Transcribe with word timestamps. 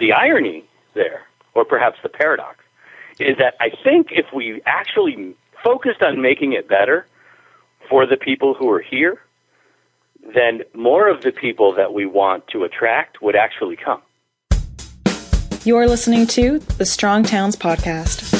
the 0.00 0.12
irony 0.12 0.64
there, 0.94 1.22
or 1.54 1.64
perhaps 1.64 1.98
the 2.02 2.08
paradox, 2.08 2.58
is 3.20 3.36
that 3.38 3.54
I 3.60 3.70
think 3.84 4.08
if 4.10 4.26
we 4.34 4.60
actually 4.66 5.36
focused 5.62 6.02
on 6.02 6.20
making 6.20 6.54
it 6.54 6.68
better 6.68 7.06
for 7.88 8.06
the 8.06 8.16
people 8.16 8.54
who 8.54 8.68
are 8.70 8.80
here, 8.80 9.20
then 10.34 10.62
more 10.74 11.08
of 11.08 11.22
the 11.22 11.32
people 11.32 11.74
that 11.74 11.92
we 11.92 12.06
want 12.06 12.48
to 12.48 12.64
attract 12.64 13.22
would 13.22 13.36
actually 13.36 13.76
come. 13.76 14.02
You're 15.64 15.86
listening 15.86 16.26
to 16.28 16.58
the 16.78 16.86
Strong 16.86 17.24
Towns 17.24 17.54
Podcast. 17.54 18.30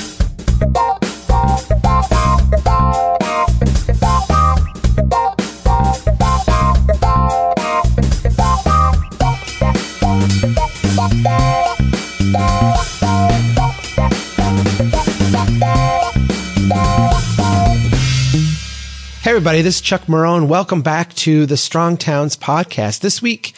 Everybody, 19.40 19.62
this 19.62 19.76
is 19.76 19.80
Chuck 19.80 20.02
Marohn. 20.02 20.48
Welcome 20.48 20.82
back 20.82 21.14
to 21.14 21.46
the 21.46 21.56
Strong 21.56 21.96
Towns 21.96 22.36
podcast. 22.36 23.00
This 23.00 23.22
week, 23.22 23.54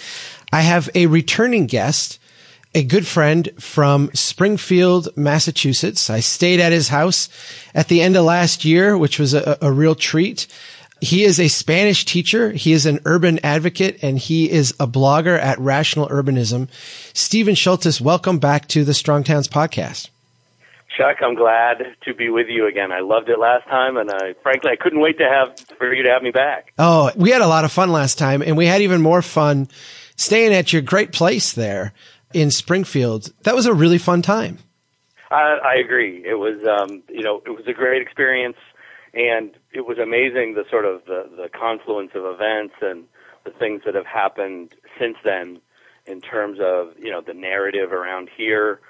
I 0.52 0.60
have 0.60 0.88
a 0.94 1.06
returning 1.06 1.66
guest, 1.66 2.20
a 2.72 2.84
good 2.84 3.04
friend 3.04 3.50
from 3.58 4.08
Springfield, 4.14 5.08
Massachusetts. 5.16 6.08
I 6.08 6.20
stayed 6.20 6.60
at 6.60 6.70
his 6.70 6.86
house 6.86 7.28
at 7.74 7.88
the 7.88 8.00
end 8.00 8.14
of 8.14 8.24
last 8.24 8.64
year, 8.64 8.96
which 8.96 9.18
was 9.18 9.34
a, 9.34 9.58
a 9.60 9.72
real 9.72 9.96
treat. 9.96 10.46
He 11.00 11.24
is 11.24 11.40
a 11.40 11.48
Spanish 11.48 12.04
teacher. 12.04 12.52
He 12.52 12.72
is 12.72 12.86
an 12.86 13.00
urban 13.04 13.40
advocate 13.44 13.98
and 14.04 14.16
he 14.16 14.48
is 14.48 14.70
a 14.78 14.86
blogger 14.86 15.36
at 15.36 15.58
Rational 15.58 16.08
Urbanism. 16.10 16.68
Steven 17.12 17.56
Shultis, 17.56 18.00
welcome 18.00 18.38
back 18.38 18.68
to 18.68 18.84
the 18.84 18.94
Strong 18.94 19.24
Towns 19.24 19.48
podcast. 19.48 20.10
Chuck, 20.96 21.18
I'm 21.22 21.34
glad 21.34 21.96
to 22.04 22.14
be 22.14 22.28
with 22.28 22.48
you 22.48 22.66
again. 22.66 22.92
I 22.92 23.00
loved 23.00 23.28
it 23.28 23.38
last 23.38 23.66
time, 23.68 23.96
and 23.96 24.10
I 24.10 24.34
frankly 24.42 24.70
I 24.70 24.76
couldn't 24.76 25.00
wait 25.00 25.18
to 25.18 25.28
have 25.28 25.58
for 25.78 25.92
you 25.92 26.02
to 26.02 26.10
have 26.10 26.22
me 26.22 26.30
back. 26.30 26.72
Oh, 26.78 27.10
we 27.16 27.30
had 27.30 27.40
a 27.40 27.46
lot 27.46 27.64
of 27.64 27.72
fun 27.72 27.90
last 27.90 28.18
time, 28.18 28.42
and 28.42 28.56
we 28.56 28.66
had 28.66 28.82
even 28.82 29.00
more 29.00 29.22
fun 29.22 29.68
staying 30.16 30.52
at 30.52 30.72
your 30.72 30.82
great 30.82 31.12
place 31.12 31.52
there 31.52 31.92
in 32.34 32.50
Springfield. 32.50 33.32
That 33.42 33.54
was 33.54 33.66
a 33.66 33.74
really 33.74 33.98
fun 33.98 34.22
time. 34.22 34.58
I, 35.30 35.58
I 35.64 35.74
agree. 35.76 36.22
It 36.26 36.34
was, 36.34 36.62
um, 36.64 37.02
you 37.08 37.22
know, 37.22 37.42
it 37.46 37.50
was 37.50 37.66
a 37.66 37.72
great 37.72 38.02
experience, 38.02 38.58
and 39.14 39.50
it 39.72 39.86
was 39.86 39.98
amazing 39.98 40.54
the 40.54 40.64
sort 40.70 40.84
of 40.84 41.04
the, 41.06 41.28
the 41.36 41.48
confluence 41.48 42.10
of 42.14 42.24
events 42.24 42.74
and 42.82 43.04
the 43.44 43.50
things 43.50 43.82
that 43.86 43.94
have 43.94 44.06
happened 44.06 44.74
since 44.98 45.16
then 45.24 45.60
in 46.06 46.20
terms 46.20 46.58
of 46.60 46.92
you 46.98 47.10
know 47.10 47.20
the 47.20 47.34
narrative 47.34 47.92
around 47.92 48.28
here 48.36 48.80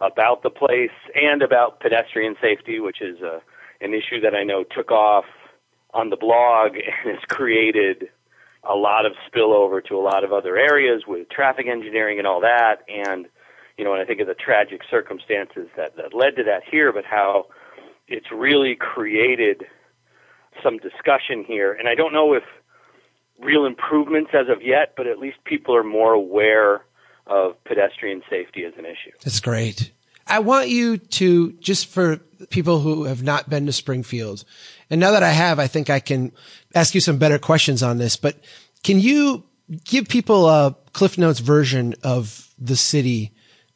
about 0.00 0.42
the 0.42 0.50
place 0.50 0.90
and 1.14 1.42
about 1.42 1.80
pedestrian 1.80 2.36
safety, 2.40 2.80
which 2.80 3.00
is 3.00 3.20
a, 3.20 3.40
an 3.80 3.94
issue 3.94 4.20
that 4.20 4.34
I 4.34 4.44
know 4.44 4.64
took 4.64 4.90
off 4.90 5.24
on 5.92 6.10
the 6.10 6.16
blog 6.16 6.74
and 7.04 7.16
has 7.16 7.24
created 7.28 8.08
a 8.64 8.74
lot 8.74 9.06
of 9.06 9.12
spillover 9.30 9.84
to 9.84 9.96
a 9.96 10.02
lot 10.02 10.24
of 10.24 10.32
other 10.32 10.56
areas 10.56 11.04
with 11.06 11.28
traffic 11.28 11.66
engineering 11.66 12.18
and 12.18 12.26
all 12.26 12.40
that. 12.40 12.82
And, 12.88 13.26
you 13.76 13.84
know, 13.84 13.92
when 13.92 14.00
I 14.00 14.04
think 14.04 14.20
of 14.20 14.26
the 14.26 14.34
tragic 14.34 14.82
circumstances 14.90 15.68
that, 15.76 15.96
that 15.96 16.12
led 16.12 16.36
to 16.36 16.44
that 16.44 16.62
here, 16.68 16.92
but 16.92 17.04
how 17.04 17.46
it's 18.08 18.30
really 18.32 18.74
created 18.74 19.64
some 20.62 20.78
discussion 20.78 21.44
here. 21.46 21.72
And 21.72 21.88
I 21.88 21.94
don't 21.94 22.12
know 22.12 22.34
if 22.34 22.42
real 23.38 23.64
improvements 23.64 24.30
as 24.34 24.48
of 24.48 24.62
yet, 24.62 24.94
but 24.96 25.06
at 25.06 25.18
least 25.18 25.38
people 25.44 25.74
are 25.74 25.84
more 25.84 26.12
aware 26.12 26.82
of 27.28 27.62
pedestrian 27.64 28.22
safety 28.28 28.64
as 28.64 28.74
an 28.78 28.84
issue. 28.84 29.12
That's 29.22 29.40
great. 29.40 29.92
I 30.26 30.40
want 30.40 30.68
you 30.68 30.98
to, 30.98 31.52
just 31.52 31.86
for 31.86 32.18
people 32.50 32.80
who 32.80 33.04
have 33.04 33.22
not 33.22 33.48
been 33.48 33.66
to 33.66 33.72
Springfield, 33.72 34.44
and 34.90 35.00
now 35.00 35.12
that 35.12 35.22
I 35.22 35.30
have, 35.30 35.58
I 35.58 35.66
think 35.66 35.90
I 35.90 36.00
can 36.00 36.32
ask 36.74 36.94
you 36.94 37.00
some 37.00 37.18
better 37.18 37.38
questions 37.38 37.82
on 37.82 37.98
this, 37.98 38.16
but 38.16 38.36
can 38.82 39.00
you 39.00 39.44
give 39.84 40.08
people 40.08 40.48
a 40.48 40.76
Cliff 40.92 41.18
Notes 41.18 41.40
version 41.40 41.94
of 42.02 42.48
the 42.58 42.76
city 42.76 43.32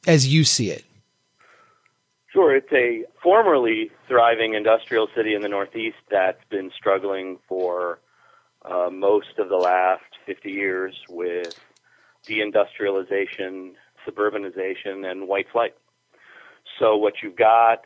as 0.06 0.26
you 0.26 0.44
see 0.44 0.70
it? 0.70 0.84
Sure. 2.32 2.56
It's 2.56 2.72
a 2.72 3.04
formerly 3.22 3.90
thriving 4.08 4.54
industrial 4.54 5.08
city 5.14 5.34
in 5.34 5.42
the 5.42 5.48
Northeast 5.48 5.98
that's 6.10 6.42
been 6.48 6.70
struggling 6.74 7.38
for 7.46 7.98
uh, 8.64 8.88
most 8.90 9.38
of 9.38 9.48
the 9.48 9.56
last 9.56 10.02
50 10.24 10.50
years 10.50 10.94
with 11.10 11.54
deindustrialization, 12.28 13.72
suburbanization, 14.06 15.10
and 15.10 15.28
white 15.28 15.46
flight. 15.50 15.74
So 16.78 16.96
what 16.96 17.14
you've 17.22 17.36
got 17.36 17.84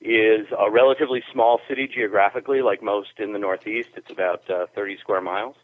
is 0.00 0.46
a 0.58 0.70
relatively 0.70 1.22
small 1.32 1.60
city 1.68 1.88
geographically, 1.92 2.60
like 2.62 2.82
most 2.82 3.18
in 3.18 3.32
the 3.32 3.38
Northeast. 3.38 3.90
It's 3.96 4.10
about 4.10 4.48
uh, 4.50 4.66
30 4.74 4.98
square 4.98 5.20
miles. 5.20 5.56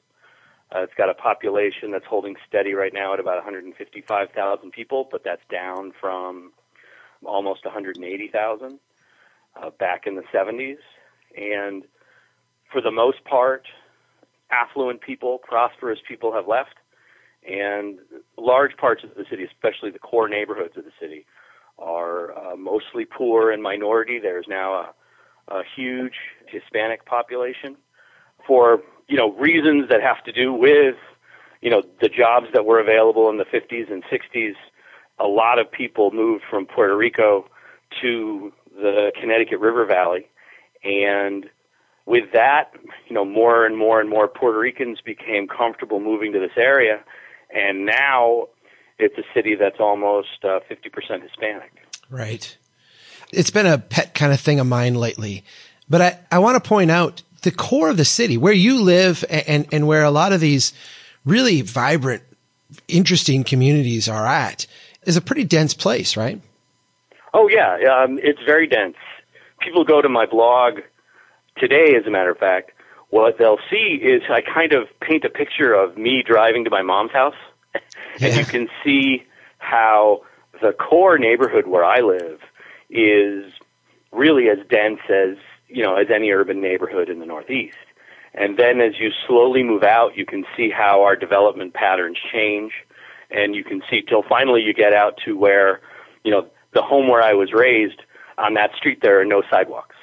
Uh, 0.74 0.80
it's 0.80 0.94
got 0.94 1.08
a 1.08 1.14
population 1.14 1.90
that's 1.90 2.04
holding 2.04 2.36
steady 2.46 2.74
right 2.74 2.92
now 2.92 3.14
at 3.14 3.20
about 3.20 3.36
155,000 3.36 4.70
people, 4.70 5.08
but 5.10 5.24
that's 5.24 5.42
down 5.50 5.92
from 5.98 6.52
almost 7.24 7.64
180,000 7.64 8.78
uh, 9.56 9.70
back 9.78 10.06
in 10.06 10.14
the 10.14 10.22
70s. 10.32 10.76
And 11.36 11.84
for 12.70 12.80
the 12.80 12.90
most 12.90 13.24
part, 13.24 13.66
affluent 14.50 15.00
people, 15.00 15.38
prosperous 15.38 15.98
people 16.06 16.32
have 16.32 16.46
left 16.46 16.74
and 17.48 17.98
large 18.36 18.76
parts 18.76 19.04
of 19.04 19.14
the 19.14 19.24
city, 19.28 19.44
especially 19.44 19.90
the 19.90 19.98
core 19.98 20.28
neighborhoods 20.28 20.76
of 20.76 20.84
the 20.84 20.92
city, 21.00 21.26
are 21.78 22.36
uh, 22.36 22.56
mostly 22.56 23.04
poor 23.04 23.50
and 23.50 23.62
minority. 23.62 24.18
There's 24.18 24.46
now 24.48 24.72
a, 24.74 24.94
a 25.48 25.62
huge 25.76 26.14
Hispanic 26.46 27.06
population 27.06 27.76
for 28.46 28.82
you 29.08 29.16
know 29.16 29.32
reasons 29.32 29.88
that 29.88 30.02
have 30.02 30.22
to 30.24 30.32
do 30.32 30.52
with 30.52 30.96
you 31.60 31.70
know 31.70 31.82
the 32.00 32.08
jobs 32.08 32.48
that 32.52 32.66
were 32.66 32.80
available 32.80 33.30
in 33.30 33.38
the 33.38 33.44
50s 33.44 33.90
and 33.90 34.04
60s. 34.04 34.54
A 35.18 35.26
lot 35.26 35.58
of 35.58 35.70
people 35.70 36.10
moved 36.12 36.44
from 36.48 36.66
Puerto 36.66 36.96
Rico 36.96 37.46
to 38.02 38.52
the 38.74 39.10
Connecticut 39.18 39.58
River 39.58 39.84
Valley, 39.84 40.28
and 40.84 41.48
with 42.06 42.32
that, 42.32 42.72
you 43.06 43.14
know, 43.14 43.24
more 43.24 43.66
and 43.66 43.76
more 43.76 44.00
and 44.00 44.08
more 44.08 44.28
Puerto 44.28 44.58
Ricans 44.58 45.00
became 45.02 45.46
comfortable 45.46 46.00
moving 46.00 46.32
to 46.32 46.38
this 46.38 46.56
area 46.56 47.00
and 47.50 47.86
now 47.86 48.48
it's 48.98 49.16
a 49.16 49.24
city 49.34 49.54
that's 49.54 49.80
almost 49.80 50.44
uh, 50.44 50.60
50% 50.70 51.22
Hispanic. 51.22 51.72
Right. 52.10 52.56
It's 53.32 53.50
been 53.50 53.66
a 53.66 53.78
pet 53.78 54.14
kind 54.14 54.32
of 54.32 54.40
thing 54.40 54.60
of 54.60 54.66
mine 54.66 54.94
lately, 54.94 55.44
but 55.88 56.00
I, 56.00 56.18
I 56.32 56.38
want 56.38 56.62
to 56.62 56.68
point 56.68 56.90
out 56.90 57.22
the 57.42 57.50
core 57.50 57.90
of 57.90 57.96
the 57.96 58.04
city 58.04 58.36
where 58.36 58.52
you 58.52 58.82
live 58.82 59.24
and, 59.28 59.66
and 59.72 59.86
where 59.86 60.04
a 60.04 60.10
lot 60.10 60.32
of 60.32 60.40
these 60.40 60.72
really 61.24 61.60
vibrant, 61.60 62.22
interesting 62.88 63.44
communities 63.44 64.08
are 64.08 64.26
at 64.26 64.66
is 65.04 65.16
a 65.16 65.20
pretty 65.20 65.44
dense 65.44 65.74
place, 65.74 66.16
right? 66.16 66.40
Oh 67.34 67.48
yeah. 67.48 67.76
Um, 68.02 68.18
it's 68.22 68.40
very 68.44 68.66
dense. 68.66 68.96
People 69.60 69.84
go 69.84 70.00
to 70.00 70.08
my 70.08 70.26
blog 70.26 70.80
today, 71.58 71.94
as 71.98 72.06
a 72.06 72.10
matter 72.10 72.30
of 72.30 72.38
fact, 72.38 72.72
what 73.10 73.38
they'll 73.38 73.58
see 73.70 73.98
is 74.02 74.22
I 74.28 74.42
kind 74.42 74.72
of 74.72 74.88
paint 75.00 75.24
a 75.24 75.30
picture 75.30 75.72
of 75.72 75.96
me 75.96 76.22
driving 76.22 76.64
to 76.64 76.70
my 76.70 76.82
mom's 76.82 77.12
house, 77.12 77.34
and 78.20 78.36
you 78.36 78.44
can 78.44 78.68
see 78.84 79.24
how 79.58 80.22
the 80.60 80.72
core 80.72 81.18
neighborhood 81.18 81.66
where 81.66 81.84
I 81.84 82.00
live 82.00 82.40
is 82.90 83.52
really 84.12 84.48
as 84.48 84.58
dense 84.68 85.00
as 85.08 85.36
you 85.68 85.82
know 85.82 85.96
as 85.96 86.08
any 86.14 86.30
urban 86.30 86.60
neighborhood 86.60 87.08
in 87.08 87.18
the 87.18 87.26
Northeast. 87.26 87.76
And 88.34 88.58
then 88.58 88.80
as 88.80 88.98
you 88.98 89.10
slowly 89.26 89.62
move 89.62 89.82
out, 89.82 90.16
you 90.16 90.26
can 90.26 90.44
see 90.56 90.70
how 90.70 91.02
our 91.02 91.16
development 91.16 91.74
patterns 91.74 92.18
change, 92.32 92.72
and 93.30 93.54
you 93.54 93.64
can 93.64 93.82
see 93.90 94.02
till 94.02 94.22
finally 94.22 94.62
you 94.62 94.74
get 94.74 94.92
out 94.92 95.18
to 95.24 95.36
where 95.36 95.80
you 96.24 96.30
know 96.30 96.46
the 96.72 96.82
home 96.82 97.08
where 97.08 97.22
I 97.22 97.32
was 97.34 97.52
raised. 97.52 98.02
On 98.36 98.54
that 98.54 98.70
street, 98.76 99.00
there 99.02 99.20
are 99.20 99.24
no 99.24 99.42
sidewalks 99.50 99.96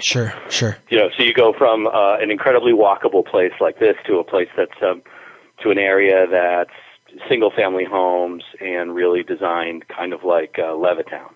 Sure, 0.00 0.32
sure. 0.48 0.76
You 0.88 0.98
know, 0.98 1.08
so 1.16 1.22
you 1.22 1.32
go 1.32 1.52
from 1.52 1.86
uh, 1.86 2.18
an 2.18 2.30
incredibly 2.30 2.72
walkable 2.72 3.24
place 3.24 3.52
like 3.60 3.78
this 3.78 3.96
to 4.06 4.18
a 4.18 4.24
place 4.24 4.48
that's 4.56 4.82
um, 4.82 5.02
to 5.62 5.70
an 5.70 5.78
area 5.78 6.26
that's 6.30 6.70
single 7.28 7.50
family 7.50 7.84
homes 7.84 8.44
and 8.60 8.94
really 8.94 9.22
designed 9.22 9.88
kind 9.88 10.12
of 10.12 10.24
like 10.24 10.58
uh, 10.58 10.72
Levittown. 10.72 11.32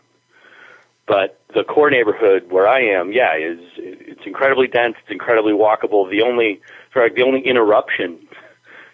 But 1.06 1.40
the 1.54 1.64
core 1.64 1.90
neighborhood 1.90 2.50
where 2.50 2.68
I 2.68 2.80
am, 2.80 3.12
yeah, 3.12 3.36
is 3.36 3.58
it's 3.76 4.22
incredibly 4.24 4.68
dense. 4.68 4.94
It's 5.02 5.10
incredibly 5.10 5.52
walkable. 5.52 6.08
The 6.08 6.22
only, 6.22 6.60
sorry, 6.92 7.12
the 7.14 7.22
only 7.22 7.40
interruption 7.40 8.28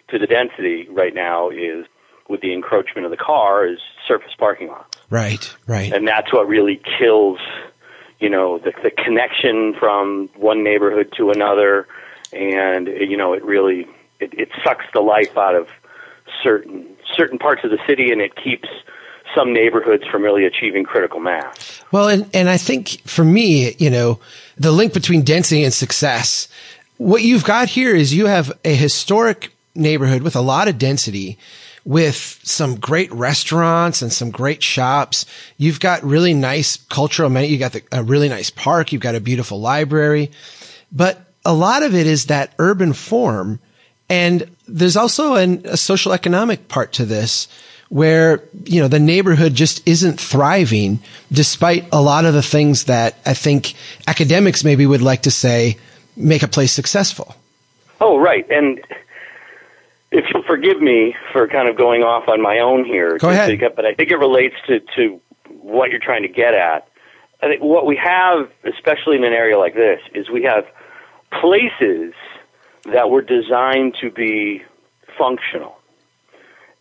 to 0.09 0.17
the 0.17 0.25
density 0.25 0.87
right 0.89 1.13
now 1.13 1.49
is 1.49 1.85
with 2.27 2.41
the 2.41 2.53
encroachment 2.53 3.05
of 3.05 3.11
the 3.11 3.17
car 3.17 3.67
is 3.67 3.79
surface 4.07 4.33
parking 4.37 4.69
lots. 4.69 4.97
Right, 5.09 5.55
right. 5.67 5.91
And 5.93 6.07
that's 6.07 6.33
what 6.33 6.47
really 6.47 6.81
kills 6.99 7.39
you 8.19 8.29
know 8.29 8.59
the, 8.59 8.73
the 8.83 8.91
connection 8.91 9.73
from 9.79 10.29
one 10.35 10.63
neighborhood 10.63 11.13
to 11.17 11.31
another, 11.31 11.87
and 12.33 12.87
you 12.87 13.17
know 13.17 13.33
it 13.33 13.43
really 13.43 13.87
it, 14.19 14.33
it 14.33 14.49
sucks 14.63 14.85
the 14.93 15.01
life 15.01 15.37
out 15.37 15.55
of 15.55 15.67
certain 16.43 16.85
certain 17.15 17.39
parts 17.39 17.63
of 17.63 17.71
the 17.71 17.79
city, 17.87 18.11
and 18.11 18.21
it 18.21 18.35
keeps 18.35 18.69
some 19.35 19.53
neighborhoods 19.53 20.05
from 20.07 20.23
really 20.23 20.45
achieving 20.45 20.83
critical 20.83 21.19
mass. 21.19 21.81
Well, 21.91 22.07
and, 22.07 22.27
and 22.33 22.49
I 22.49 22.57
think 22.57 23.01
for 23.05 23.23
me, 23.23 23.75
you 23.77 23.89
know, 23.89 24.19
the 24.57 24.71
link 24.71 24.91
between 24.93 25.21
density 25.21 25.63
and 25.63 25.73
success, 25.73 26.47
what 26.97 27.21
you've 27.21 27.43
got 27.43 27.69
here 27.69 27.95
is 27.95 28.13
you 28.13 28.25
have 28.25 28.51
a 28.65 28.73
historic 28.73 29.53
neighborhood 29.75 30.23
with 30.23 30.35
a 30.35 30.41
lot 30.41 30.67
of 30.67 30.77
density 30.77 31.37
with 31.85 32.39
some 32.43 32.75
great 32.75 33.11
restaurants 33.11 34.01
and 34.01 34.11
some 34.11 34.31
great 34.31 34.61
shops. 34.61 35.25
You've 35.57 35.79
got 35.79 36.03
really 36.03 36.33
nice 36.33 36.77
cultural. 36.77 37.31
You 37.41 37.57
got 37.57 37.73
the, 37.73 37.83
a 37.91 38.03
really 38.03 38.29
nice 38.29 38.49
park. 38.49 38.91
You've 38.91 39.01
got 39.01 39.15
a 39.15 39.19
beautiful 39.19 39.59
library, 39.59 40.31
but 40.91 41.21
a 41.45 41.53
lot 41.53 41.83
of 41.83 41.95
it 41.95 42.07
is 42.07 42.25
that 42.25 42.53
urban 42.59 42.93
form. 42.93 43.59
And 44.09 44.49
there's 44.67 44.97
also 44.97 45.35
an, 45.35 45.61
a 45.65 45.77
social 45.77 46.13
economic 46.13 46.67
part 46.67 46.93
to 46.93 47.05
this 47.05 47.47
where, 47.89 48.43
you 48.65 48.79
know, 48.79 48.87
the 48.87 48.99
neighborhood 48.99 49.55
just 49.55 49.87
isn't 49.87 50.19
thriving 50.19 50.99
despite 51.31 51.85
a 51.91 52.01
lot 52.01 52.25
of 52.25 52.33
the 52.33 52.43
things 52.43 52.85
that 52.85 53.17
I 53.25 53.33
think 53.33 53.73
academics 54.07 54.63
maybe 54.63 54.85
would 54.85 55.01
like 55.01 55.23
to 55.23 55.31
say 55.31 55.77
make 56.15 56.43
a 56.43 56.47
place 56.47 56.71
successful. 56.71 57.35
Oh, 57.99 58.17
right. 58.17 58.47
And 58.49 58.79
if 60.11 60.25
you'll 60.33 60.43
forgive 60.43 60.81
me 60.81 61.15
for 61.31 61.47
kind 61.47 61.69
of 61.69 61.77
going 61.77 62.01
off 62.03 62.27
on 62.27 62.41
my 62.41 62.59
own 62.59 62.83
here, 62.85 63.17
Go 63.17 63.29
ahead. 63.29 63.59
but 63.75 63.85
I 63.85 63.93
think 63.93 64.11
it 64.11 64.17
relates 64.17 64.55
to, 64.67 64.79
to 64.95 65.21
what 65.49 65.91
you're 65.91 65.99
trying 65.99 66.23
to 66.23 66.27
get 66.29 66.53
at. 66.53 66.87
I 67.41 67.47
think 67.47 67.61
what 67.61 67.85
we 67.85 67.95
have, 67.95 68.49
especially 68.65 69.15
in 69.17 69.23
an 69.23 69.33
area 69.33 69.57
like 69.57 69.73
this, 69.73 70.01
is 70.13 70.29
we 70.29 70.43
have 70.43 70.65
places 71.39 72.13
that 72.91 73.09
were 73.09 73.21
designed 73.21 73.95
to 74.01 74.09
be 74.09 74.63
functional. 75.17 75.77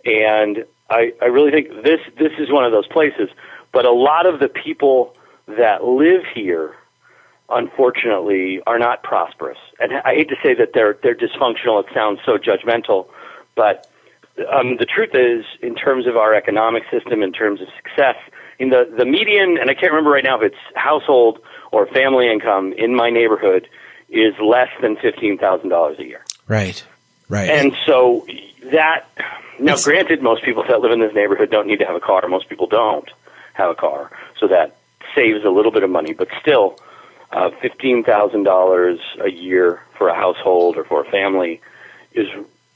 And 0.04 0.64
I, 0.88 1.12
I 1.20 1.26
really 1.26 1.50
think 1.50 1.68
this 1.84 2.00
this 2.18 2.32
is 2.38 2.50
one 2.50 2.64
of 2.64 2.72
those 2.72 2.86
places. 2.86 3.28
But 3.72 3.84
a 3.84 3.92
lot 3.92 4.26
of 4.26 4.40
the 4.40 4.48
people 4.48 5.14
that 5.46 5.84
live 5.84 6.22
here, 6.34 6.74
unfortunately, 7.50 8.60
are 8.66 8.78
not 8.78 9.02
prosperous. 9.02 9.58
And 9.78 9.92
I 9.92 10.14
hate 10.14 10.28
to 10.30 10.36
say 10.42 10.54
that 10.54 10.70
they're 10.74 10.96
they're 11.02 11.14
dysfunctional. 11.16 11.80
It 11.84 11.86
sounds 11.94 12.20
so 12.24 12.38
judgmental, 12.38 13.08
but 13.58 13.90
um, 14.52 14.76
the 14.76 14.86
truth 14.86 15.10
is, 15.14 15.44
in 15.60 15.74
terms 15.74 16.06
of 16.06 16.16
our 16.16 16.32
economic 16.32 16.84
system, 16.92 17.24
in 17.24 17.32
terms 17.32 17.60
of 17.60 17.66
success, 17.76 18.14
in 18.60 18.70
the 18.70 18.88
the 18.96 19.04
median, 19.04 19.58
and 19.58 19.68
I 19.68 19.74
can't 19.74 19.92
remember 19.92 20.10
right 20.10 20.22
now 20.22 20.40
if 20.40 20.52
it's 20.52 20.76
household 20.76 21.40
or 21.72 21.86
family 21.88 22.30
income 22.30 22.72
in 22.72 22.94
my 22.94 23.10
neighborhood 23.10 23.68
is 24.08 24.34
less 24.40 24.68
than 24.80 24.96
fifteen 24.96 25.38
thousand 25.38 25.70
dollars 25.70 25.98
a 25.98 26.04
year. 26.04 26.24
Right. 26.46 26.84
Right. 27.28 27.50
And 27.50 27.76
so 27.84 28.26
that 28.72 29.06
now, 29.58 29.76
granted, 29.76 30.22
most 30.22 30.44
people 30.44 30.64
that 30.68 30.80
live 30.80 30.92
in 30.92 31.00
this 31.00 31.14
neighborhood 31.14 31.50
don't 31.50 31.66
need 31.66 31.80
to 31.80 31.84
have 31.84 31.96
a 31.96 32.00
car. 32.00 32.26
Most 32.28 32.48
people 32.48 32.68
don't 32.68 33.10
have 33.54 33.70
a 33.70 33.74
car, 33.74 34.10
so 34.38 34.46
that 34.48 34.76
saves 35.14 35.44
a 35.44 35.50
little 35.50 35.72
bit 35.72 35.82
of 35.82 35.90
money. 35.90 36.12
But 36.12 36.28
still, 36.40 36.78
uh, 37.32 37.50
fifteen 37.60 38.04
thousand 38.04 38.44
dollars 38.44 39.00
a 39.20 39.30
year 39.30 39.82
for 39.98 40.08
a 40.08 40.14
household 40.14 40.76
or 40.76 40.84
for 40.84 41.04
a 41.04 41.10
family 41.10 41.60
is 42.12 42.28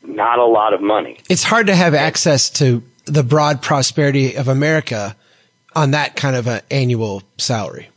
not 0.05 0.39
a 0.39 0.45
lot 0.45 0.75
of 0.75 0.81
money. 0.81 1.19
it's 1.29 1.43
hard 1.43 1.67
to 1.67 1.75
have 1.75 1.95
access 1.95 2.51
to 2.51 2.83
the 3.05 3.23
broad 3.23 3.63
prosperity 3.63 4.37
of 4.37 4.49
America 4.49 5.17
on 5.75 5.93
that 5.93 6.17
kind 6.17 6.37
of 6.37 6.47
an 6.47 6.61
annual 6.71 7.23
salary. 7.39 7.89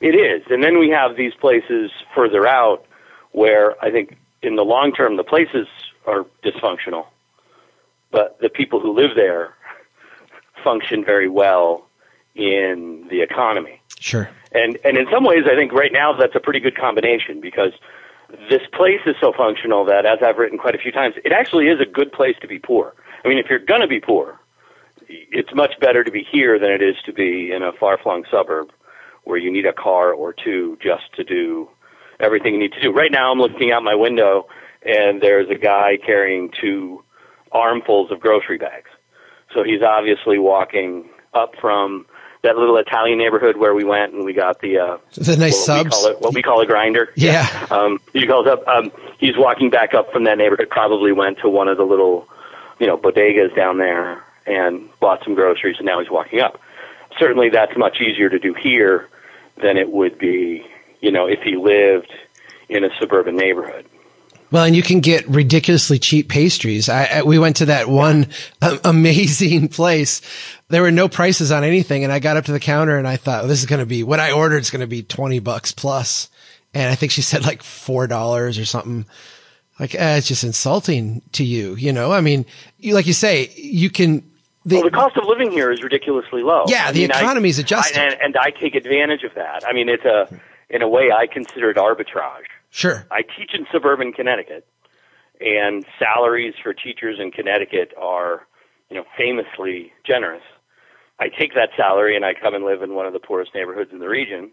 It 0.00 0.14
is, 0.14 0.42
and 0.50 0.62
then 0.62 0.78
we 0.78 0.90
have 0.90 1.16
these 1.16 1.34
places 1.34 1.90
further 2.14 2.46
out 2.46 2.84
where 3.30 3.82
I 3.84 3.90
think 3.90 4.16
in 4.42 4.56
the 4.56 4.64
long 4.64 4.92
term 4.92 5.16
the 5.16 5.24
places 5.24 5.68
are 6.06 6.26
dysfunctional, 6.44 7.06
but 8.10 8.38
the 8.40 8.48
people 8.48 8.80
who 8.80 8.92
live 8.92 9.14
there 9.14 9.54
function 10.64 11.04
very 11.04 11.28
well 11.28 11.86
in 12.34 13.06
the 13.10 13.22
economy. 13.22 13.80
Sure. 13.98 14.28
And 14.50 14.76
and 14.84 14.98
in 14.98 15.06
some 15.10 15.24
ways, 15.24 15.44
I 15.50 15.54
think 15.54 15.72
right 15.72 15.92
now 15.92 16.12
that's 16.12 16.34
a 16.34 16.40
pretty 16.40 16.60
good 16.60 16.76
combination 16.76 17.40
because 17.40 17.72
this 18.48 18.62
place 18.72 19.00
is 19.06 19.16
so 19.20 19.32
functional 19.36 19.84
that, 19.86 20.06
as 20.06 20.18
I've 20.24 20.38
written 20.38 20.58
quite 20.58 20.74
a 20.74 20.78
few 20.78 20.92
times, 20.92 21.14
it 21.24 21.32
actually 21.32 21.68
is 21.68 21.80
a 21.80 21.86
good 21.86 22.12
place 22.12 22.36
to 22.40 22.48
be 22.48 22.58
poor. 22.58 22.94
I 23.24 23.28
mean, 23.28 23.38
if 23.38 23.46
you're 23.48 23.58
going 23.58 23.80
to 23.80 23.86
be 23.86 24.00
poor, 24.00 24.40
it's 25.08 25.54
much 25.54 25.78
better 25.80 26.02
to 26.04 26.10
be 26.10 26.26
here 26.30 26.58
than 26.58 26.70
it 26.70 26.82
is 26.82 26.96
to 27.06 27.12
be 27.12 27.52
in 27.52 27.62
a 27.62 27.72
far-flung 27.72 28.24
suburb 28.30 28.70
where 29.24 29.38
you 29.38 29.52
need 29.52 29.66
a 29.66 29.72
car 29.72 30.12
or 30.12 30.32
two 30.32 30.78
just 30.82 31.04
to 31.16 31.24
do 31.24 31.68
everything 32.18 32.54
you 32.54 32.60
need 32.60 32.72
to 32.72 32.80
do. 32.80 32.92
Right 32.92 33.12
now, 33.12 33.30
I'm 33.30 33.38
looking 33.38 33.70
out 33.70 33.82
my 33.82 33.94
window 33.94 34.46
and 34.82 35.20
there's 35.20 35.48
a 35.50 35.54
guy 35.54 35.98
carrying 36.04 36.50
two 36.60 37.04
armfuls 37.52 38.10
of 38.10 38.20
grocery 38.20 38.58
bags. 38.58 38.90
So 39.54 39.62
he's 39.62 39.82
obviously 39.82 40.38
walking 40.38 41.10
up 41.34 41.52
from 41.60 42.06
that 42.42 42.56
little 42.56 42.76
Italian 42.76 43.18
neighborhood 43.18 43.56
where 43.56 43.72
we 43.74 43.84
went 43.84 44.12
and 44.12 44.24
we 44.24 44.32
got 44.32 44.60
the 44.60 44.78
uh, 44.78 44.98
The 45.14 45.36
nice 45.36 45.66
what 45.68 45.84
we 45.84 45.90
subs. 45.90 45.90
call 45.90 46.06
it 46.08 46.20
what 46.20 46.34
we 46.34 46.42
call 46.42 46.60
a 46.60 46.66
grinder. 46.66 47.10
Yeah. 47.16 47.66
Um, 47.70 47.98
he 48.12 48.26
calls 48.26 48.46
up. 48.46 48.66
Um, 48.66 48.90
he's 49.18 49.36
walking 49.36 49.70
back 49.70 49.94
up 49.94 50.12
from 50.12 50.24
that 50.24 50.38
neighborhood. 50.38 50.68
Probably 50.70 51.12
went 51.12 51.38
to 51.38 51.48
one 51.48 51.68
of 51.68 51.76
the 51.76 51.84
little, 51.84 52.28
you 52.80 52.86
know, 52.86 52.96
bodegas 52.98 53.54
down 53.54 53.78
there 53.78 54.24
and 54.46 54.88
bought 55.00 55.22
some 55.24 55.34
groceries, 55.34 55.76
and 55.78 55.86
now 55.86 56.00
he's 56.00 56.10
walking 56.10 56.40
up. 56.40 56.60
Certainly, 57.18 57.50
that's 57.50 57.76
much 57.76 58.00
easier 58.00 58.28
to 58.28 58.38
do 58.38 58.54
here 58.54 59.08
than 59.62 59.76
it 59.76 59.90
would 59.92 60.18
be, 60.18 60.66
you 61.00 61.12
know, 61.12 61.26
if 61.26 61.40
he 61.42 61.56
lived 61.56 62.12
in 62.68 62.84
a 62.84 62.88
suburban 62.98 63.36
neighborhood. 63.36 63.86
Well, 64.50 64.64
and 64.64 64.76
you 64.76 64.82
can 64.82 65.00
get 65.00 65.26
ridiculously 65.28 65.98
cheap 65.98 66.28
pastries. 66.28 66.90
I, 66.90 67.04
I 67.06 67.22
we 67.22 67.38
went 67.38 67.56
to 67.56 67.66
that 67.66 67.88
one 67.88 68.26
um, 68.60 68.80
amazing 68.84 69.68
place. 69.68 70.20
There 70.72 70.80
were 70.80 70.90
no 70.90 71.06
prices 71.06 71.52
on 71.52 71.64
anything, 71.64 72.02
and 72.02 72.10
I 72.10 72.18
got 72.18 72.38
up 72.38 72.46
to 72.46 72.52
the 72.52 72.58
counter 72.58 72.96
and 72.96 73.06
I 73.06 73.16
thought, 73.16 73.44
oh, 73.44 73.46
"This 73.46 73.60
is 73.60 73.66
going 73.66 73.80
to 73.80 73.86
be 73.86 74.02
what 74.02 74.20
I 74.20 74.32
ordered. 74.32 74.62
is 74.62 74.70
going 74.70 74.80
to 74.80 74.86
be 74.86 75.02
twenty 75.02 75.38
bucks 75.38 75.70
plus." 75.70 76.30
And 76.72 76.90
I 76.90 76.94
think 76.94 77.12
she 77.12 77.20
said 77.20 77.44
like 77.44 77.62
four 77.62 78.06
dollars 78.06 78.58
or 78.58 78.64
something. 78.64 79.04
Like 79.78 79.94
eh, 79.94 80.16
it's 80.16 80.28
just 80.28 80.44
insulting 80.44 81.20
to 81.32 81.44
you, 81.44 81.74
you 81.74 81.92
know. 81.92 82.10
I 82.10 82.22
mean, 82.22 82.46
you, 82.78 82.94
like 82.94 83.06
you 83.06 83.12
say, 83.12 83.50
you 83.54 83.90
can. 83.90 84.22
The, 84.64 84.76
well, 84.76 84.84
the 84.84 84.90
cost 84.90 85.16
of 85.18 85.24
living 85.26 85.50
here 85.50 85.70
is 85.70 85.82
ridiculously 85.82 86.42
low. 86.42 86.64
Yeah, 86.68 86.86
I 86.86 86.92
the 86.92 87.00
mean, 87.00 87.12
I- 87.12 87.18
economy's 87.18 87.58
adjusted. 87.58 87.98
I, 87.98 88.04
and, 88.04 88.20
and 88.22 88.36
I 88.38 88.50
take 88.50 88.74
advantage 88.74 89.24
of 89.24 89.34
that. 89.34 89.64
I 89.68 89.74
mean, 89.74 89.88
it's 89.90 90.04
a, 90.04 90.28
in 90.70 90.80
a 90.80 90.88
way, 90.88 91.10
I 91.12 91.26
consider 91.26 91.68
it 91.70 91.76
arbitrage. 91.76 92.46
sure. 92.70 93.04
I 93.10 93.22
teach 93.22 93.52
in 93.54 93.66
suburban 93.72 94.12
Connecticut, 94.14 94.66
and 95.40 95.84
salaries 95.98 96.54
for 96.62 96.72
teachers 96.72 97.18
in 97.20 97.30
Connecticut 97.30 97.92
are, 98.00 98.46
you 98.88 98.96
know, 98.96 99.04
famously 99.18 99.92
generous. 100.04 100.42
I 101.22 101.28
take 101.28 101.54
that 101.54 101.68
salary 101.76 102.16
and 102.16 102.24
I 102.24 102.34
come 102.34 102.54
and 102.54 102.64
live 102.64 102.82
in 102.82 102.96
one 102.96 103.06
of 103.06 103.12
the 103.12 103.20
poorest 103.20 103.54
neighborhoods 103.54 103.92
in 103.92 104.00
the 104.00 104.08
region, 104.08 104.50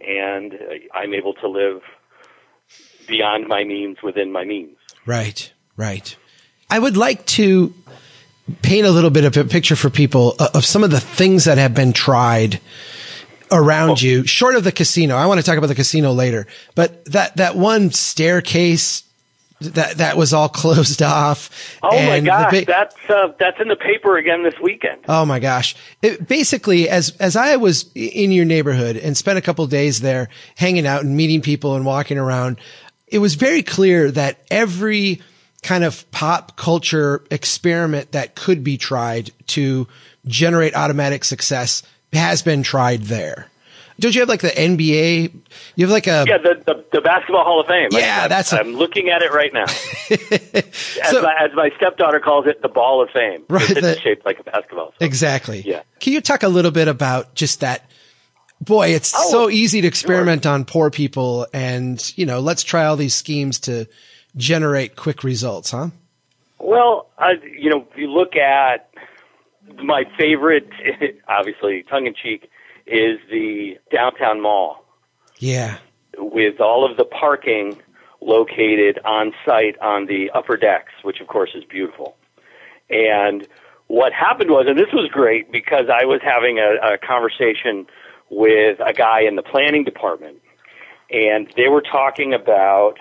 and 0.00 0.52
I'm 0.94 1.12
able 1.14 1.34
to 1.34 1.48
live 1.48 1.82
beyond 3.08 3.48
my 3.48 3.64
means 3.64 3.96
within 4.04 4.30
my 4.30 4.44
means. 4.44 4.76
Right, 5.04 5.52
right. 5.76 6.16
I 6.70 6.78
would 6.78 6.96
like 6.96 7.26
to 7.26 7.74
paint 8.62 8.86
a 8.86 8.92
little 8.92 9.10
bit 9.10 9.24
of 9.24 9.36
a 9.36 9.44
picture 9.44 9.74
for 9.74 9.90
people 9.90 10.36
of 10.38 10.54
of 10.54 10.64
some 10.64 10.84
of 10.84 10.92
the 10.92 11.00
things 11.00 11.46
that 11.46 11.58
have 11.58 11.74
been 11.74 11.92
tried 11.92 12.60
around 13.50 13.90
oh. 13.90 13.96
you, 13.96 14.26
short 14.26 14.54
of 14.54 14.62
the 14.62 14.72
casino. 14.72 15.16
I 15.16 15.26
want 15.26 15.40
to 15.40 15.46
talk 15.46 15.58
about 15.58 15.68
the 15.68 15.74
casino 15.74 16.12
later, 16.12 16.46
but 16.76 17.04
that, 17.06 17.36
that 17.36 17.56
one 17.56 17.90
staircase 17.90 19.02
that, 19.60 19.98
that 19.98 20.16
was 20.16 20.32
all 20.32 20.48
closed 20.50 21.02
off. 21.02 21.78
Oh 21.82 22.06
my 22.06 22.20
gosh, 22.20 22.52
ba- 22.52 22.64
that's 22.66 22.96
uh, 23.08 23.32
that's 23.38 23.60
in 23.60 23.68
the 23.68 23.76
paper 23.76 24.16
again 24.16 24.42
this 24.42 24.58
weekend. 24.60 25.02
Oh 25.08 25.24
my 25.24 25.38
gosh. 25.38 25.74
It, 26.02 26.26
basically, 26.26 26.88
as, 26.88 27.10
as 27.18 27.36
I 27.36 27.56
was 27.56 27.90
in 27.94 28.32
your 28.32 28.44
neighborhood 28.44 28.96
and 28.96 29.16
spent 29.16 29.38
a 29.38 29.42
couple 29.42 29.66
days 29.66 30.00
there 30.00 30.28
hanging 30.56 30.86
out 30.86 31.02
and 31.04 31.16
meeting 31.16 31.40
people 31.40 31.74
and 31.76 31.84
walking 31.84 32.18
around, 32.18 32.58
it 33.06 33.18
was 33.18 33.34
very 33.34 33.62
clear 33.62 34.10
that 34.10 34.38
every 34.50 35.22
kind 35.62 35.84
of 35.84 36.08
pop 36.10 36.56
culture 36.56 37.24
experiment 37.30 38.12
that 38.12 38.34
could 38.34 38.62
be 38.62 38.76
tried 38.76 39.30
to 39.48 39.88
generate 40.26 40.74
automatic 40.74 41.24
success 41.24 41.82
has 42.12 42.42
been 42.42 42.62
tried 42.62 43.02
there. 43.02 43.50
Don't 43.98 44.14
you 44.14 44.20
have 44.20 44.28
like 44.28 44.42
the 44.42 44.48
NBA? 44.50 45.32
You 45.76 45.86
have 45.86 45.90
like 45.90 46.06
a, 46.06 46.24
Yeah, 46.26 46.38
the, 46.38 46.62
the 46.66 46.84
the 46.92 47.00
basketball 47.00 47.44
Hall 47.44 47.60
of 47.60 47.66
Fame. 47.66 47.88
Yeah, 47.92 48.24
I'm, 48.24 48.28
that's 48.28 48.52
a- 48.52 48.60
I'm 48.60 48.74
looking 48.74 49.08
at 49.08 49.22
it 49.22 49.32
right 49.32 49.52
now. 49.52 49.64
as, 51.02 51.10
So- 51.10 51.22
my, 51.22 51.34
as 51.40 51.50
my 51.54 51.70
stepdaughter 51.76 52.20
calls 52.20 52.46
it, 52.46 52.60
the 52.62 52.68
Ball 52.68 53.02
of 53.02 53.10
Fame. 53.10 53.44
Right, 53.48 53.70
It's 53.70 53.80
the- 53.80 53.98
shaped 54.00 54.26
like 54.26 54.38
a 54.40 54.44
basketball. 54.44 54.92
So- 54.98 55.04
Exactly. 55.04 55.62
Yeah. 55.66 55.82
Can 56.00 56.12
you 56.12 56.20
talk 56.20 56.42
a 56.42 56.48
little 56.48 56.70
bit 56.70 56.88
about 56.88 57.34
just 57.34 57.60
that? 57.60 57.90
Boy, 58.60 58.88
it's 58.94 59.12
Oh, 59.14 59.30
so 59.30 59.50
easy 59.50 59.82
to 59.82 59.86
experiment 59.86 60.46
on 60.46 60.64
poor 60.64 60.90
people 60.90 61.46
and, 61.52 62.00
you 62.16 62.24
know, 62.24 62.40
let's 62.40 62.62
try 62.62 62.86
all 62.86 62.96
these 62.96 63.14
schemes 63.14 63.60
to 63.60 63.86
generate 64.36 64.96
quick 64.96 65.22
results, 65.24 65.70
huh? 65.72 65.88
Well, 66.58 67.10
I, 67.18 67.32
you 67.58 67.68
know, 67.68 67.86
if 67.90 67.98
you 67.98 68.10
look 68.10 68.34
at 68.34 68.88
my 69.82 70.04
favorite, 70.16 70.68
obviously 71.28 71.82
tongue 71.82 72.06
in 72.06 72.14
cheek, 72.14 72.50
is 72.86 73.18
the 73.30 73.78
downtown 73.90 74.40
mall 74.40 74.84
Yeah. 75.38 75.78
with 76.18 76.60
all 76.60 76.88
of 76.90 76.96
the 76.96 77.04
parking 77.04 77.80
located 78.20 78.98
on 79.04 79.32
site 79.44 79.78
on 79.80 80.06
the 80.06 80.30
upper 80.30 80.56
decks, 80.56 80.92
which 81.02 81.20
of 81.20 81.26
course 81.26 81.50
is 81.54 81.64
beautiful. 81.64 82.16
And 82.88 83.46
what 83.88 84.12
happened 84.12 84.50
was, 84.50 84.66
and 84.68 84.78
this 84.78 84.92
was 84.92 85.08
great 85.10 85.50
because 85.52 85.86
I 85.92 86.04
was 86.06 86.20
having 86.22 86.58
a, 86.58 86.94
a 86.94 86.98
conversation 86.98 87.86
with 88.30 88.78
a 88.84 88.92
guy 88.92 89.22
in 89.22 89.36
the 89.36 89.42
planning 89.42 89.84
department, 89.84 90.38
and 91.10 91.52
they 91.56 91.68
were 91.68 91.82
talking 91.82 92.34
about 92.34 92.94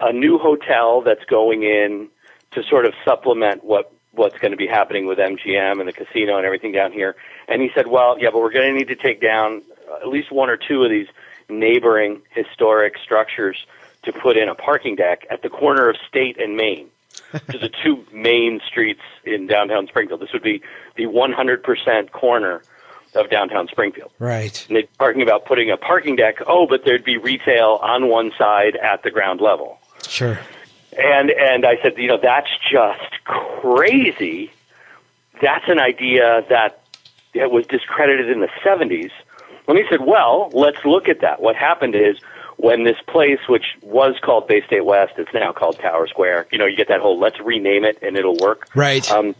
a 0.00 0.12
new 0.12 0.38
hotel 0.38 1.02
that's 1.02 1.24
going 1.26 1.62
in 1.62 2.08
to 2.52 2.62
sort 2.62 2.86
of 2.86 2.94
supplement 3.04 3.64
what 3.64 3.92
what's 4.12 4.38
going 4.38 4.52
to 4.52 4.56
be 4.56 4.66
happening 4.66 5.06
with 5.06 5.18
MGM 5.18 5.80
and 5.80 5.88
the 5.88 5.92
casino 5.92 6.36
and 6.36 6.46
everything 6.46 6.72
down 6.72 6.92
here. 6.92 7.16
And 7.48 7.60
he 7.62 7.70
said, 7.74 7.86
"Well, 7.86 8.18
yeah, 8.18 8.30
but 8.32 8.40
we're 8.40 8.52
going 8.52 8.72
to 8.72 8.78
need 8.78 8.88
to 8.88 8.96
take 8.96 9.20
down 9.20 9.62
at 10.00 10.08
least 10.08 10.30
one 10.30 10.50
or 10.50 10.56
two 10.56 10.82
of 10.84 10.90
these 10.90 11.08
neighboring 11.48 12.22
historic 12.30 12.94
structures 13.02 13.56
to 14.04 14.12
put 14.12 14.36
in 14.36 14.48
a 14.48 14.54
parking 14.54 14.96
deck 14.96 15.26
at 15.30 15.42
the 15.42 15.48
corner 15.48 15.88
of 15.88 15.96
State 16.08 16.40
and 16.40 16.56
Main." 16.56 16.88
to 17.50 17.58
the 17.58 17.70
two 17.82 18.04
main 18.12 18.60
streets 18.66 19.00
in 19.24 19.46
downtown 19.46 19.86
Springfield. 19.86 20.20
This 20.20 20.32
would 20.32 20.42
be 20.42 20.62
the 20.96 21.04
100% 21.04 22.10
corner 22.10 22.62
of 23.14 23.30
downtown 23.30 23.68
Springfield. 23.68 24.10
Right. 24.18 24.64
And 24.68 24.76
they're 24.76 24.84
talking 24.98 25.22
about 25.22 25.44
putting 25.44 25.70
a 25.70 25.76
parking 25.76 26.16
deck. 26.16 26.36
Oh, 26.46 26.66
but 26.66 26.84
there'd 26.84 27.04
be 27.04 27.18
retail 27.18 27.78
on 27.82 28.08
one 28.08 28.32
side 28.38 28.76
at 28.76 29.02
the 29.02 29.10
ground 29.10 29.40
level. 29.40 29.78
Sure. 30.08 30.38
And 30.96 31.30
and 31.30 31.64
I 31.64 31.80
said, 31.82 31.96
you 31.96 32.08
know, 32.08 32.18
that's 32.22 32.50
just 32.70 33.24
crazy. 33.24 34.50
That's 35.40 35.64
an 35.68 35.78
idea 35.78 36.44
that 36.48 36.82
that 37.34 37.50
was 37.50 37.66
discredited 37.66 38.28
in 38.28 38.40
the 38.40 38.50
70s. 38.64 39.10
And 39.68 39.78
he 39.78 39.84
said, 39.88 40.00
well, 40.02 40.50
let's 40.52 40.84
look 40.84 41.08
at 41.08 41.20
that. 41.20 41.40
What 41.40 41.56
happened 41.56 41.94
is 41.94 42.18
when 42.56 42.84
this 42.84 42.98
place, 43.06 43.38
which 43.48 43.64
was 43.80 44.16
called 44.22 44.46
Bay 44.46 44.62
State 44.66 44.84
West, 44.84 45.14
it's 45.16 45.32
now 45.32 45.52
called 45.52 45.78
Tower 45.78 46.06
Square. 46.06 46.48
You 46.52 46.58
know, 46.58 46.66
you 46.66 46.76
get 46.76 46.88
that 46.88 47.00
whole 47.00 47.18
let's 47.18 47.40
rename 47.40 47.84
it 47.84 47.98
and 48.02 48.16
it'll 48.16 48.36
work. 48.36 48.68
Right. 48.74 49.08
Um, 49.10 49.34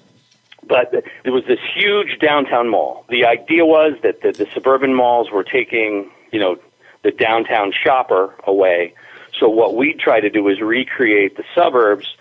but 0.66 0.92
there 1.24 1.32
was 1.32 1.44
this 1.46 1.58
huge 1.74 2.18
downtown 2.20 2.68
mall. 2.68 3.04
The 3.08 3.26
idea 3.26 3.66
was 3.66 3.98
that 4.02 4.22
the, 4.22 4.32
the 4.32 4.46
suburban 4.54 4.94
malls 4.94 5.30
were 5.30 5.44
taking, 5.44 6.10
you 6.30 6.38
know, 6.38 6.56
the 7.02 7.10
downtown 7.10 7.72
shopper 7.72 8.34
away. 8.44 8.94
So 9.38 9.48
what 9.48 9.74
we 9.74 9.94
try 9.94 10.20
to 10.20 10.30
do 10.30 10.48
is 10.48 10.60
recreate 10.60 11.36
the 11.36 11.44
suburbs 11.54 12.16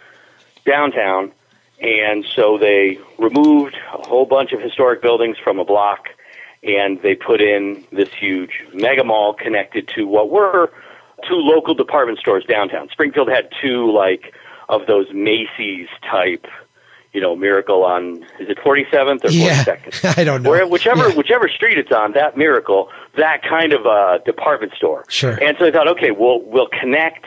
downtown, 0.65 1.31
and 1.81 2.25
so 2.35 2.57
they 2.57 2.99
removed 3.17 3.75
a 3.93 4.05
whole 4.07 4.25
bunch 4.25 4.51
of 4.53 4.61
historic 4.61 5.01
buildings 5.01 5.37
from 5.43 5.59
a 5.59 5.65
block, 5.65 6.09
and 6.63 7.01
they 7.01 7.15
put 7.15 7.41
in 7.41 7.83
this 7.91 8.09
huge 8.13 8.63
mega 8.73 9.03
mall 9.03 9.33
connected 9.33 9.87
to 9.89 10.05
what 10.05 10.29
were 10.29 10.71
two 11.27 11.35
local 11.35 11.73
department 11.73 12.19
stores 12.19 12.45
downtown. 12.45 12.89
Springfield 12.89 13.29
had 13.29 13.49
two 13.61 13.91
like 13.91 14.33
of 14.69 14.87
those 14.87 15.11
Macy's 15.13 15.89
type 16.09 16.45
you 17.13 17.19
know, 17.21 17.35
Miracle 17.35 17.83
on 17.83 18.23
is 18.39 18.49
it 18.49 18.57
47th 18.59 19.23
or 19.25 19.29
42nd? 19.29 20.03
Yeah, 20.03 20.13
I 20.17 20.23
don't 20.23 20.43
know. 20.43 20.49
Where, 20.49 20.67
whichever 20.67 21.09
Yeah. 21.09 21.15
whichever 21.15 21.49
street 21.49 21.77
it's 21.77 21.91
on, 21.91 22.13
that 22.13 22.37
Miracle, 22.37 22.89
that 23.17 23.41
kind 23.43 23.73
of 23.73 23.85
a 23.85 24.19
department 24.25 24.73
store. 24.75 25.05
Sure. 25.09 25.31
And 25.41 25.57
so 25.59 25.65
I 25.65 25.71
thought, 25.71 25.87
okay, 25.89 26.11
we'll 26.11 26.41
we'll 26.41 26.69
connect 26.69 27.25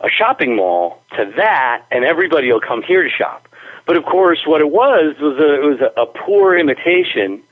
a 0.00 0.08
shopping 0.08 0.56
mall 0.56 1.02
to 1.18 1.30
that, 1.36 1.84
and 1.90 2.04
everybody 2.04 2.50
will 2.50 2.60
come 2.60 2.82
here 2.82 3.02
to 3.02 3.10
shop. 3.10 3.46
But 3.86 3.96
of 3.96 4.04
course, 4.04 4.40
what 4.46 4.60
it 4.62 4.70
was 4.70 5.16
was 5.20 5.38
a, 5.38 5.54
it 5.54 5.64
was 5.64 5.80
a, 5.80 6.00
a 6.02 6.06
poor 6.06 6.56
imitation 6.56 7.42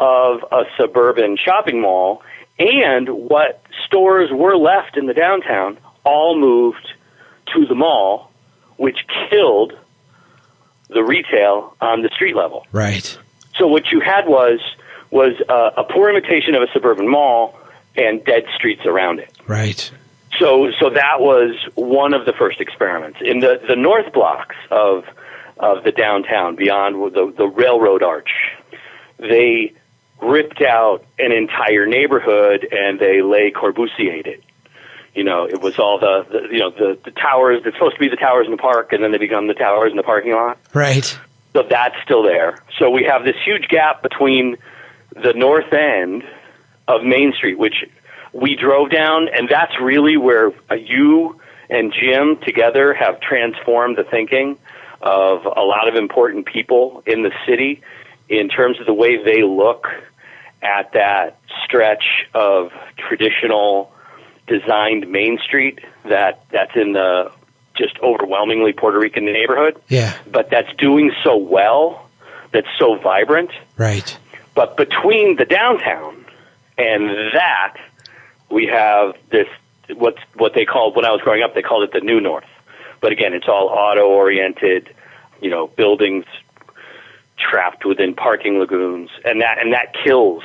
of 0.00 0.40
a 0.50 0.64
suburban 0.76 1.36
shopping 1.36 1.80
mall, 1.80 2.22
and 2.58 3.08
what 3.08 3.62
stores 3.86 4.30
were 4.32 4.56
left 4.56 4.96
in 4.96 5.06
the 5.06 5.14
downtown 5.14 5.78
all 6.04 6.36
moved 6.38 6.88
to 7.54 7.66
the 7.66 7.74
mall, 7.76 8.30
which 8.76 8.98
killed 9.30 9.74
the 10.88 11.02
retail 11.02 11.76
on 11.80 12.02
the 12.02 12.10
street 12.14 12.36
level. 12.36 12.66
Right. 12.72 13.18
So 13.56 13.66
what 13.66 13.90
you 13.90 14.00
had 14.00 14.26
was 14.26 14.60
was 15.10 15.32
uh, 15.48 15.70
a 15.76 15.84
poor 15.84 16.10
imitation 16.10 16.54
of 16.54 16.62
a 16.62 16.66
suburban 16.72 17.08
mall 17.08 17.58
and 17.96 18.24
dead 18.24 18.44
streets 18.56 18.82
around 18.84 19.20
it. 19.20 19.30
Right. 19.46 19.90
So 20.38 20.70
so 20.80 20.90
that 20.90 21.20
was 21.20 21.54
one 21.74 22.14
of 22.14 22.26
the 22.26 22.32
first 22.32 22.60
experiments 22.60 23.18
in 23.22 23.40
the 23.40 23.60
the 23.66 23.76
north 23.76 24.12
blocks 24.12 24.56
of 24.70 25.04
of 25.58 25.84
the 25.84 25.92
downtown 25.92 26.56
beyond 26.56 27.14
the 27.14 27.32
the 27.36 27.46
railroad 27.46 28.02
arch. 28.02 28.30
They 29.18 29.74
ripped 30.20 30.62
out 30.62 31.04
an 31.18 31.32
entire 31.32 31.86
neighborhood 31.86 32.66
and 32.70 32.98
they 32.98 33.22
Le 33.22 33.50
Corbusier 33.50 34.26
it. 34.26 34.42
You 35.14 35.24
know, 35.24 35.46
it 35.46 35.60
was 35.60 35.78
all 35.78 35.98
the, 35.98 36.26
the 36.30 36.48
you 36.52 36.58
know 36.58 36.70
the 36.70 36.98
the 37.04 37.10
towers. 37.12 37.62
It's 37.64 37.76
supposed 37.76 37.94
to 37.94 38.00
be 38.00 38.08
the 38.08 38.16
towers 38.16 38.46
in 38.46 38.50
the 38.50 38.58
park, 38.58 38.92
and 38.92 39.02
then 39.02 39.12
they 39.12 39.18
become 39.18 39.46
the 39.46 39.54
towers 39.54 39.90
in 39.90 39.96
the 39.96 40.02
parking 40.02 40.32
lot. 40.32 40.58
Right. 40.72 41.18
So 41.52 41.62
that's 41.68 41.94
still 42.04 42.24
there. 42.24 42.58
So 42.78 42.90
we 42.90 43.04
have 43.04 43.24
this 43.24 43.36
huge 43.44 43.68
gap 43.68 44.02
between 44.02 44.56
the 45.14 45.32
north 45.34 45.72
end 45.72 46.24
of 46.88 47.04
Main 47.04 47.32
Street, 47.32 47.58
which 47.58 47.84
we 48.32 48.56
drove 48.56 48.90
down, 48.90 49.28
and 49.28 49.48
that's 49.48 49.72
really 49.80 50.16
where 50.16 50.52
you 50.76 51.40
and 51.70 51.92
Jim 51.92 52.36
together 52.44 52.92
have 52.92 53.20
transformed 53.20 53.96
the 53.96 54.04
thinking 54.04 54.58
of 55.00 55.44
a 55.44 55.60
lot 55.60 55.88
of 55.88 55.94
important 55.94 56.46
people 56.46 57.02
in 57.06 57.22
the 57.22 57.30
city 57.46 57.82
in 58.28 58.48
terms 58.48 58.80
of 58.80 58.86
the 58.86 58.94
way 58.94 59.22
they 59.22 59.42
look 59.42 59.86
at 60.62 60.92
that 60.94 61.38
stretch 61.64 62.26
of 62.32 62.70
traditional 63.08 63.92
designed 64.46 65.10
Main 65.10 65.38
Street 65.44 65.80
that 66.08 66.44
that's 66.50 66.74
in 66.76 66.92
the 66.92 67.30
just 67.76 67.98
overwhelmingly 68.00 68.72
Puerto 68.72 68.98
Rican 68.98 69.24
neighborhood 69.24 69.80
Yeah. 69.88 70.14
but 70.30 70.48
that's 70.50 70.72
doing 70.76 71.10
so 71.24 71.36
well, 71.36 72.08
that's 72.52 72.68
so 72.78 72.96
vibrant. 72.96 73.50
Right. 73.76 74.16
But 74.54 74.76
between 74.76 75.36
the 75.36 75.44
downtown 75.44 76.24
and 76.78 77.10
that, 77.34 77.76
we 78.50 78.66
have 78.66 79.14
this 79.30 79.48
what's 79.96 80.20
what 80.34 80.54
they 80.54 80.64
called 80.64 80.94
when 80.94 81.04
I 81.04 81.10
was 81.10 81.20
growing 81.22 81.42
up. 81.42 81.54
They 81.54 81.62
called 81.62 81.82
it 81.82 81.92
the 81.92 82.00
New 82.00 82.20
North. 82.20 82.44
But 83.00 83.12
again, 83.12 83.34
it's 83.34 83.48
all 83.48 83.68
auto 83.68 84.06
oriented, 84.06 84.94
you 85.42 85.50
know, 85.50 85.66
buildings 85.66 86.24
trapped 87.36 87.84
within 87.84 88.14
parking 88.14 88.58
lagoons, 88.60 89.10
and 89.24 89.40
that 89.40 89.58
and 89.60 89.72
that 89.72 89.94
kills 90.04 90.42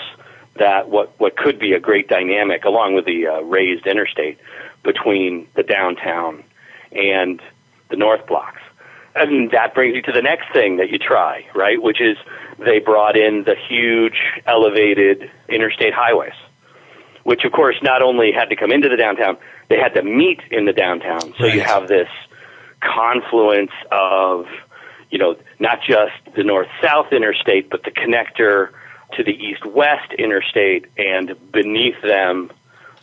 that 0.59 0.89
what 0.89 1.19
what 1.19 1.35
could 1.35 1.59
be 1.59 1.73
a 1.73 1.79
great 1.79 2.07
dynamic 2.07 2.63
along 2.65 2.93
with 2.93 3.05
the 3.05 3.27
uh, 3.27 3.41
raised 3.41 3.87
interstate 3.87 4.37
between 4.83 5.47
the 5.55 5.63
downtown 5.63 6.43
and 6.91 7.41
the 7.89 7.97
north 7.97 8.25
blocks. 8.27 8.61
And 9.15 9.51
that 9.51 9.73
brings 9.73 9.95
you 9.95 10.01
to 10.03 10.11
the 10.11 10.21
next 10.21 10.53
thing 10.53 10.77
that 10.77 10.89
you 10.89 10.99
try, 10.99 11.45
right? 11.55 11.81
Which 11.81 11.99
is 11.99 12.15
they 12.59 12.79
brought 12.79 13.17
in 13.17 13.43
the 13.43 13.55
huge 13.67 14.19
elevated 14.45 15.29
interstate 15.49 15.93
highways, 15.93 16.33
which 17.23 17.43
of 17.43 17.51
course 17.51 17.75
not 17.81 18.01
only 18.01 18.31
had 18.31 18.49
to 18.49 18.55
come 18.55 18.71
into 18.71 18.87
the 18.87 18.97
downtown, 18.97 19.37
they 19.69 19.77
had 19.77 19.93
to 19.95 20.03
meet 20.03 20.41
in 20.51 20.65
the 20.65 20.73
downtown. 20.73 21.33
So 21.39 21.45
you 21.45 21.61
have 21.61 21.87
this 21.87 22.07
confluence 22.81 23.71
of, 23.91 24.45
you 25.09 25.17
know, 25.17 25.35
not 25.59 25.79
just 25.81 26.13
the 26.35 26.43
north-south 26.43 27.11
interstate, 27.11 27.69
but 27.69 27.83
the 27.83 27.91
connector 27.91 28.69
to 29.13 29.23
the 29.23 29.31
east-west 29.31 30.13
interstate, 30.13 30.85
and 30.97 31.35
beneath 31.51 32.01
them, 32.01 32.51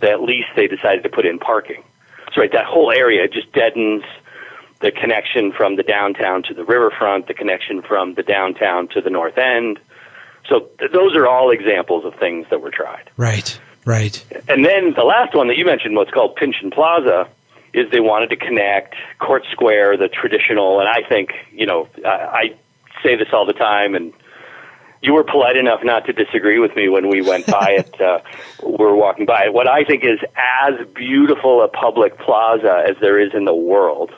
at 0.02 0.22
least 0.22 0.48
they 0.54 0.66
decided 0.66 1.02
to 1.02 1.08
put 1.08 1.26
in 1.26 1.38
parking. 1.38 1.82
So 2.34 2.40
right, 2.40 2.52
that 2.52 2.64
whole 2.64 2.90
area 2.90 3.28
just 3.28 3.52
deadens 3.52 4.04
the 4.80 4.90
connection 4.90 5.52
from 5.52 5.76
the 5.76 5.82
downtown 5.82 6.42
to 6.44 6.54
the 6.54 6.64
riverfront, 6.64 7.28
the 7.28 7.34
connection 7.34 7.82
from 7.82 8.14
the 8.14 8.22
downtown 8.22 8.88
to 8.88 9.00
the 9.00 9.10
north 9.10 9.38
end. 9.38 9.80
So 10.48 10.68
th- 10.78 10.92
those 10.92 11.16
are 11.16 11.26
all 11.26 11.50
examples 11.50 12.04
of 12.04 12.14
things 12.16 12.46
that 12.50 12.60
were 12.60 12.70
tried. 12.70 13.10
Right. 13.16 13.58
Right. 13.86 14.22
And 14.48 14.64
then 14.64 14.94
the 14.94 15.04
last 15.04 15.34
one 15.34 15.46
that 15.48 15.56
you 15.56 15.64
mentioned, 15.64 15.94
what's 15.94 16.10
called 16.10 16.36
Pynchon 16.36 16.70
Plaza, 16.72 17.28
is 17.72 17.90
they 17.90 18.00
wanted 18.00 18.30
to 18.30 18.36
connect 18.36 18.96
Court 19.18 19.44
Square, 19.52 19.98
the 19.98 20.08
traditional, 20.08 20.80
and 20.80 20.88
I 20.88 21.08
think, 21.08 21.30
you 21.52 21.66
know, 21.66 21.88
I, 22.04 22.08
I 22.08 22.54
say 23.02 23.16
this 23.16 23.28
all 23.32 23.46
the 23.46 23.52
time, 23.52 23.94
and 23.94 24.12
you 25.02 25.12
were 25.14 25.24
polite 25.24 25.56
enough 25.56 25.80
not 25.84 26.06
to 26.06 26.12
disagree 26.12 26.58
with 26.58 26.74
me 26.76 26.88
when 26.88 27.08
we 27.08 27.20
went 27.22 27.46
by 27.46 27.76
it. 27.78 28.00
Uh, 28.00 28.20
we 28.64 28.76
were 28.76 28.96
walking 28.96 29.26
by 29.26 29.44
it. 29.46 29.52
What 29.52 29.68
I 29.68 29.84
think 29.84 30.04
is 30.04 30.18
as 30.36 30.74
beautiful 30.94 31.62
a 31.62 31.68
public 31.68 32.18
plaza 32.18 32.84
as 32.88 32.96
there 33.00 33.18
is 33.20 33.32
in 33.34 33.44
the 33.44 33.54
world. 33.54 34.10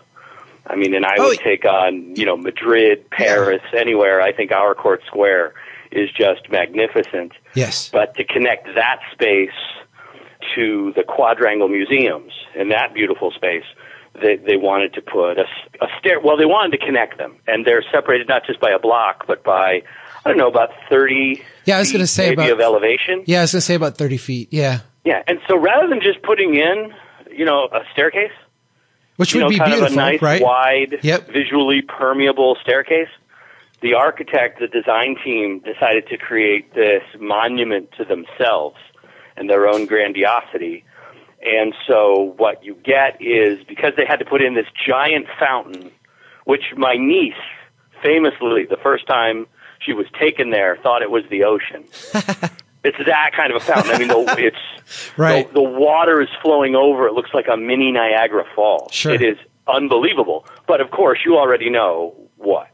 I 0.66 0.76
mean, 0.76 0.94
and 0.94 1.04
I 1.06 1.14
Oh, 1.18 1.28
would 1.28 1.38
take 1.38 1.64
on, 1.64 2.14
you 2.16 2.24
know, 2.26 2.36
Madrid, 2.36 3.08
Paris, 3.10 3.62
anywhere. 3.76 4.20
I 4.20 4.32
think 4.32 4.52
our 4.52 4.74
Court 4.74 5.02
Square 5.06 5.54
is 5.90 6.10
just 6.10 6.50
magnificent 6.50 7.32
Yes. 7.54 7.88
but 7.90 8.14
to 8.16 8.24
connect 8.24 8.66
that 8.74 9.00
space 9.12 9.50
to 10.54 10.92
the 10.96 11.02
quadrangle 11.02 11.68
museums 11.68 12.32
and 12.54 12.70
that 12.70 12.92
beautiful 12.94 13.30
space 13.30 13.64
they 14.20 14.36
they 14.36 14.56
wanted 14.56 14.92
to 14.94 15.00
put 15.02 15.38
a 15.38 15.46
stair 15.98 16.20
well 16.20 16.36
they 16.36 16.44
wanted 16.44 16.78
to 16.78 16.84
connect 16.84 17.18
them 17.18 17.36
and 17.46 17.64
they're 17.64 17.82
separated 17.90 18.28
not 18.28 18.44
just 18.46 18.60
by 18.60 18.70
a 18.70 18.78
block 18.78 19.24
but 19.26 19.42
by 19.44 19.82
i 20.28 20.32
don't 20.32 20.38
know 20.38 20.48
about 20.48 20.70
30 20.90 21.42
Yeah, 21.64 21.76
I 21.76 21.80
was 21.80 21.90
gonna 21.92 22.06
say 22.06 22.30
maybe 22.30 22.42
about- 22.42 22.52
of 22.52 22.60
elevation 22.60 23.24
Yeah, 23.26 23.38
I 23.38 23.42
was 23.42 23.52
gonna 23.52 23.62
say 23.62 23.74
about 23.74 23.96
thirty 23.96 24.16
feet. 24.18 24.48
Yeah. 24.52 24.80
yeah 25.04 25.22
and 25.26 25.38
so 25.48 25.56
rather 25.58 25.88
than 25.88 26.00
just 26.00 26.22
putting 26.22 26.54
in 26.54 26.92
you 27.30 27.44
know 27.44 27.68
a 27.72 27.80
staircase 27.92 28.32
Which 29.16 29.34
would 29.34 29.40
know 29.40 29.48
be 29.48 29.58
kind 29.58 29.70
beautiful, 29.72 29.86
of 29.86 29.92
a 29.92 29.96
nice 29.96 30.22
right? 30.22 30.42
wide 30.42 30.98
Yep. 31.02 31.28
visually 31.30 31.82
permeable 31.82 32.56
staircase 32.62 33.08
the 33.80 33.94
architect, 33.94 34.58
the 34.58 34.66
design 34.66 35.14
team 35.24 35.60
decided 35.60 36.08
to 36.08 36.16
create 36.18 36.74
this 36.74 37.04
monument 37.20 37.90
to 37.96 38.04
themselves 38.04 38.76
and 39.36 39.48
their 39.48 39.68
own 39.68 39.86
grandiosity. 39.86 40.82
And 41.46 41.72
so 41.86 42.34
what 42.38 42.64
you 42.64 42.74
get 42.74 43.22
is 43.22 43.62
because 43.68 43.92
they 43.96 44.04
had 44.04 44.18
to 44.18 44.24
put 44.24 44.42
in 44.42 44.54
this 44.56 44.66
giant 44.84 45.26
fountain, 45.38 45.92
which 46.44 46.64
my 46.76 46.96
niece 46.96 47.34
famously, 48.02 48.64
the 48.68 48.76
first 48.82 49.06
time 49.06 49.46
she 49.80 49.92
was 49.92 50.06
taken 50.18 50.50
there, 50.50 50.76
thought 50.82 51.02
it 51.02 51.10
was 51.10 51.24
the 51.30 51.44
ocean. 51.44 51.84
it's 52.84 52.98
that 53.06 53.32
kind 53.36 53.52
of 53.52 53.60
a 53.62 53.64
fountain. 53.64 53.92
I 53.94 53.98
mean, 53.98 54.08
the, 54.08 54.34
it's 54.38 54.56
Right. 55.16 55.46
the, 55.48 55.54
the 55.54 55.62
water 55.62 56.20
is 56.20 56.28
flowing 56.42 56.74
over. 56.74 57.06
It 57.06 57.12
looks 57.14 57.30
like 57.34 57.46
a 57.52 57.56
mini 57.56 57.92
Niagara 57.92 58.44
Falls. 58.54 58.92
Sure. 58.92 59.12
It 59.12 59.22
is 59.22 59.36
unbelievable. 59.66 60.46
But 60.66 60.80
of 60.80 60.90
course, 60.90 61.20
you 61.24 61.36
already 61.36 61.70
know 61.70 62.14
what. 62.36 62.68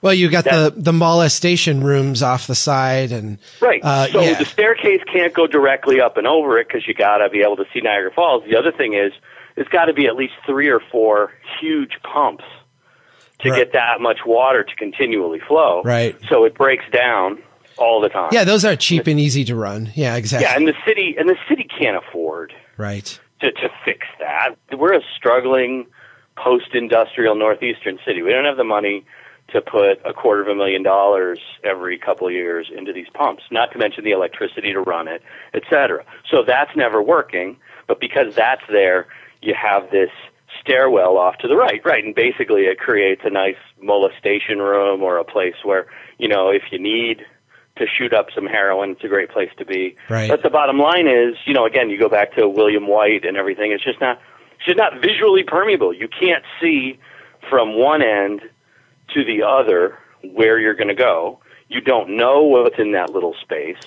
Well, 0.00 0.14
you 0.14 0.28
got 0.30 0.44
That- 0.44 0.74
the 0.74 0.80
the 0.82 0.92
molestation 0.92 1.84
rooms 1.84 2.22
off 2.24 2.48
the 2.48 2.56
side, 2.56 3.12
and 3.12 3.38
Right. 3.60 3.80
Uh, 3.84 4.08
so 4.08 4.20
yeah. 4.20 4.34
the 4.38 4.44
staircase 4.44 5.00
can't 5.12 5.32
go 5.32 5.46
directly 5.46 6.00
up 6.00 6.16
and 6.16 6.26
over 6.26 6.58
it 6.58 6.66
because 6.66 6.88
you 6.88 6.94
got 6.94 7.18
to 7.18 7.28
be 7.28 7.40
able 7.42 7.56
to 7.56 7.64
see 7.72 7.80
Niagara 7.80 8.10
Falls. 8.12 8.42
The 8.44 8.56
other 8.56 8.72
thing 8.72 8.94
is, 8.94 9.12
it's 9.56 9.68
got 9.68 9.84
to 9.84 9.92
be 9.92 10.06
at 10.06 10.16
least 10.16 10.32
three 10.44 10.68
or 10.68 10.80
four 10.90 11.32
huge 11.60 11.92
pumps 12.02 12.42
to 13.42 13.50
Right. 13.50 13.58
get 13.58 13.72
that 13.72 14.00
much 14.00 14.18
water 14.26 14.62
to 14.64 14.74
continually 14.76 15.40
flow. 15.40 15.82
Right. 15.84 16.16
So 16.28 16.44
it 16.44 16.54
breaks 16.54 16.84
down 16.92 17.42
all 17.78 18.00
the 18.00 18.08
time. 18.08 18.28
yeah, 18.32 18.44
those 18.44 18.64
are 18.64 18.76
cheap 18.76 19.06
and 19.06 19.18
easy 19.18 19.44
to 19.46 19.56
run. 19.56 19.90
Yeah, 19.94 20.16
exactly. 20.16 20.46
Yeah, 20.48 20.56
and 20.56 20.68
the 20.68 20.74
city 20.86 21.16
and 21.18 21.28
the 21.28 21.36
city 21.48 21.64
can't 21.78 21.96
afford 21.96 22.52
right. 22.76 23.18
to, 23.40 23.50
to 23.50 23.68
fix 23.84 24.06
that. 24.20 24.50
We're 24.76 24.94
a 24.94 25.00
struggling 25.16 25.86
post-industrial 26.36 27.34
northeastern 27.34 27.98
city. 28.06 28.22
We 28.22 28.30
don't 28.30 28.44
have 28.44 28.56
the 28.56 28.64
money 28.64 29.04
to 29.48 29.60
put 29.60 30.00
a 30.04 30.12
quarter 30.14 30.42
of 30.42 30.48
a 30.48 30.54
million 30.54 30.82
dollars 30.82 31.38
every 31.64 31.98
couple 31.98 32.26
of 32.26 32.32
years 32.32 32.70
into 32.74 32.92
these 32.92 33.08
pumps, 33.12 33.42
not 33.50 33.70
to 33.72 33.78
mention 33.78 34.04
the 34.04 34.12
electricity 34.12 34.72
to 34.72 34.80
run 34.80 35.08
it, 35.08 35.22
et 35.52 35.62
cetera. 35.68 36.04
So 36.30 36.42
that's 36.46 36.74
never 36.76 37.02
working, 37.02 37.56
but 37.86 38.00
because 38.00 38.34
that's 38.34 38.62
there, 38.70 39.06
you 39.42 39.54
have 39.54 39.90
this 39.90 40.10
stairwell 40.60 41.16
off 41.16 41.38
to 41.38 41.48
the 41.48 41.56
right, 41.56 41.80
right, 41.84 42.04
and 42.04 42.14
basically 42.14 42.62
it 42.62 42.78
creates 42.78 43.22
a 43.24 43.30
nice 43.30 43.56
molestation 43.80 44.58
room 44.58 45.02
or 45.02 45.18
a 45.18 45.24
place 45.24 45.54
where, 45.64 45.86
you 46.18 46.28
know, 46.28 46.50
if 46.50 46.62
you 46.70 46.78
need 46.78 47.24
to 47.76 47.86
shoot 47.86 48.12
up 48.12 48.26
some 48.34 48.46
heroin, 48.46 48.90
it's 48.90 49.04
a 49.04 49.08
great 49.08 49.30
place 49.30 49.50
to 49.58 49.64
be. 49.64 49.96
Right. 50.08 50.28
But 50.28 50.42
the 50.42 50.50
bottom 50.50 50.78
line 50.78 51.08
is, 51.08 51.36
you 51.46 51.54
know, 51.54 51.64
again, 51.64 51.90
you 51.90 51.98
go 51.98 52.08
back 52.08 52.34
to 52.36 52.48
William 52.48 52.86
Whyte 52.86 53.24
and 53.24 53.36
everything. 53.36 53.72
It's 53.72 53.82
just 53.82 54.00
not, 54.00 54.20
it's 54.56 54.66
just 54.66 54.78
not 54.78 55.00
visually 55.00 55.42
permeable. 55.42 55.92
You 55.92 56.08
can't 56.08 56.44
see 56.60 56.98
from 57.48 57.78
one 57.78 58.02
end 58.02 58.42
to 59.14 59.24
the 59.24 59.42
other 59.42 59.98
where 60.22 60.60
you're 60.60 60.74
going 60.74 60.88
to 60.88 60.94
go. 60.94 61.40
You 61.68 61.80
don't 61.80 62.16
know 62.16 62.42
what's 62.42 62.78
in 62.78 62.92
that 62.92 63.10
little 63.10 63.34
space. 63.40 63.82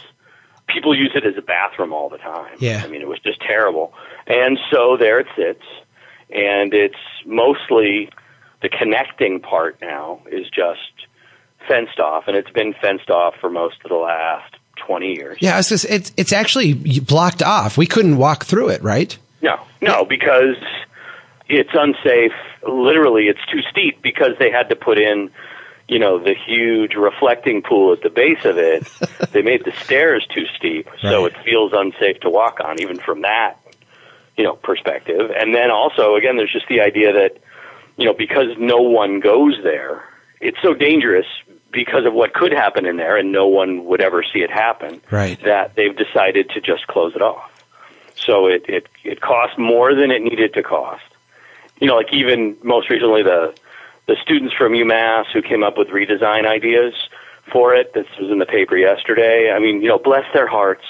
People 0.68 0.98
use 0.98 1.12
it 1.14 1.24
as 1.26 1.38
a 1.38 1.42
bathroom 1.44 1.94
all 1.94 2.10
the 2.10 2.18
time. 2.18 2.56
Yeah. 2.58 2.82
I 2.84 2.88
mean, 2.88 3.02
it 3.02 3.08
was 3.08 3.20
just 3.20 3.40
terrible. 3.40 3.94
And 4.26 4.58
so 4.72 4.98
there 4.98 5.20
it 5.20 5.28
sits, 5.38 5.62
and 6.30 6.74
it's 6.74 6.96
mostly 7.26 8.10
the 8.62 8.70
connecting 8.70 9.40
part 9.40 9.78
now 9.82 10.22
is 10.32 10.46
just 10.50 10.80
fenced 11.68 12.00
off, 12.00 12.26
and 12.28 12.36
it's 12.38 12.50
been 12.52 12.74
fenced 12.82 13.10
off 13.10 13.36
for 13.42 13.50
most 13.50 13.78
of 13.84 13.90
the 13.90 13.96
last 13.96 14.56
20 14.86 15.14
years. 15.14 15.38
Yeah, 15.42 15.58
it's 15.60 15.70
just, 15.70 15.86
it's 15.86 16.12
it's 16.18 16.34
actually 16.34 16.74
blocked 17.00 17.42
off. 17.42 17.78
We 17.78 17.86
couldn't 17.88 18.18
walk 18.18 18.46
through 18.46 18.70
it, 18.70 18.84
right? 18.84 19.18
No, 19.42 19.60
no, 19.82 20.06
because 20.06 20.58
it's 21.48 21.70
unsafe. 21.74 22.32
Literally, 22.68 23.28
it's 23.28 23.44
too 23.52 23.62
steep 23.70 24.02
because 24.02 24.32
they 24.40 24.50
had 24.50 24.70
to 24.70 24.76
put 24.76 24.98
in, 24.98 25.30
you 25.88 26.00
know, 26.00 26.18
the 26.20 26.34
huge 26.34 26.96
reflecting 26.96 27.62
pool 27.62 27.94
at 27.94 28.02
the 28.02 28.10
base 28.10 28.44
of 28.46 28.58
it. 28.58 28.88
they 29.32 29.42
made 29.44 29.64
the 29.66 29.72
stairs 29.84 30.26
too 30.34 30.46
steep, 30.58 30.88
so 31.02 31.24
Right. 31.24 31.32
it 31.36 31.44
feels 31.44 31.72
unsafe 31.74 32.20
to 32.22 32.30
walk 32.30 32.60
on, 32.64 32.82
even 32.82 32.98
from 33.00 33.22
that, 33.22 33.58
you 34.38 34.44
know, 34.44 34.56
perspective. 34.56 35.32
And 35.36 35.54
then 35.56 35.72
also, 35.72 36.16
again, 36.16 36.38
there's 36.38 36.52
just 36.52 36.68
the 36.68 36.82
idea 36.82 37.14
that, 37.14 37.38
you 37.98 38.06
know, 38.06 38.14
because 38.14 38.58
no 38.58 38.82
one 38.82 39.20
goes 39.20 39.58
there, 39.64 40.04
it's 40.42 40.58
so 40.62 40.74
dangerous 40.74 41.26
because 41.72 42.06
of 42.06 42.14
what 42.14 42.34
could 42.34 42.52
happen 42.52 42.86
in 42.86 42.98
there, 42.98 43.18
and 43.18 43.32
no 43.32 43.48
one 43.48 43.86
would 43.86 44.02
ever 44.02 44.24
see 44.24 44.40
it 44.40 44.50
happen 44.50 45.02
Right. 45.12 45.42
that 45.44 45.76
they've 45.76 45.96
decided 45.96 46.50
to 46.52 46.62
just 46.62 46.88
close 46.88 47.16
it 47.16 47.22
off. 47.22 47.52
So 48.16 48.48
it, 48.48 48.66
it, 48.70 48.88
it 49.04 49.22
cost 49.22 49.58
more 49.58 49.94
than 49.94 50.10
it 50.12 50.22
needed 50.22 50.54
to 50.54 50.64
cost. 50.64 51.04
You 51.82 51.88
know, 51.88 51.96
like 51.98 52.14
even 52.14 52.56
most 52.64 52.90
recently 52.90 53.24
the, 53.24 53.54
the 54.08 54.16
students 54.22 54.56
from 54.56 54.72
UMass 54.72 55.26
who 55.34 55.42
came 55.42 55.64
up 55.64 55.78
with 55.78 55.90
redesign 55.90 56.46
ideas 56.46 56.94
for 57.52 57.76
it, 57.76 57.94
this 57.94 58.08
was 58.20 58.32
in 58.32 58.40
the 58.40 58.46
paper 58.46 58.78
yesterday. 58.78 59.52
I 59.52 59.60
mean, 59.60 59.82
you 59.82 59.90
know, 59.90 60.00
bless 60.00 60.24
their 60.34 60.48
hearts, 60.48 60.84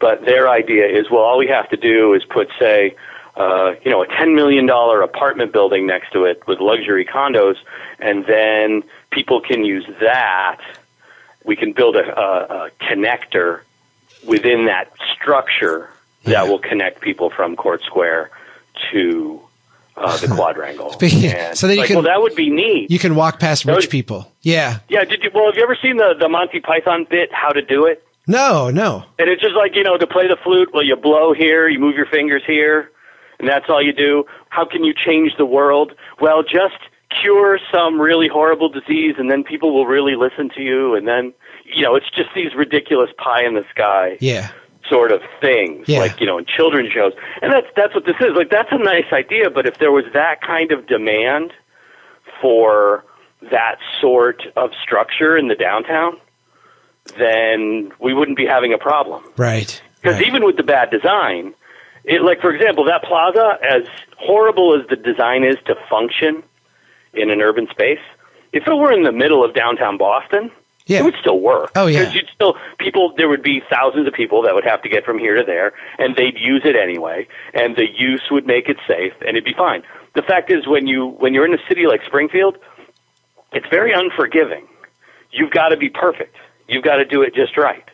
but 0.00 0.24
their 0.24 0.48
idea 0.48 0.86
is, 0.86 1.10
well, 1.10 1.22
all 1.22 1.38
we 1.38 1.48
have 1.48 1.68
to 1.70 1.76
do 1.76 2.14
is 2.14 2.24
put, 2.24 2.48
say, 2.58 2.94
uh, 3.36 3.74
you 3.84 3.90
know, 3.90 4.02
a 4.02 4.06
$10 4.06 4.34
million 4.34 4.68
apartment 4.68 5.52
building 5.52 5.86
next 5.86 6.12
to 6.12 6.24
it 6.24 6.42
with 6.46 6.60
luxury 6.60 7.04
condos, 7.04 7.56
and 7.98 8.24
then 8.26 8.82
people 9.10 9.40
can 9.40 9.64
use 9.64 9.86
that. 10.00 10.58
We 11.44 11.56
can 11.56 11.72
build 11.72 11.96
a, 11.96 12.00
a, 12.20 12.66
a 12.66 12.70
connector 12.80 13.60
within 14.26 14.66
that 14.66 14.92
structure 15.14 15.88
that 16.24 16.48
will 16.48 16.58
connect 16.58 17.00
people 17.00 17.30
from 17.30 17.56
Court 17.56 17.80
Square 17.84 18.30
to 18.92 19.40
uh, 19.96 20.16
the 20.18 20.26
quadrangle. 20.34 20.94
Yeah, 21.00 21.54
so 21.54 21.68
that 21.68 21.74
you 21.74 21.80
like, 21.80 21.86
can- 21.88 21.96
well, 21.96 22.04
that 22.04 22.20
would 22.20 22.34
be 22.34 22.50
neat. 22.50 22.90
You 22.90 22.98
can 22.98 23.14
walk 23.14 23.38
past 23.40 23.64
That 23.64 23.72
rich 23.72 23.86
was- 23.86 23.86
people. 23.86 24.30
Yeah. 24.42 24.80
yeah, 24.88 25.04
did 25.04 25.22
you? 25.22 25.30
Well, 25.32 25.46
have 25.46 25.56
you 25.56 25.62
ever 25.62 25.76
seen 25.80 25.96
the 25.96 26.14
the 26.18 26.28
Monty 26.28 26.60
Python 26.60 27.06
bit, 27.08 27.32
How 27.32 27.50
to 27.50 27.62
Do 27.62 27.86
It? 27.86 28.04
No, 28.28 28.70
no. 28.70 29.04
And 29.18 29.28
it's 29.28 29.42
just 29.42 29.54
like, 29.56 29.74
you 29.74 29.82
know, 29.82 29.96
to 29.96 30.06
play 30.06 30.28
the 30.28 30.36
flute, 30.44 30.68
well, 30.72 30.84
you 30.84 30.94
blow 30.96 31.32
here, 31.32 31.66
you 31.68 31.78
move 31.80 31.96
your 31.96 32.06
fingers 32.06 32.42
here, 32.46 32.90
and 33.40 33.48
that's 33.48 33.64
all 33.68 33.82
you 33.82 33.92
do. 33.92 34.24
How 34.50 34.64
can 34.66 34.84
you 34.84 34.92
change 34.94 35.32
the 35.38 35.46
world? 35.46 35.92
Well, 36.20 36.42
just 36.42 36.76
cure 37.22 37.58
some 37.72 37.98
really 38.00 38.28
horrible 38.28 38.68
disease, 38.68 39.14
and 39.18 39.30
then 39.30 39.42
people 39.44 39.74
will 39.74 39.86
really 39.86 40.14
listen 40.14 40.50
to 40.56 40.60
you, 40.62 40.94
and 40.94 41.08
then, 41.08 41.32
you 41.64 41.82
know, 41.82 41.94
it's 41.96 42.10
just 42.10 42.28
these 42.34 42.54
ridiculous 42.54 43.08
pie 43.16 43.44
in 43.46 43.54
the 43.54 43.64
sky 43.70 44.18
Yeah. 44.20 44.48
sort 44.90 45.10
of 45.10 45.22
things, 45.40 45.88
Yeah. 45.88 46.00
like, 46.00 46.20
you 46.20 46.26
know, 46.26 46.36
in 46.36 46.44
children's 46.44 46.92
shows. 46.92 47.14
And 47.40 47.50
that's, 47.50 47.66
that's 47.76 47.94
what 47.94 48.04
this 48.04 48.16
is. 48.20 48.32
Like, 48.36 48.50
that's 48.50 48.72
a 48.72 48.78
nice 48.78 49.10
idea, 49.10 49.48
but 49.48 49.66
if 49.66 49.78
there 49.78 49.90
was 49.92 50.04
that 50.12 50.42
kind 50.42 50.70
of 50.70 50.86
demand 50.86 51.52
for 52.42 53.04
that 53.50 53.76
sort 54.00 54.42
of 54.56 54.70
structure 54.82 55.36
in 55.36 55.48
the 55.48 55.54
downtown, 55.54 56.18
then 57.18 57.92
we 58.00 58.14
wouldn't 58.14 58.36
be 58.36 58.46
having 58.46 58.72
a 58.72 58.78
problem. 58.78 59.24
Right. 59.36 59.80
Because 60.00 60.16
right. 60.16 60.26
even 60.26 60.44
with 60.44 60.56
the 60.56 60.62
bad 60.62 60.90
design, 60.90 61.54
it, 62.04 62.22
like 62.22 62.40
for 62.40 62.52
example, 62.54 62.84
that 62.84 63.02
plaza, 63.04 63.58
as 63.62 63.82
horrible 64.18 64.78
as 64.80 64.86
the 64.88 64.96
design 64.96 65.44
is 65.44 65.56
to 65.66 65.74
function 65.90 66.42
in 67.14 67.30
an 67.30 67.40
urban 67.40 67.66
space, 67.70 68.00
if 68.52 68.66
it 68.66 68.74
were 68.74 68.92
in 68.92 69.02
the 69.02 69.12
middle 69.12 69.44
of 69.44 69.54
downtown 69.54 69.98
Boston, 69.98 70.50
Yeah. 70.86 71.00
it 71.00 71.04
would 71.04 71.16
still 71.20 71.38
work. 71.40 71.72
Oh, 71.76 71.86
yeah. 71.86 72.00
because 72.00 72.14
you'd 72.14 72.30
still 72.34 72.56
people. 72.78 73.12
There 73.16 73.28
would 73.28 73.42
be 73.42 73.60
thousands 73.68 74.06
of 74.06 74.14
people 74.14 74.42
that 74.42 74.54
would 74.54 74.64
have 74.64 74.82
to 74.82 74.88
get 74.88 75.04
from 75.04 75.18
here 75.18 75.34
to 75.36 75.44
there, 75.44 75.72
and 75.98 76.16
they'd 76.16 76.38
use 76.38 76.62
it 76.64 76.76
anyway, 76.76 77.26
and 77.52 77.76
the 77.76 77.86
use 77.94 78.22
would 78.30 78.46
make 78.46 78.68
it 78.68 78.78
safe, 78.86 79.12
and 79.20 79.30
it'd 79.30 79.44
be 79.44 79.54
fine. 79.54 79.82
The 80.14 80.22
fact 80.22 80.50
is, 80.50 80.66
when 80.66 80.86
you 80.86 81.06
when 81.06 81.34
you're 81.34 81.44
in 81.44 81.52
a 81.54 81.62
city 81.68 81.86
like 81.86 82.00
Springfield, 82.06 82.56
it's 83.52 83.66
very 83.68 83.92
unforgiving. 83.92 84.66
You've 85.30 85.50
got 85.50 85.68
to 85.68 85.76
be 85.76 85.90
perfect. 85.90 86.36
You've 86.68 86.84
got 86.84 86.96
to 86.96 87.04
do 87.04 87.22
it 87.22 87.34
just 87.34 87.56
right. 87.56 87.84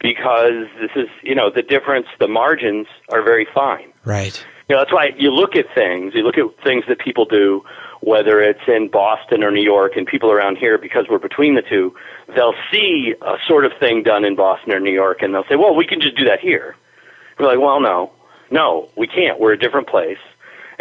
Because 0.00 0.66
this 0.80 0.90
is, 0.96 1.08
you 1.22 1.34
know, 1.34 1.50
the 1.50 1.62
difference, 1.62 2.06
the 2.18 2.28
margins 2.28 2.86
are 3.10 3.22
very 3.22 3.46
fine. 3.54 3.92
Right. 4.04 4.34
You 4.68 4.76
know, 4.76 4.80
that's 4.80 4.92
why 4.92 5.10
you 5.18 5.30
look 5.30 5.56
at 5.56 5.66
things, 5.74 6.14
you 6.14 6.22
look 6.22 6.38
at 6.38 6.44
things 6.64 6.84
that 6.88 7.00
people 7.00 7.26
do, 7.26 7.62
whether 8.00 8.40
it's 8.40 8.66
in 8.66 8.88
Boston 8.88 9.42
or 9.42 9.50
New 9.50 9.62
York, 9.62 9.92
and 9.96 10.06
people 10.06 10.30
around 10.30 10.56
here, 10.56 10.78
because 10.78 11.04
we're 11.10 11.18
between 11.18 11.54
the 11.54 11.62
two, 11.62 11.94
they'll 12.34 12.54
see 12.72 13.14
a 13.20 13.36
sort 13.46 13.66
of 13.66 13.72
thing 13.78 14.02
done 14.02 14.24
in 14.24 14.36
Boston 14.36 14.72
or 14.72 14.80
New 14.80 14.92
York, 14.92 15.20
and 15.20 15.34
they'll 15.34 15.44
say, 15.50 15.56
well, 15.56 15.74
we 15.74 15.86
can 15.86 16.00
just 16.00 16.16
do 16.16 16.24
that 16.24 16.40
here. 16.40 16.76
We're 17.38 17.46
like, 17.46 17.60
well, 17.60 17.80
no, 17.80 18.12
no, 18.50 18.88
we 18.96 19.06
can't. 19.06 19.38
We're 19.38 19.52
a 19.52 19.58
different 19.58 19.88
place. 19.88 20.18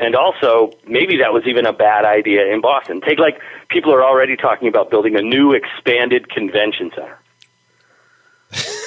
And 0.02 0.16
also, 0.16 0.72
maybe 0.88 1.18
that 1.18 1.34
was 1.34 1.44
even 1.46 1.66
a 1.66 1.74
bad 1.74 2.06
idea 2.06 2.46
in 2.54 2.62
Boston. 2.62 3.02
Take 3.02 3.20
like, 3.20 3.40
people 3.68 3.94
are 3.94 4.04
already 4.04 4.38
talking 4.38 4.68
about 4.70 4.90
building 4.90 5.16
a 5.18 5.22
new 5.22 5.52
expanded 5.54 6.30
convention 6.30 6.92
center. 6.96 7.18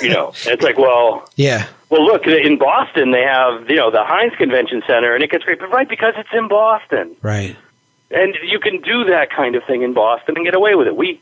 You 0.01 0.09
know, 0.09 0.33
it's 0.46 0.62
like, 0.62 0.77
well, 0.79 1.29
Yeah. 1.37 1.66
well, 1.88 2.05
look, 2.05 2.27
in 2.27 2.59
Boston 2.59 3.12
they 3.12 3.22
have, 3.22 3.68
you 3.70 3.77
know, 3.77 3.90
the 3.92 4.03
Hynes 4.03 4.37
Convention 4.37 4.83
Center, 4.87 5.14
and 5.14 5.22
it 5.22 5.31
gets 5.31 5.44
great, 5.44 5.61
but 5.61 5.70
right 5.70 5.88
because 5.88 6.14
it's 6.16 6.29
in 6.33 6.48
Boston, 6.48 7.14
Right. 7.22 7.57
and 8.11 8.37
you 8.42 8.59
can 8.59 8.81
do 8.81 9.05
that 9.05 9.31
kind 9.31 9.55
of 9.55 9.62
thing 9.64 9.83
in 9.83 9.92
Boston 9.92 10.35
and 10.37 10.44
get 10.44 10.55
away 10.55 10.75
with 10.75 10.88
it. 10.88 10.96
We 10.96 11.20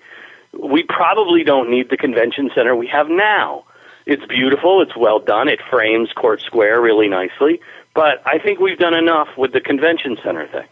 we 0.52 0.82
probably 0.82 1.44
don't 1.44 1.70
need 1.70 1.90
the 1.90 1.96
convention 1.96 2.50
center 2.54 2.74
we 2.74 2.86
have 2.88 3.08
now. 3.08 3.64
It's 4.06 4.24
beautiful, 4.24 4.80
it's 4.82 4.96
well 4.96 5.20
done, 5.20 5.46
it 5.48 5.60
frames 5.70 6.10
Court 6.12 6.40
Square 6.40 6.80
really 6.80 7.06
nicely, 7.08 7.60
but 7.94 8.22
I 8.26 8.38
think 8.38 8.60
we've 8.60 8.78
done 8.78 8.94
enough 8.94 9.28
with 9.36 9.52
the 9.52 9.60
convention 9.60 10.16
center 10.22 10.46
thing. 10.48 10.66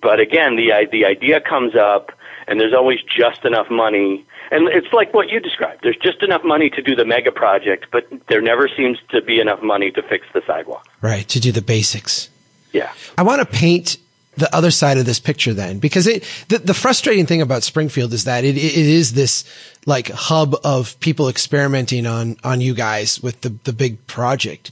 But 0.00 0.20
again, 0.20 0.56
the 0.56 0.70
the 0.90 1.04
idea 1.06 1.40
comes 1.40 1.74
up, 1.74 2.12
and 2.46 2.60
there's 2.60 2.74
always 2.74 3.00
just 3.02 3.44
enough 3.44 3.70
money. 3.70 4.24
And 4.50 4.68
it's 4.68 4.92
like 4.92 5.12
what 5.12 5.28
you 5.28 5.40
described. 5.40 5.82
There's 5.82 5.98
just 5.98 6.22
enough 6.22 6.42
money 6.42 6.70
to 6.70 6.80
do 6.80 6.94
the 6.94 7.04
mega 7.04 7.30
project, 7.30 7.86
but 7.92 8.06
there 8.28 8.40
never 8.40 8.68
seems 8.68 8.98
to 9.10 9.20
be 9.20 9.40
enough 9.40 9.60
money 9.60 9.90
to 9.90 10.02
fix 10.02 10.26
the 10.32 10.42
sidewalk. 10.46 10.86
Right, 11.02 11.28
to 11.28 11.40
do 11.40 11.52
the 11.52 11.60
basics. 11.60 12.30
Yeah. 12.72 12.90
I 13.18 13.22
want 13.24 13.40
to 13.40 13.46
paint 13.46 13.98
the 14.38 14.54
other 14.54 14.70
side 14.70 14.96
of 14.96 15.04
this 15.04 15.18
picture 15.18 15.52
then, 15.52 15.80
because 15.80 16.06
it, 16.06 16.24
the, 16.48 16.58
the 16.58 16.72
frustrating 16.72 17.26
thing 17.26 17.42
about 17.42 17.62
Springfield 17.64 18.12
is 18.12 18.24
that 18.24 18.44
it, 18.44 18.56
it 18.56 18.74
is 18.74 19.12
this 19.12 19.44
like 19.84 20.08
hub 20.10 20.54
of 20.64 20.98
people 21.00 21.28
experimenting 21.28 22.06
on, 22.06 22.36
on 22.44 22.60
you 22.60 22.72
guys 22.72 23.20
with 23.20 23.40
the, 23.40 23.50
the 23.64 23.72
big 23.72 24.06
project. 24.06 24.70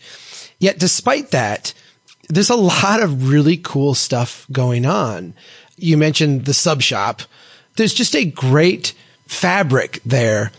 Yet 0.59 0.79
despite 0.79 1.31
that, 1.31 1.75
there's 2.29 2.51
a 2.51 2.57
lot 2.57 3.03
of 3.03 3.29
really 3.31 3.57
cool 3.57 3.95
stuff 3.95 4.47
going 4.51 4.87
on. 4.87 5.35
You 5.77 5.97
mentioned 5.97 6.45
the 6.45 6.55
sub 6.55 6.83
shop. 6.83 7.23
There's 7.77 7.95
just 7.95 8.17
a 8.17 8.25
great 8.25 8.95
fabric 9.27 10.01
there, 10.05 10.51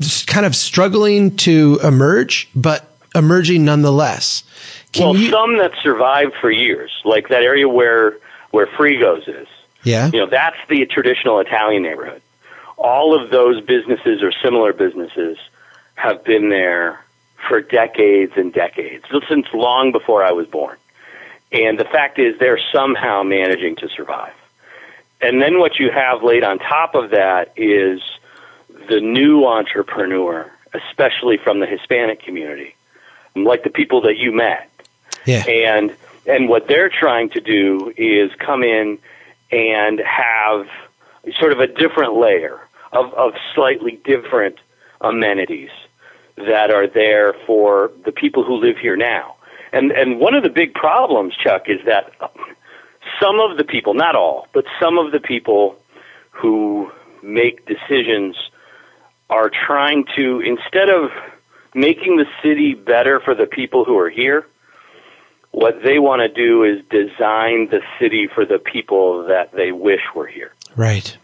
just 0.00 0.26
kind 0.26 0.44
of 0.44 0.56
struggling 0.56 1.36
to 1.38 1.78
emerge, 1.84 2.48
but 2.54 2.90
emerging 3.14 3.64
nonetheless. 3.64 4.42
Can 4.92 5.04
well, 5.04 5.16
you- 5.16 5.30
some 5.30 5.58
that 5.58 5.72
survived 5.82 6.34
for 6.40 6.50
years, 6.50 6.90
like 7.04 7.28
that 7.28 7.42
area 7.42 7.68
where 7.68 8.16
where 8.50 8.66
Frigo's 8.66 9.26
is. 9.26 9.48
Yeah. 9.82 10.10
You 10.12 10.20
know, 10.20 10.26
that's 10.26 10.58
the 10.68 10.84
traditional 10.86 11.40
Italian 11.40 11.82
neighborhood. 11.82 12.20
All 12.76 13.18
of 13.20 13.30
those 13.30 13.62
businesses 13.62 14.22
or 14.22 14.30
similar 14.42 14.72
businesses 14.72 15.38
have 15.94 16.22
been 16.22 16.50
there 16.50 17.01
for 17.48 17.60
decades 17.60 18.32
and 18.36 18.52
decades, 18.52 19.04
since 19.28 19.46
long 19.52 19.92
before 19.92 20.24
I 20.24 20.32
was 20.32 20.46
born. 20.46 20.76
And 21.50 21.78
the 21.78 21.84
fact 21.84 22.18
is, 22.18 22.38
they're 22.38 22.60
somehow 22.72 23.22
managing 23.22 23.76
to 23.76 23.88
survive. 23.88 24.32
And 25.20 25.40
then 25.40 25.58
what 25.58 25.78
you 25.78 25.90
have 25.90 26.22
laid 26.22 26.44
on 26.44 26.58
top 26.58 26.94
of 26.94 27.10
that 27.10 27.52
is 27.56 28.00
the 28.88 29.00
new 29.00 29.44
entrepreneur, 29.44 30.50
especially 30.72 31.36
from 31.36 31.60
the 31.60 31.66
Hispanic 31.66 32.22
community, 32.22 32.74
like 33.36 33.62
the 33.62 33.70
people 33.70 34.02
that 34.02 34.16
you 34.16 34.32
met. 34.32 34.68
Yeah. 35.26 35.44
And 35.46 35.94
and 36.26 36.48
what 36.48 36.68
they're 36.68 36.88
trying 36.88 37.30
to 37.30 37.40
do 37.40 37.92
is 37.96 38.30
come 38.38 38.62
in 38.62 38.98
and 39.50 40.00
have 40.00 40.68
sort 41.38 41.52
of 41.52 41.60
a 41.60 41.66
different 41.66 42.14
layer 42.14 42.60
of, 42.92 43.12
of 43.14 43.34
slightly 43.54 44.00
different 44.04 44.58
amenities 45.00 45.70
that 46.46 46.70
are 46.70 46.86
there 46.86 47.34
for 47.46 47.90
the 48.04 48.12
people 48.12 48.44
who 48.44 48.56
live 48.56 48.76
here 48.78 48.96
now. 48.96 49.36
And 49.72 49.90
and 49.90 50.20
one 50.20 50.34
of 50.34 50.42
the 50.42 50.50
big 50.50 50.74
problems, 50.74 51.34
Chuck, 51.42 51.64
is 51.66 51.80
that 51.86 52.12
some 53.20 53.40
of 53.40 53.56
the 53.56 53.64
people, 53.64 53.94
not 53.94 54.14
all, 54.14 54.48
but 54.52 54.64
some 54.80 54.98
of 54.98 55.12
the 55.12 55.20
people 55.20 55.76
who 56.30 56.90
make 57.22 57.66
decisions 57.66 58.36
are 59.30 59.50
trying 59.66 60.04
to 60.16 60.40
instead 60.40 60.90
of 60.90 61.10
making 61.74 62.16
the 62.16 62.26
city 62.42 62.74
better 62.74 63.20
for 63.20 63.34
the 63.34 63.46
people 63.46 63.84
who 63.84 63.96
are 63.98 64.10
here, 64.10 64.46
what 65.52 65.82
they 65.82 65.98
want 65.98 66.20
to 66.20 66.28
do 66.28 66.64
is 66.64 66.84
design 66.90 67.68
the 67.70 67.80
city 67.98 68.28
for 68.34 68.44
the 68.44 68.58
people 68.58 69.26
that 69.28 69.52
they 69.52 69.72
wish 69.72 70.00
were 70.14 70.26
here. 70.26 70.52
Right. 70.76 71.16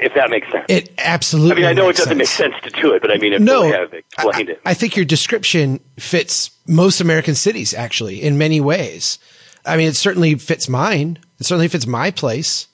If 0.00 0.14
that 0.14 0.30
makes 0.30 0.50
sense. 0.50 0.64
It 0.68 0.92
absolutely. 0.98 1.52
I 1.52 1.54
mean, 1.56 1.64
I 1.66 1.72
know 1.72 1.88
it 1.88 1.96
doesn't 1.96 2.08
sense. 2.08 2.18
make 2.18 2.28
sense 2.28 2.54
to 2.62 2.70
do 2.80 2.92
it, 2.92 3.02
but 3.02 3.10
I 3.10 3.16
mean, 3.16 3.32
if 3.32 3.42
no, 3.42 3.62
we 3.62 3.68
have 3.68 3.92
explained 3.92 4.50
I, 4.50 4.52
it. 4.52 4.60
I 4.66 4.74
think 4.74 4.96
your 4.96 5.04
description 5.04 5.80
fits 5.98 6.50
most 6.66 7.00
American 7.00 7.34
cities, 7.34 7.74
actually, 7.74 8.22
in 8.22 8.38
many 8.38 8.60
ways. 8.60 9.18
I 9.64 9.76
mean, 9.76 9.88
it 9.88 9.96
certainly 9.96 10.34
fits 10.36 10.68
mine. 10.68 11.18
It 11.38 11.46
certainly 11.46 11.68
fits 11.68 11.86
my 11.86 12.10
place. 12.10 12.68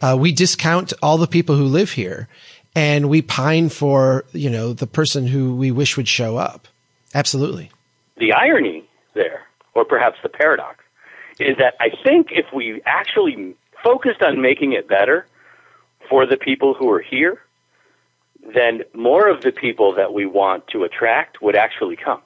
Uh, 0.00 0.16
we 0.18 0.32
discount 0.32 0.92
all 1.02 1.18
the 1.18 1.26
people 1.26 1.56
who 1.56 1.64
live 1.64 1.92
here, 1.92 2.28
and 2.74 3.08
we 3.08 3.22
pine 3.22 3.68
for 3.68 4.24
you 4.32 4.50
know 4.50 4.72
the 4.72 4.86
person 4.86 5.26
who 5.26 5.54
we 5.54 5.70
wish 5.70 5.96
would 5.96 6.08
show 6.08 6.36
up. 6.36 6.68
Absolutely. 7.14 7.70
The 8.18 8.32
irony 8.32 8.84
there, 9.14 9.42
or 9.74 9.84
perhaps 9.84 10.18
the 10.22 10.28
paradox, 10.28 10.84
is 11.38 11.56
that 11.58 11.74
I 11.80 11.90
think 12.04 12.28
if 12.30 12.46
we 12.52 12.82
actually 12.84 13.54
focused 13.82 14.22
on 14.22 14.40
making 14.40 14.72
it 14.72 14.88
better 14.88 15.26
for 16.08 16.26
the 16.26 16.36
people 16.36 16.74
who 16.74 16.90
are 16.90 17.00
here, 17.00 17.40
then 18.54 18.82
more 18.94 19.28
of 19.28 19.42
the 19.42 19.52
people 19.52 19.94
that 19.94 20.12
we 20.12 20.26
want 20.26 20.68
to 20.68 20.84
attract 20.84 21.42
would 21.42 21.56
actually 21.56 21.96
come. 21.96 22.20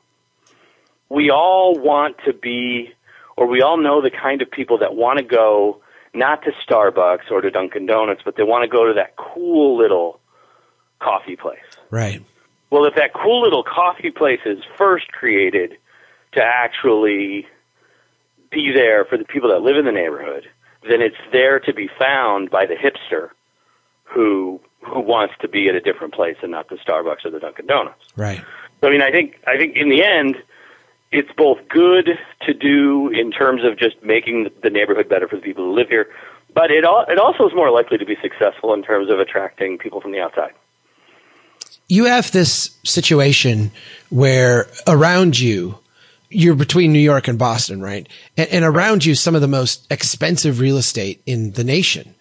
We 1.09 1.31
all 1.31 1.79
want 1.79 2.17
to 2.27 2.33
be, 2.33 2.93
or 3.37 3.47
we 3.47 3.63
all 3.63 3.77
know 3.77 4.01
the 4.01 4.11
kind 4.11 4.43
of 4.43 4.51
people 4.51 4.79
that 4.79 4.95
want 4.95 5.19
to 5.19 5.25
go 5.25 5.81
not 6.13 6.43
to 6.43 6.53
Starbucks 6.67 7.31
or 7.31 7.41
to 7.41 7.51
Dunkin' 7.51 7.87
Donuts, 7.87 8.23
but 8.25 8.37
they 8.37 8.43
want 8.43 8.63
to 8.63 8.69
go 8.69 8.87
to 8.87 8.95
that 8.95 9.17
cool 9.17 9.77
little 9.79 10.21
coffee 11.01 11.37
place. 11.37 11.59
Right. 11.91 12.25
Well, 12.71 12.85
if 12.85 12.95
that 12.95 13.13
cool 13.15 13.43
little 13.43 13.65
coffee 13.65 14.11
place 14.11 14.41
is 14.45 14.59
first 14.77 15.09
created 15.09 15.77
to 16.33 16.43
actually 16.43 17.47
be 18.51 18.73
there 18.75 19.05
for 19.05 19.17
the 19.17 19.25
people 19.25 19.51
that 19.51 19.63
live 19.63 19.77
in 19.77 19.85
the 19.85 19.93
neighborhood, 19.93 20.49
then 20.89 21.01
it's 21.03 21.17
there 21.33 21.61
to 21.61 21.75
be 21.75 21.89
found 21.99 22.51
by 22.51 22.67
the 22.67 22.75
hipster 22.75 23.31
who 24.13 24.61
who 24.83 25.01
wants 25.01 25.35
to 25.41 25.49
be 25.49 25.69
at 25.69 25.75
a 25.75 25.81
different 25.81 26.15
place 26.15 26.37
and 26.43 26.51
not 26.51 26.69
the 26.69 26.77
Starbucks 26.77 27.25
or 27.25 27.31
the 27.31 27.39
Dunkin' 27.39 27.67
Donuts. 27.67 28.03
Right. 28.17 28.43
So, 28.81 28.89
I 28.89 28.91
mean, 28.91 29.03
I 29.03 29.11
think 29.11 29.37
I 29.47 29.57
think 29.57 29.77
in 29.77 29.91
the 29.91 30.03
end, 30.03 30.37
it's 31.13 31.31
both 31.37 31.59
good 31.69 32.11
to 32.43 32.55
do 32.55 33.09
in 33.09 33.31
terms 33.31 33.63
of 33.65 33.79
just 33.79 34.03
making 34.03 34.49
the 34.63 34.71
neighborhood 34.71 35.09
better 35.09 35.29
for 35.29 35.37
the 35.37 35.43
people 35.43 35.65
who 35.65 35.75
live 35.75 35.89
here, 35.89 36.09
but 36.55 36.71
it 36.71 36.85
all, 36.85 37.05
it 37.09 37.19
also 37.19 37.47
is 37.47 37.55
more 37.55 37.71
likely 37.71 37.99
to 37.99 38.07
be 38.07 38.17
successful 38.23 38.73
in 38.75 38.83
terms 38.83 39.11
of 39.11 39.19
attracting 39.19 39.79
people 39.79 40.01
from 40.01 40.13
the 40.13 40.21
outside. 40.21 40.53
You 41.89 42.05
have 42.05 42.31
this 42.31 42.79
situation 42.85 43.73
where 44.11 44.69
around 44.87 45.39
you 45.39 45.79
you're 46.31 46.55
between 46.55 46.93
New 46.93 47.01
York 47.01 47.27
and 47.27 47.39
Boston, 47.39 47.83
right? 47.83 48.09
And, 48.37 48.49
and, 48.51 48.65
around 48.65 49.05
you, 49.05 49.17
some 49.17 49.35
of 49.35 49.41
the 49.41 49.49
most 49.49 49.91
expensive 49.91 50.61
real 50.61 50.77
estate 50.77 51.21
in 51.27 51.53
the 51.53 51.65
nation. 51.65 52.15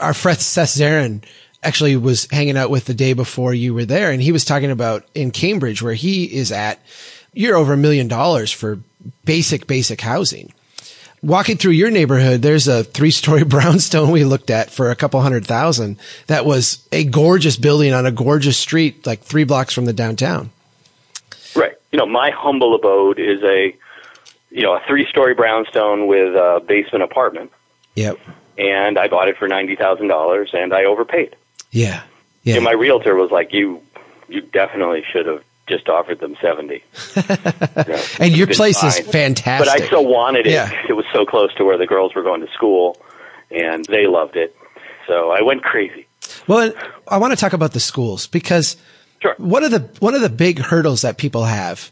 Our 0.00 0.14
friend 0.14 0.38
Seth 0.38 0.70
Zeren 0.70 1.22
actually 1.62 1.96
was 1.96 2.28
hanging 2.30 2.56
out 2.56 2.70
with 2.70 2.84
the 2.84 2.94
day 2.94 3.12
before 3.12 3.52
you 3.54 3.74
were 3.74 3.84
there, 3.84 4.10
and 4.10 4.22
he 4.22 4.32
was 4.32 4.44
talking 4.44 4.70
about 4.70 5.04
in 5.14 5.30
Cambridge, 5.30 5.82
where 5.82 5.94
he 5.94 6.24
is 6.24 6.52
at, 6.52 6.78
you're 7.32 7.56
over 7.56 7.72
a 7.72 7.76
million 7.76 8.08
dollars 8.08 8.52
for 8.52 8.78
basic, 9.24 9.66
basic 9.66 10.00
housing. 10.00 10.52
Walking 11.22 11.56
through 11.56 11.72
your 11.72 11.90
neighborhood, 11.90 12.42
there's 12.42 12.68
a 12.68 12.84
three 12.84 13.10
story 13.10 13.42
brownstone 13.44 14.10
we 14.10 14.24
looked 14.24 14.50
at 14.50 14.70
for 14.70 14.90
a 14.90 14.96
couple 14.96 15.20
hundred 15.20 15.46
thousand. 15.46 15.98
That 16.28 16.44
was 16.44 16.86
a 16.92 17.04
gorgeous 17.04 17.56
building 17.56 17.92
on 17.92 18.06
a 18.06 18.12
gorgeous 18.12 18.56
street, 18.58 19.06
like 19.06 19.20
three 19.22 19.44
blocks 19.44 19.72
from 19.74 19.86
the 19.86 19.92
downtown 19.92 20.50
Right. 21.56 21.74
you 21.90 21.98
know, 21.98 22.06
my 22.06 22.30
humble 22.30 22.74
abode 22.74 23.18
is 23.18 23.42
a, 23.42 23.74
you 24.50 24.62
know, 24.62 24.74
a 24.74 24.80
three-story 24.86 25.34
brownstone 25.34 26.06
with 26.06 26.34
a 26.34 26.62
basement 26.66 27.02
apartment. 27.02 27.50
Yep. 27.94 28.18
And 28.58 28.98
I 28.98 29.08
bought 29.08 29.28
it 29.28 29.36
for 29.36 29.48
ninety 29.48 29.76
thousand 29.76 30.08
dollars, 30.08 30.50
and 30.52 30.72
I 30.72 30.84
overpaid. 30.84 31.36
Yeah. 31.70 32.02
Yeah. 32.42 32.56
And 32.56 32.64
my 32.64 32.72
realtor 32.72 33.14
was 33.14 33.30
like, 33.30 33.52
"You, 33.52 33.82
you 34.28 34.40
definitely 34.40 35.04
should 35.12 35.26
have 35.26 35.42
just 35.66 35.88
offered 35.88 36.20
them 36.20 36.36
seventy. 36.40 36.82
you 37.16 37.22
know, 37.86 38.02
and 38.20 38.36
your 38.36 38.46
place 38.46 38.80
fine. 38.80 38.88
is 38.88 39.00
fantastic. 39.00 39.72
But 39.72 39.82
I 39.82 39.90
so 39.90 40.00
wanted 40.00 40.46
it. 40.46 40.52
Yeah. 40.52 40.70
It 40.88 40.94
was 40.94 41.04
so 41.12 41.24
close 41.24 41.52
to 41.56 41.64
where 41.64 41.76
the 41.76 41.86
girls 41.86 42.14
were 42.14 42.22
going 42.22 42.40
to 42.40 42.52
school, 42.52 42.96
and 43.50 43.84
they 43.86 44.06
loved 44.06 44.36
it. 44.36 44.56
So 45.06 45.30
I 45.30 45.42
went 45.42 45.62
crazy. 45.62 46.06
Well, 46.48 46.72
I 47.06 47.18
want 47.18 47.32
to 47.32 47.36
talk 47.36 47.52
about 47.52 47.72
the 47.72 47.80
schools 47.80 48.26
because 48.26 48.76
Sure. 49.20 49.34
One 49.38 49.64
of 49.64 49.70
the 49.70 49.88
one 50.00 50.14
of 50.14 50.20
the 50.20 50.28
big 50.28 50.58
hurdles 50.58 51.02
that 51.02 51.18
people 51.18 51.44
have. 51.44 51.90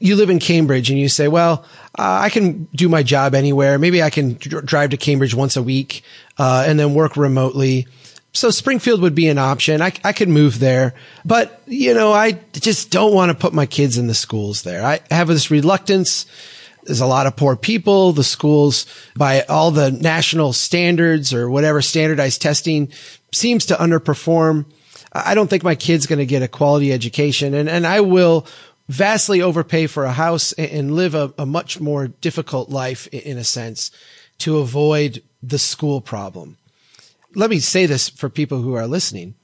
You 0.00 0.16
live 0.16 0.30
in 0.30 0.38
Cambridge 0.38 0.90
and 0.90 0.98
you 0.98 1.08
say, 1.08 1.28
well, 1.28 1.64
uh, 1.98 2.20
I 2.22 2.30
can 2.30 2.64
do 2.74 2.88
my 2.88 3.02
job 3.02 3.34
anywhere. 3.34 3.78
Maybe 3.78 4.02
I 4.02 4.10
can 4.10 4.34
dr- 4.34 4.64
drive 4.64 4.90
to 4.90 4.96
Cambridge 4.96 5.34
once 5.34 5.56
a 5.56 5.62
week, 5.62 6.02
uh, 6.38 6.64
and 6.66 6.80
then 6.80 6.94
work 6.94 7.16
remotely. 7.16 7.86
So 8.32 8.50
Springfield 8.50 9.02
would 9.02 9.14
be 9.14 9.28
an 9.28 9.38
option. 9.38 9.82
I, 9.82 9.92
I 10.04 10.12
could 10.12 10.28
move 10.28 10.58
there, 10.58 10.94
but 11.24 11.62
you 11.66 11.94
know, 11.94 12.12
I 12.12 12.32
just 12.52 12.90
don't 12.90 13.12
want 13.12 13.30
to 13.30 13.36
put 13.36 13.52
my 13.52 13.66
kids 13.66 13.98
in 13.98 14.06
the 14.06 14.14
schools 14.14 14.62
there. 14.62 14.84
I 14.84 15.00
have 15.10 15.28
this 15.28 15.50
reluctance. 15.50 16.26
There's 16.84 17.00
a 17.00 17.06
lot 17.06 17.26
of 17.26 17.36
poor 17.36 17.56
people. 17.56 18.12
The 18.12 18.24
schools 18.24 18.86
by 19.16 19.42
all 19.42 19.70
the 19.70 19.90
national 19.90 20.52
standards 20.52 21.34
or 21.34 21.50
whatever 21.50 21.82
standardized 21.82 22.40
testing 22.40 22.90
seems 23.32 23.66
to 23.66 23.74
underperform. 23.74 24.64
I 25.12 25.34
don't 25.34 25.50
think 25.50 25.64
my 25.64 25.74
kid's 25.74 26.06
going 26.06 26.20
to 26.20 26.26
get 26.26 26.42
a 26.42 26.48
quality 26.48 26.92
education 26.92 27.52
and, 27.52 27.68
and 27.68 27.84
I 27.84 28.00
will 28.00 28.46
vastly 28.90 29.40
overpay 29.40 29.86
for 29.86 30.04
a 30.04 30.12
house 30.12 30.52
and, 30.54 30.94
live 30.94 31.14
a, 31.14 31.32
a 31.38 31.46
much 31.46 31.80
more 31.80 32.08
difficult 32.08 32.70
life 32.70 33.06
in 33.08 33.38
a 33.38 33.44
sense 33.44 33.90
to 34.38 34.58
avoid 34.58 35.22
the 35.42 35.58
school 35.58 36.00
problem. 36.00 36.56
Let 37.34 37.50
me 37.50 37.60
say 37.60 37.86
this 37.86 38.08
for 38.08 38.28
people 38.28 38.60
who 38.60 38.74
are 38.74 38.86
listening. 38.86 39.34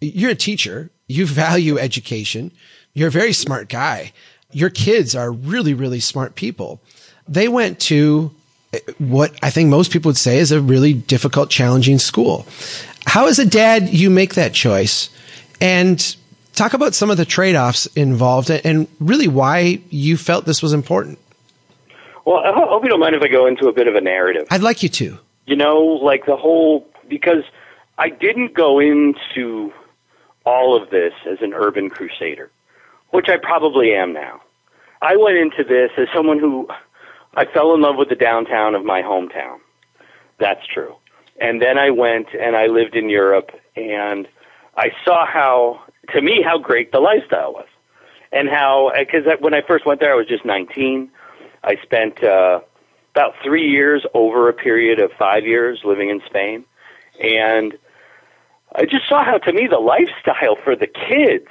You're 0.00 0.32
a 0.32 0.36
teacher. 0.36 0.90
You 1.08 1.26
value 1.26 1.78
education. 1.78 2.52
You're 2.92 3.08
a 3.08 3.12
very 3.12 3.32
smart 3.32 3.68
guy. 3.68 4.12
Your 4.52 4.70
kids 4.70 5.14
are 5.14 5.30
really, 5.30 5.74
really 5.74 6.00
smart 6.00 6.34
people. 6.34 6.80
They 7.26 7.48
went 7.48 7.80
to 7.80 8.30
eh, 8.72 8.80
what 8.98 9.32
I 9.42 9.50
think 9.50 9.70
most 9.70 9.92
people 9.92 10.10
would 10.10 10.16
say 10.16 10.38
is 10.38 10.52
a 10.52 10.60
really 10.60 10.92
difficult, 10.92 11.50
challenging 11.50 11.98
school 11.98 12.46
how 13.06 13.26
as 13.26 13.38
a 13.38 13.46
dad 13.46 13.88
you 13.88 14.10
make 14.10 14.34
that 14.34 14.52
choice 14.52 15.10
and 15.60 16.16
talk 16.54 16.74
about 16.74 16.94
some 16.94 17.10
of 17.10 17.16
the 17.16 17.24
trade-offs 17.24 17.86
involved 17.96 18.50
and 18.50 18.88
really 19.00 19.28
why 19.28 19.80
you 19.90 20.16
felt 20.16 20.44
this 20.44 20.62
was 20.62 20.72
important. 20.72 21.18
Well, 22.24 22.38
I 22.38 22.52
hope 22.52 22.82
you 22.84 22.90
don't 22.90 23.00
mind 23.00 23.14
if 23.14 23.22
I 23.22 23.28
go 23.28 23.46
into 23.46 23.68
a 23.68 23.72
bit 23.72 23.88
of 23.88 23.94
a 23.94 24.00
narrative. 24.00 24.46
I'd 24.50 24.62
like 24.62 24.82
you 24.82 24.88
to. 24.90 25.18
You 25.46 25.56
know, 25.56 25.78
like 25.80 26.26
the 26.26 26.36
whole 26.36 26.86
because 27.08 27.42
I 27.98 28.08
didn't 28.08 28.54
go 28.54 28.78
into 28.78 29.72
all 30.44 30.80
of 30.80 30.90
this 30.90 31.12
as 31.30 31.38
an 31.42 31.52
urban 31.54 31.90
crusader, 31.90 32.50
which 33.10 33.28
I 33.28 33.36
probably 33.36 33.92
am 33.94 34.12
now. 34.12 34.40
I 35.02 35.16
went 35.16 35.38
into 35.38 35.64
this 35.64 35.90
as 35.96 36.08
someone 36.14 36.38
who 36.38 36.68
I 37.34 37.46
fell 37.46 37.74
in 37.74 37.80
love 37.80 37.96
with 37.96 38.08
the 38.08 38.14
downtown 38.14 38.74
of 38.74 38.84
my 38.84 39.02
hometown. 39.02 39.58
That's 40.38 40.66
true. 40.66 40.96
And 41.40 41.60
then 41.60 41.78
I 41.78 41.90
went 41.90 42.28
and 42.38 42.54
I 42.56 42.66
lived 42.66 42.96
in 42.96 43.08
Europe 43.08 43.50
and 43.76 44.28
I 44.76 44.90
saw 45.04 45.26
how, 45.26 45.80
to 46.12 46.20
me, 46.20 46.42
how 46.42 46.58
great 46.58 46.92
the 46.92 47.00
lifestyle 47.00 47.52
was. 47.52 47.66
And 48.32 48.48
how, 48.48 48.92
because 48.96 49.24
when 49.40 49.54
I 49.54 49.62
first 49.66 49.84
went 49.84 50.00
there, 50.00 50.12
I 50.12 50.16
was 50.16 50.26
just 50.26 50.44
19. 50.44 51.10
I 51.64 51.76
spent 51.82 52.22
uh, 52.22 52.60
about 53.12 53.34
three 53.42 53.68
years 53.70 54.04
over 54.14 54.48
a 54.48 54.52
period 54.52 55.00
of 55.00 55.10
five 55.18 55.44
years 55.44 55.80
living 55.84 56.10
in 56.10 56.20
Spain. 56.26 56.64
And 57.20 57.76
I 58.74 58.84
just 58.84 59.08
saw 59.08 59.24
how, 59.24 59.38
to 59.38 59.52
me, 59.52 59.66
the 59.68 59.78
lifestyle 59.78 60.56
for 60.62 60.76
the 60.76 60.86
kids, 60.86 61.48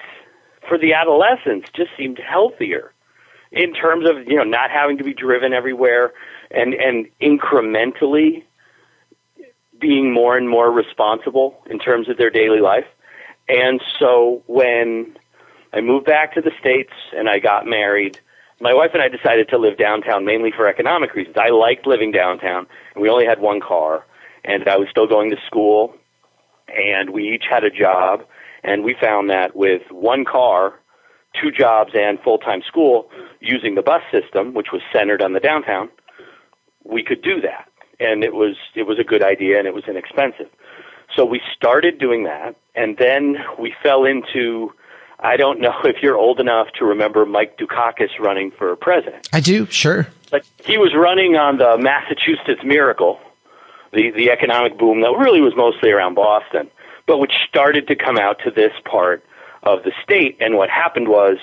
for 0.67 0.77
the 0.77 0.93
adolescents, 0.93 1.69
just 1.75 1.91
seemed 1.97 2.17
healthier 2.17 2.93
in 3.51 3.73
terms 3.73 4.07
of 4.07 4.27
you 4.27 4.35
know 4.35 4.43
not 4.43 4.69
having 4.69 4.97
to 4.97 5.03
be 5.03 5.13
driven 5.13 5.53
everywhere 5.53 6.13
and 6.51 6.73
and 6.73 7.07
incrementally 7.21 8.43
being 9.79 10.13
more 10.13 10.37
and 10.37 10.49
more 10.49 10.71
responsible 10.71 11.63
in 11.69 11.79
terms 11.79 12.09
of 12.09 12.17
their 12.17 12.29
daily 12.29 12.59
life. 12.59 12.85
And 13.49 13.81
so 13.99 14.43
when 14.45 15.17
I 15.73 15.81
moved 15.81 16.05
back 16.05 16.35
to 16.35 16.41
the 16.41 16.51
states 16.59 16.93
and 17.15 17.27
I 17.27 17.39
got 17.39 17.65
married, 17.65 18.19
my 18.61 18.73
wife 18.73 18.91
and 18.93 19.01
I 19.01 19.09
decided 19.09 19.49
to 19.49 19.57
live 19.57 19.77
downtown 19.77 20.23
mainly 20.23 20.51
for 20.55 20.67
economic 20.67 21.13
reasons. 21.15 21.35
I 21.37 21.49
liked 21.49 21.87
living 21.87 22.11
downtown, 22.11 22.67
and 22.93 23.01
we 23.01 23.09
only 23.09 23.25
had 23.25 23.39
one 23.39 23.59
car, 23.59 24.05
and 24.43 24.67
I 24.67 24.77
was 24.77 24.87
still 24.91 25.07
going 25.07 25.31
to 25.31 25.37
school, 25.47 25.95
and 26.67 27.09
we 27.09 27.29
each 27.29 27.45
had 27.49 27.63
a 27.63 27.69
job, 27.69 28.25
and 28.63 28.83
we 28.83 28.95
found 28.99 29.29
that 29.29 29.55
with 29.55 29.81
one 29.89 30.25
car 30.25 30.75
two 31.41 31.51
jobs 31.51 31.91
and 31.93 32.19
full 32.21 32.37
time 32.37 32.61
school 32.67 33.09
using 33.39 33.75
the 33.75 33.81
bus 33.81 34.01
system, 34.11 34.53
which 34.53 34.67
was 34.73 34.81
centered 34.93 35.21
on 35.21 35.33
the 35.33 35.39
downtown, 35.39 35.89
we 36.83 37.03
could 37.03 37.21
do 37.21 37.39
that. 37.41 37.69
And 37.99 38.23
it 38.23 38.33
was 38.33 38.55
it 38.75 38.83
was 38.83 38.99
a 38.99 39.03
good 39.03 39.23
idea 39.23 39.57
and 39.59 39.67
it 39.67 39.73
was 39.73 39.83
inexpensive. 39.87 40.49
So 41.15 41.25
we 41.25 41.41
started 41.55 41.99
doing 41.99 42.23
that 42.23 42.55
and 42.75 42.97
then 42.97 43.37
we 43.57 43.73
fell 43.83 44.05
into 44.05 44.73
I 45.19 45.35
don't 45.35 45.59
know 45.59 45.73
if 45.83 45.97
you're 46.01 46.17
old 46.17 46.39
enough 46.39 46.67
to 46.79 46.85
remember 46.85 47.25
Mike 47.25 47.57
Dukakis 47.57 48.19
running 48.19 48.51
for 48.51 48.75
president. 48.75 49.27
I 49.33 49.41
do, 49.41 49.65
sure. 49.67 50.07
But 50.31 50.45
he 50.63 50.77
was 50.77 50.93
running 50.95 51.35
on 51.35 51.57
the 51.57 51.77
Massachusetts 51.77 52.61
Miracle, 52.63 53.19
the 53.91 54.11
the 54.11 54.31
economic 54.31 54.77
boom 54.77 55.01
that 55.01 55.15
really 55.17 55.41
was 55.41 55.53
mostly 55.55 55.91
around 55.91 56.15
Boston, 56.15 56.69
but 57.07 57.17
which 57.17 57.33
started 57.47 57.87
to 57.87 57.95
come 57.95 58.17
out 58.17 58.39
to 58.45 58.51
this 58.51 58.71
part 58.85 59.23
of 59.63 59.83
the 59.83 59.91
state. 60.03 60.37
And 60.39 60.55
what 60.55 60.69
happened 60.69 61.09
was 61.09 61.37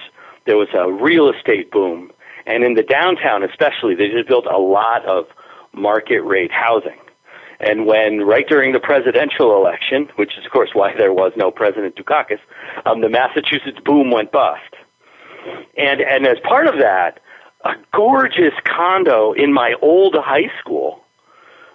there 0.47 0.57
was 0.57 0.69
a 0.75 0.91
real 0.91 1.29
estate 1.29 1.71
boom. 1.71 2.13
And 2.47 2.63
in 2.63 2.75
the 2.75 2.85
downtown, 2.85 3.43
especially, 3.43 3.97
they 3.97 4.09
just 4.09 4.29
built 4.29 4.47
a 4.47 4.59
lot 4.59 5.05
of 5.05 5.27
market 5.73 6.21
rate 6.21 6.53
housing. 6.53 6.99
And 7.61 7.87
when, 7.87 8.21
right 8.21 8.47
during 8.47 8.73
the 8.73 8.81
presidential 8.81 9.57
election, 9.57 10.09
which 10.17 10.37
is 10.39 10.45
of 10.45 10.53
course 10.53 10.71
why 10.73 10.95
there 10.97 11.13
was 11.13 11.33
no 11.37 11.51
President 11.51 11.97
Dukakis, 11.97 12.41
um, 12.85 13.01
the 13.01 13.09
Massachusetts 13.09 13.79
boom 13.85 14.11
went 14.11 14.33
bust. 14.33 14.61
And, 15.77 16.01
and 16.01 16.27
as 16.27 16.39
part 16.41 16.67
of 16.67 16.79
that, 16.79 17.21
a 17.65 17.75
gorgeous 17.93 18.55
condo 18.65 19.33
in 19.33 19.53
my 19.53 19.75
old 19.81 20.15
high 20.19 20.51
school 20.61 21.03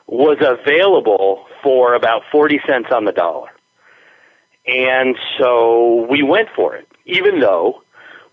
was 0.08 0.38
available 0.42 1.46
for 1.64 1.94
about 1.94 2.24
40 2.32 2.60
cents 2.68 2.90
on 2.92 3.06
the 3.06 3.12
dollar. 3.12 3.50
And 4.68 5.16
so 5.40 6.06
we 6.10 6.22
went 6.22 6.50
for 6.56 6.76
it, 6.76 6.88
even 7.06 7.40
though 7.40 7.82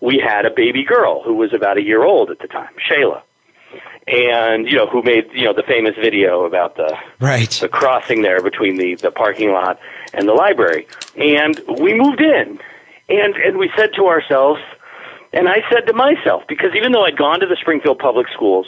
we 0.01 0.21
had 0.23 0.45
a 0.45 0.51
baby 0.51 0.83
girl 0.83 1.23
who 1.23 1.33
was 1.33 1.53
about 1.53 1.77
a 1.77 1.81
year 1.81 2.03
old 2.03 2.29
at 2.31 2.39
the 2.39 2.47
time, 2.47 2.73
Shayla. 2.89 3.21
And, 4.11 4.67
you 4.67 4.75
know, 4.75 4.87
who 4.87 5.03
made, 5.03 5.29
you 5.33 5.45
know, 5.45 5.53
the 5.53 5.61
famous 5.61 5.95
video 5.95 6.43
about 6.45 6.75
the, 6.77 6.97
right. 7.19 7.49
the 7.61 7.69
crossing 7.69 8.23
there 8.23 8.41
between 8.41 8.77
the, 8.77 8.95
the 8.95 9.11
parking 9.11 9.51
lot 9.51 9.79
and 10.13 10.27
the 10.27 10.33
library. 10.33 10.87
And 11.15 11.61
we 11.79 11.93
moved 11.93 12.19
in 12.19 12.59
and, 13.07 13.35
and 13.35 13.57
we 13.57 13.69
said 13.77 13.91
to 13.97 14.07
ourselves, 14.07 14.61
and 15.31 15.47
I 15.47 15.57
said 15.71 15.85
to 15.87 15.93
myself, 15.93 16.43
because 16.47 16.71
even 16.75 16.91
though 16.91 17.05
I'd 17.05 17.17
gone 17.17 17.39
to 17.41 17.45
the 17.45 17.57
Springfield 17.61 17.99
Public 17.99 18.27
Schools 18.33 18.65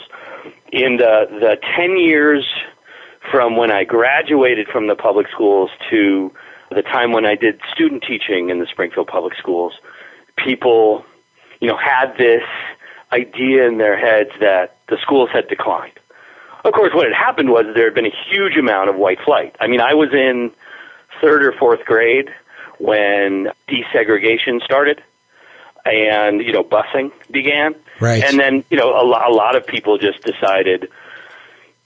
in 0.70 0.98
the, 0.98 1.26
the 1.28 1.56
10 1.76 1.98
years 1.98 2.46
from 3.30 3.56
when 3.56 3.70
I 3.70 3.84
graduated 3.84 4.68
from 4.68 4.86
the 4.86 4.96
public 4.96 5.26
schools 5.32 5.70
to 5.90 6.32
the 6.70 6.82
time 6.82 7.12
when 7.12 7.26
I 7.26 7.34
did 7.34 7.60
student 7.72 8.04
teaching 8.06 8.50
in 8.50 8.58
the 8.58 8.66
Springfield 8.66 9.06
Public 9.06 9.34
Schools, 9.36 9.74
people, 10.36 11.04
you 11.60 11.68
know, 11.68 11.76
had 11.76 12.16
this 12.16 12.42
idea 13.12 13.68
in 13.68 13.78
their 13.78 13.98
heads 13.98 14.30
that 14.40 14.78
the 14.92 14.98
schools 15.00 15.30
had 15.32 15.48
declined. 15.48 15.98
Of 16.64 16.72
course, 16.74 16.92
what 16.94 17.06
had 17.06 17.14
happened 17.14 17.50
was 17.50 17.64
there 17.74 17.86
had 17.86 17.94
been 17.94 18.06
a 18.06 18.16
huge 18.30 18.56
amount 18.56 18.90
of 18.90 18.96
white 18.96 19.18
flight. 19.24 19.56
I 19.58 19.66
mean, 19.66 19.80
I 19.80 19.94
was 19.94 20.10
in 20.12 20.52
third 21.20 21.44
or 21.44 21.52
fourth 21.52 21.84
grade 21.84 22.28
when 22.78 23.48
desegregation 23.68 24.62
started 24.62 25.02
and, 25.84 26.40
you 26.40 26.52
know, 26.52 26.62
busing 26.62 27.10
began. 27.30 27.74
Right. 28.00 28.22
And 28.22 28.38
then, 28.38 28.64
you 28.70 28.76
know, 28.76 28.90
a, 28.90 29.02
lo- 29.02 29.22
a 29.26 29.32
lot 29.32 29.56
of 29.56 29.66
people 29.66 29.98
just 29.98 30.22
decided, 30.22 30.88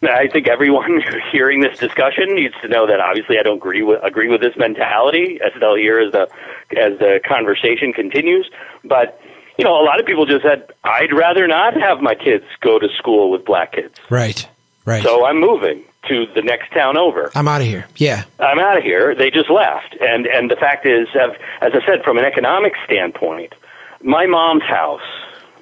I 0.03 0.29
think 0.29 0.49
everyone 0.49 1.01
hearing 1.33 1.61
this 1.61 1.79
discussion 1.79 2.35
needs 2.35 2.55
to 2.63 2.69
know 2.69 2.87
that 2.87 3.01
obviously 3.01 3.39
I 3.39 3.45
don't 3.45 3.57
agree 3.57 3.83
with 3.83 4.03
agree 4.03 4.29
with 4.29 4.43
this 4.43 4.57
mentality 4.57 5.41
as 5.45 5.59
they'll 5.59 5.77
hear 5.77 6.01
as 6.01 6.13
the 6.13 6.29
as 6.77 6.99
the 6.99 7.21
conversation 7.27 7.95
continues. 7.95 8.51
But 8.85 9.21
you 9.59 9.65
know, 9.65 9.81
a 9.81 9.85
lot 9.85 10.01
of 10.01 10.07
people 10.07 10.27
just 10.27 10.43
said 10.43 10.71
I'd 10.85 11.13
rather 11.13 11.47
not 11.47 11.75
have 11.75 12.01
my 12.01 12.15
kids 12.15 12.45
go 12.61 12.79
to 12.79 12.89
school 12.99 13.31
with 13.31 13.45
black 13.45 13.73
kids. 13.73 13.95
Right. 14.11 14.47
Right. 14.85 15.03
So 15.03 15.27
I'm 15.27 15.41
moving 15.41 15.83
to 16.09 16.27
the 16.35 16.43
next 16.43 16.73
town 16.73 16.97
over. 16.97 17.31
I'm 17.35 17.49
out 17.49 17.61
of 17.61 17.67
here. 17.67 17.87
Yeah. 17.97 18.25
I'm 18.39 18.59
out 18.59 18.79
of 18.79 18.85
here. 18.85 19.15
They 19.15 19.31
just 19.31 19.51
left. 19.51 19.97
And 20.01 20.27
and 20.27 20.51
the 20.51 20.57
fact 20.57 20.87
is, 20.87 21.09
as 21.17 21.73
I 21.75 21.85
said, 21.85 22.05
from 22.05 22.19
an 22.19 22.25
economic 22.25 22.75
standpoint, 22.85 23.55
my 24.03 24.27
mom's 24.27 24.63
house 24.63 25.01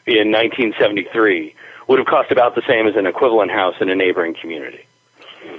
in 0.06 0.30
1973 0.30 1.54
would 1.88 1.98
have 1.98 2.06
cost 2.06 2.30
about 2.30 2.54
the 2.54 2.62
same 2.68 2.86
as 2.86 2.96
an 2.96 3.06
equivalent 3.06 3.50
house 3.50 3.74
in 3.80 3.88
a 3.88 3.94
neighboring 3.94 4.34
community. 4.38 4.86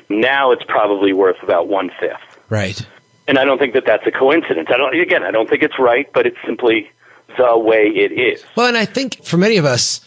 Now 0.09 0.51
it's 0.51 0.63
probably 0.67 1.13
worth 1.13 1.41
about 1.41 1.67
one 1.67 1.91
fifth. 1.99 2.39
Right. 2.49 2.85
And 3.27 3.39
I 3.39 3.45
don't 3.45 3.57
think 3.57 3.73
that 3.73 3.85
that's 3.85 4.05
a 4.05 4.11
coincidence. 4.11 4.69
I 4.71 4.77
don't. 4.77 4.99
Again, 4.99 5.23
I 5.23 5.31
don't 5.31 5.49
think 5.49 5.63
it's 5.63 5.79
right, 5.79 6.11
but 6.13 6.27
it's 6.27 6.37
simply 6.45 6.91
the 7.37 7.57
way 7.57 7.87
it 7.87 8.11
is. 8.11 8.43
Well, 8.55 8.67
and 8.67 8.77
I 8.77 8.85
think 8.85 9.23
for 9.23 9.37
many 9.37 9.57
of 9.57 9.65
us, 9.65 10.01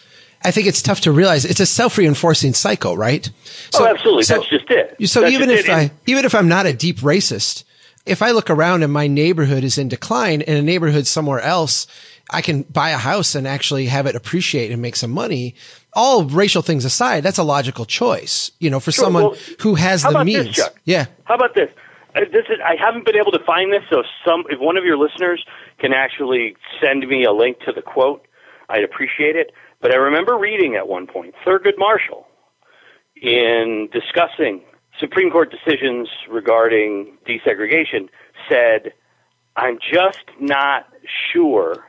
I 0.45 0.51
think 0.51 0.67
it's 0.67 0.83
tough 0.83 1.01
to 1.03 1.13
realize 1.13 1.45
it's 1.45 1.61
a 1.61 1.67
self-reinforcing 1.67 2.55
cycle, 2.55 2.97
right? 2.97 3.29
So, 3.71 3.85
oh, 3.85 3.87
absolutely. 3.89 4.23
So, 4.23 4.35
that's 4.35 4.49
just 4.49 4.71
it. 4.71 5.09
So 5.09 5.23
that's 5.23 5.33
even 5.33 5.51
if 5.51 5.69
it. 5.69 5.71
I, 5.71 5.91
even 6.07 6.25
if 6.25 6.35
I'm 6.35 6.49
not 6.49 6.67
a 6.67 6.73
deep 6.73 6.99
racist, 6.99 7.65
if 8.07 8.23
I 8.23 8.31
look 8.31 8.49
around 8.49 8.83
and 8.83 8.93
my 8.93 9.07
neighborhood 9.07 9.65
is 9.65 9.79
in 9.79 9.89
decline 9.89 10.41
in 10.43 10.57
a 10.57 10.63
neighborhood 10.63 11.07
somewhere 11.07 11.41
else, 11.41 11.87
I 12.31 12.41
can 12.43 12.63
buy 12.63 12.91
a 12.91 12.99
house 12.99 13.35
and 13.35 13.49
actually 13.49 13.87
have 13.87 14.07
it 14.07 14.15
appreciate 14.15 14.71
and 14.71 14.81
make 14.81 14.97
some 14.97 15.11
money. 15.11 15.55
All 15.95 16.25
racial 16.25 16.63
things 16.63 16.85
aside, 16.85 17.23
that's 17.23 17.39
a 17.39 17.43
logical 17.43 17.85
choice, 17.85 18.53
you 18.61 18.71
know, 18.71 18.79
for 18.79 18.93
sure. 18.93 19.05
someone 19.05 19.23
well, 19.25 19.37
who 19.61 19.75
has 19.75 20.03
the 20.03 20.25
means. 20.25 20.57
This, 20.57 20.69
yeah. 20.85 21.07
How 21.25 21.35
about 21.35 21.55
this? 21.55 21.71
Uh, 22.15 22.21
this 22.33 22.45
is, 22.49 22.59
I 22.65 22.77
haven't 22.77 23.05
been 23.05 23.17
able 23.17 23.33
to 23.33 23.43
find 23.45 23.73
this, 23.73 23.83
so 23.91 24.03
some 24.25 24.45
if 24.51 24.61
one 24.61 24.77
of 24.77 24.85
your 24.85 24.97
listeners 24.97 25.45
can 25.79 25.93
actually 25.93 26.57
send 26.81 27.07
me 27.07 27.25
a 27.25 27.33
link 27.33 27.61
to 27.61 27.73
the 27.73 27.83
quote, 27.83 28.27
I'd 28.69 28.85
appreciate 28.85 29.37
it. 29.37 29.53
But 29.81 29.93
I 29.93 29.97
remember 29.97 30.37
reading 30.37 30.75
at 30.75 30.89
one 30.89 31.07
point 31.07 31.35
Thurgood 31.47 31.79
Marshall 31.79 32.27
in 33.21 33.89
discussing 33.93 34.63
Supreme 34.99 35.31
Court 35.31 35.51
decisions 35.53 36.09
regarding 36.29 37.17
desegregation 37.27 38.09
said, 38.49 38.93
"I'm 39.57 39.79
just 39.79 40.25
not 40.41 40.87
sure 41.33 41.87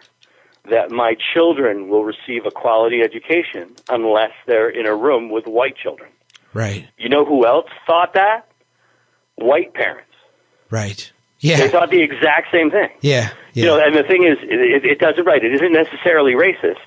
that 0.65 0.91
my 0.91 1.15
children 1.33 1.89
will 1.89 2.03
receive 2.03 2.45
a 2.45 2.51
quality 2.51 3.01
education 3.01 3.75
unless 3.89 4.31
they're 4.45 4.69
in 4.69 4.85
a 4.85 4.95
room 4.95 5.29
with 5.29 5.47
white 5.47 5.75
children." 5.75 6.11
Right. 6.53 6.87
You 6.97 7.09
know 7.09 7.25
who 7.25 7.45
else 7.45 7.69
thought 7.87 8.13
that? 8.13 8.47
White 9.35 9.73
parents. 9.73 10.13
Right. 10.69 11.11
Yeah. 11.39 11.57
They 11.57 11.69
thought 11.69 11.89
the 11.89 12.01
exact 12.01 12.51
same 12.51 12.71
thing. 12.71 12.89
Yeah. 13.01 13.29
yeah. 13.53 13.63
You 13.63 13.65
know, 13.65 13.83
and 13.85 13.95
the 13.95 14.03
thing 14.03 14.23
is, 14.23 14.37
it, 14.41 14.85
it 14.85 14.99
does 14.99 15.17
it 15.17 15.25
right. 15.25 15.43
It 15.43 15.53
isn't 15.55 15.73
necessarily 15.73 16.33
racist. 16.33 16.77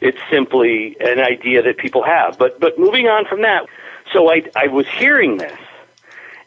It's 0.00 0.18
simply 0.30 0.96
an 1.00 1.20
idea 1.20 1.62
that 1.62 1.78
people 1.78 2.02
have. 2.04 2.38
But 2.38 2.60
but 2.60 2.78
moving 2.78 3.06
on 3.06 3.24
from 3.26 3.42
that, 3.42 3.66
so 4.12 4.30
I 4.30 4.42
I 4.54 4.68
was 4.68 4.86
hearing 4.88 5.38
this, 5.38 5.58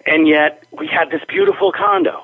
and 0.06 0.28
yet 0.28 0.66
we 0.72 0.88
had 0.88 1.10
this 1.10 1.22
beautiful 1.28 1.72
condo 1.72 2.24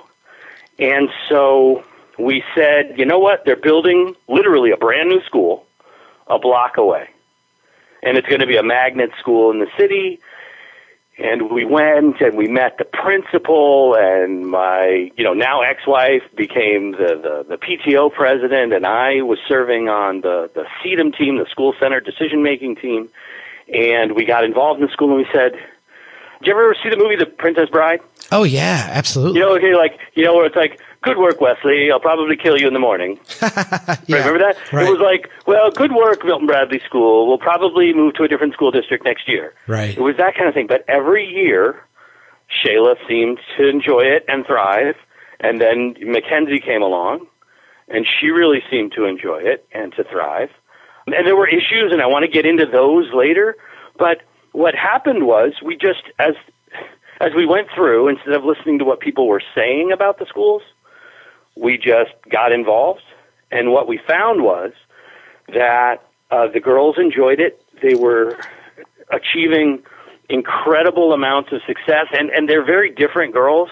And 0.79 1.09
so 1.29 1.83
we 2.19 2.43
said, 2.53 2.97
you 2.97 3.05
know 3.05 3.19
what? 3.19 3.43
They're 3.45 3.55
building 3.55 4.15
literally 4.27 4.71
a 4.71 4.77
brand 4.77 5.09
new 5.09 5.21
school 5.23 5.65
a 6.27 6.39
block 6.39 6.77
away. 6.77 7.09
And 8.03 8.17
it's 8.17 8.27
going 8.27 8.41
to 8.41 8.47
be 8.47 8.57
a 8.57 8.63
magnet 8.63 9.11
school 9.19 9.51
in 9.51 9.59
the 9.59 9.67
city. 9.77 10.19
And 11.17 11.49
we 11.49 11.63
went 11.63 12.19
and 12.19 12.35
we 12.35 12.47
met 12.47 12.77
the 12.77 12.83
principal 12.83 13.95
and 13.97 14.45
my, 14.45 15.11
you 15.15 15.23
know, 15.23 15.33
now 15.33 15.61
ex-wife 15.61 16.23
became 16.35 16.91
the, 16.91 17.45
the, 17.47 17.55
the 17.55 17.57
PTO 17.57 18.13
president 18.13 18.73
and 18.73 18.85
I 18.85 19.21
was 19.21 19.39
serving 19.47 19.87
on 19.87 20.21
the, 20.21 20.49
the 20.53 20.65
CEDM 20.83 21.17
team, 21.17 21.37
the 21.37 21.45
school 21.49 21.73
center 21.79 22.01
decision 22.01 22.43
making 22.43 22.75
team. 22.75 23.09
And 23.73 24.13
we 24.13 24.25
got 24.25 24.43
involved 24.43 24.81
in 24.81 24.87
the 24.87 24.91
school 24.91 25.15
and 25.15 25.17
we 25.17 25.27
said, 25.33 25.53
did 25.53 26.47
you 26.47 26.51
ever 26.51 26.75
see 26.83 26.89
the 26.89 26.97
movie 26.97 27.15
The 27.15 27.25
Princess 27.25 27.69
Bride? 27.69 28.01
Oh 28.31 28.43
yeah, 28.43 28.89
absolutely. 28.91 29.39
You 29.39 29.45
know, 29.45 29.55
okay, 29.55 29.73
like, 29.73 29.97
you 30.15 30.25
know, 30.25 30.35
where 30.35 30.45
it's 30.45 30.55
like, 30.55 30.81
good 31.05 31.17
work, 31.17 31.39
Wesley. 31.39 31.89
I'll 31.91 31.99
probably 31.99 32.35
kill 32.35 32.59
you 32.59 32.67
in 32.67 32.73
the 32.73 32.79
morning. 32.79 33.19
yeah. 33.41 33.97
Remember 34.09 34.39
that? 34.39 34.57
Right. 34.73 34.87
It 34.87 34.91
was 34.91 34.99
like, 34.99 35.29
well, 35.47 35.71
good 35.71 35.93
work, 35.93 36.25
Milton 36.25 36.47
Bradley 36.47 36.81
School. 36.85 37.27
We'll 37.27 37.37
probably 37.37 37.93
move 37.93 38.15
to 38.15 38.23
a 38.23 38.27
different 38.27 38.53
school 38.53 38.71
district 38.71 39.05
next 39.05 39.29
year. 39.29 39.53
Right. 39.67 39.95
It 39.95 40.01
was 40.01 40.17
that 40.17 40.35
kind 40.35 40.49
of 40.49 40.53
thing. 40.53 40.67
But 40.67 40.83
every 40.89 41.25
year, 41.25 41.81
Shayla 42.49 42.95
seemed 43.07 43.39
to 43.57 43.69
enjoy 43.69 44.01
it 44.01 44.25
and 44.27 44.45
thrive. 44.45 44.95
And 45.39 45.61
then 45.61 45.95
Mackenzie 46.01 46.59
came 46.59 46.81
along, 46.81 47.27
and 47.87 48.05
she 48.05 48.27
really 48.27 48.63
seemed 48.71 48.93
to 48.93 49.05
enjoy 49.05 49.41
it 49.43 49.67
and 49.71 49.93
to 49.93 50.03
thrive. 50.03 50.49
And 51.07 51.27
there 51.27 51.35
were 51.35 51.47
issues, 51.47 51.91
and 51.91 52.01
I 52.01 52.07
want 52.07 52.25
to 52.25 52.31
get 52.31 52.45
into 52.45 52.65
those 52.65 53.13
later. 53.13 53.55
But 53.97 54.21
what 54.53 54.73
happened 54.73 55.27
was 55.27 55.53
we 55.63 55.75
just, 55.75 56.01
as 56.17 56.33
as 57.21 57.29
we 57.35 57.45
went 57.45 57.67
through, 57.73 58.09
instead 58.09 58.33
of 58.33 58.43
listening 58.43 58.79
to 58.79 58.85
what 58.85 58.99
people 58.99 59.27
were 59.27 59.41
saying 59.53 59.91
about 59.93 60.19
the 60.19 60.25
schools, 60.25 60.61
we 61.55 61.77
just 61.77 62.11
got 62.29 62.51
involved. 62.51 63.01
And 63.51 63.71
what 63.71 63.87
we 63.87 63.99
found 64.07 64.43
was 64.43 64.71
that 65.47 66.03
uh, 66.31 66.47
the 66.53 66.59
girls 66.59 66.95
enjoyed 66.97 67.39
it. 67.39 67.61
They 67.81 67.95
were 67.95 68.37
achieving 69.11 69.83
incredible 70.29 71.13
amounts 71.13 71.51
of 71.51 71.61
success, 71.67 72.07
and, 72.11 72.29
and 72.29 72.49
they're 72.49 72.65
very 72.65 72.91
different 72.93 73.33
girls. 73.33 73.69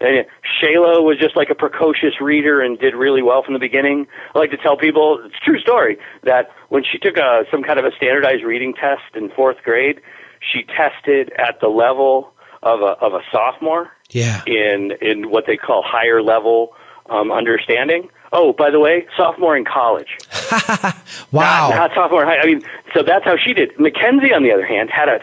And 0.00 0.24
Shayla 0.62 1.04
was 1.04 1.18
just 1.20 1.36
like 1.36 1.50
a 1.50 1.54
precocious 1.54 2.22
reader 2.22 2.62
and 2.62 2.78
did 2.78 2.94
really 2.94 3.22
well 3.22 3.42
from 3.42 3.52
the 3.52 3.60
beginning. 3.60 4.06
I 4.34 4.38
like 4.38 4.50
to 4.50 4.56
tell 4.56 4.78
people, 4.78 5.20
it's 5.26 5.34
a 5.36 5.44
true 5.44 5.60
story, 5.60 5.98
that 6.24 6.48
when 6.70 6.84
she 6.90 6.98
took 6.98 7.18
a, 7.18 7.44
some 7.50 7.62
kind 7.62 7.78
of 7.78 7.84
a 7.84 7.90
standardized 7.96 8.42
reading 8.42 8.72
test 8.72 9.02
in 9.14 9.30
fourth 9.30 9.58
grade, 9.62 10.00
she 10.40 10.62
tested 10.62 11.32
at 11.36 11.60
the 11.60 11.68
level 11.68 12.32
of 12.62 12.80
a, 12.80 12.96
of 13.04 13.12
a 13.12 13.20
sophomore 13.30 13.90
Yeah. 14.08 14.42
in, 14.46 14.92
in 15.02 15.30
what 15.30 15.44
they 15.46 15.58
call 15.58 15.82
higher 15.84 16.22
level 16.22 16.72
um, 17.10 17.30
understanding. 17.30 18.08
Oh, 18.32 18.52
by 18.52 18.70
the 18.70 18.78
way, 18.78 19.06
sophomore 19.16 19.56
in 19.56 19.64
college. 19.64 20.16
Wow. 21.32 21.68
Not, 21.70 21.76
not 21.76 21.94
sophomore 21.94 22.22
in 22.22 22.28
high. 22.28 22.38
I 22.38 22.46
mean, 22.46 22.62
so 22.92 23.02
that's 23.02 23.24
how 23.24 23.36
she 23.36 23.52
did. 23.54 23.78
Mackenzie, 23.78 24.32
on 24.32 24.42
the 24.42 24.52
other 24.52 24.66
hand, 24.66 24.90
had 24.90 25.08
a, 25.08 25.20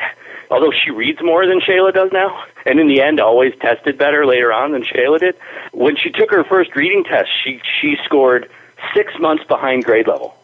although 0.49 0.71
she 0.71 0.91
reads 0.91 1.19
more 1.21 1.45
than 1.45 1.59
Shayla 1.59 1.93
does 1.93 2.11
now, 2.13 2.45
and 2.65 2.79
in 2.79 2.87
the 2.87 3.01
end 3.01 3.19
always 3.19 3.53
tested 3.59 3.97
better 3.97 4.25
later 4.25 4.53
on 4.53 4.71
than 4.71 4.83
Shayla 4.83 5.19
did. 5.19 5.35
When 5.73 5.97
she 5.97 6.11
took 6.11 6.31
her 6.31 6.43
first 6.45 6.75
reading 6.75 7.03
test, 7.03 7.29
she 7.43 7.59
she 7.81 7.97
scored 8.05 8.49
six 8.95 9.13
months 9.19 9.43
behind 9.45 9.83
grade 9.83 10.07
level, 10.07 10.37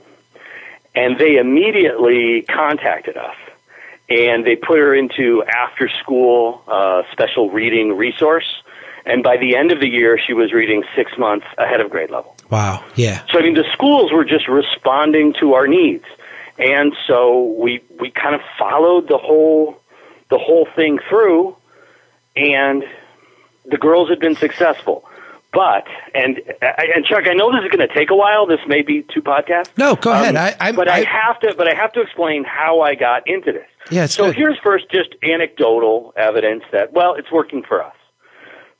and 0.95 1.17
they 1.17 1.37
immediately 1.37 2.41
contacted 2.41 3.15
us, 3.15 3.35
and 4.09 4.45
they 4.45 4.57
put 4.57 4.79
her 4.79 4.93
into 4.93 5.43
after 5.43 5.89
school 6.01 6.61
uh, 6.67 7.03
special 7.11 7.49
reading 7.49 7.95
resource. 7.95 8.63
And 9.05 9.21
by 9.23 9.37
the 9.37 9.55
end 9.57 9.71
of 9.71 9.79
the 9.81 9.87
year, 9.89 10.17
she 10.25 10.33
was 10.33 10.53
reading 10.53 10.83
six 10.95 11.11
months 11.17 11.45
ahead 11.57 11.81
of 11.81 11.89
grade 11.89 12.09
level. 12.09 12.35
wow. 12.49 12.83
Yeah. 12.95 13.23
So 13.31 13.39
I 13.39 13.41
mean, 13.41 13.53
the 13.55 13.65
schools 13.73 14.11
were 14.13 14.23
just 14.25 14.47
responding 14.47 15.33
to 15.41 15.53
our 15.55 15.67
needs, 15.67 16.05
and 16.57 16.95
so 17.07 17.53
we 17.59 17.81
we 17.99 18.11
kind 18.11 18.33
of 18.35 18.41
followed 18.57 19.07
the 19.09 19.17
whole 19.17 19.77
the 20.29 20.37
whole 20.37 20.67
thing 20.75 20.99
through, 21.09 21.55
and 22.35 22.83
the 23.65 23.77
girls 23.77 24.09
had 24.09 24.19
been 24.19 24.35
successful. 24.35 25.03
But 25.51 25.85
and 26.15 26.39
and 26.61 27.05
Chuck, 27.05 27.25
I 27.29 27.33
know 27.33 27.51
this 27.51 27.63
is 27.63 27.69
going 27.75 27.87
to 27.87 27.93
take 27.93 28.09
a 28.09 28.15
while. 28.15 28.47
This 28.47 28.61
may 28.67 28.81
be 28.81 29.03
two 29.13 29.21
podcasts. 29.21 29.69
No, 29.77 29.95
go 29.95 30.11
ahead. 30.11 30.35
Um, 30.35 30.41
I, 30.59 30.67
I, 30.69 30.71
but 30.71 30.87
I, 30.87 31.01
I- 31.01 31.05
have 31.05 31.39
to. 31.41 31.53
But 31.55 31.67
I 31.67 31.75
have 31.75 31.91
to 31.93 32.01
explain 32.01 32.43
how 32.43 32.81
I 32.81 32.95
got 32.95 33.27
into 33.27 33.51
this. 33.51 33.67
Yeah, 33.91 34.05
so 34.07 34.27
good. 34.27 34.35
here's 34.37 34.57
first 34.63 34.85
just 34.89 35.09
anecdotal 35.21 36.13
evidence 36.15 36.63
that 36.71 36.93
well, 36.93 37.13
it's 37.15 37.31
working 37.31 37.61
for 37.67 37.83
us. 37.83 37.93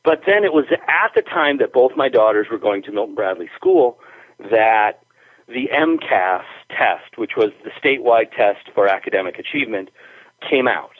But 0.03 0.21
then 0.27 0.43
it 0.43 0.53
was 0.53 0.65
at 0.71 1.13
the 1.15 1.21
time 1.21 1.57
that 1.59 1.71
both 1.71 1.93
my 1.95 2.09
daughters 2.09 2.47
were 2.51 2.57
going 2.57 2.83
to 2.83 2.91
Milton 2.91 3.15
Bradley 3.15 3.49
School 3.55 3.99
that 4.39 4.99
the 5.47 5.69
MCAS 5.73 6.43
test, 6.69 7.17
which 7.17 7.31
was 7.37 7.51
the 7.63 7.71
statewide 7.71 8.35
test 8.35 8.69
for 8.73 8.87
academic 8.87 9.39
achievement, 9.39 9.89
came 10.49 10.67
out. 10.67 10.91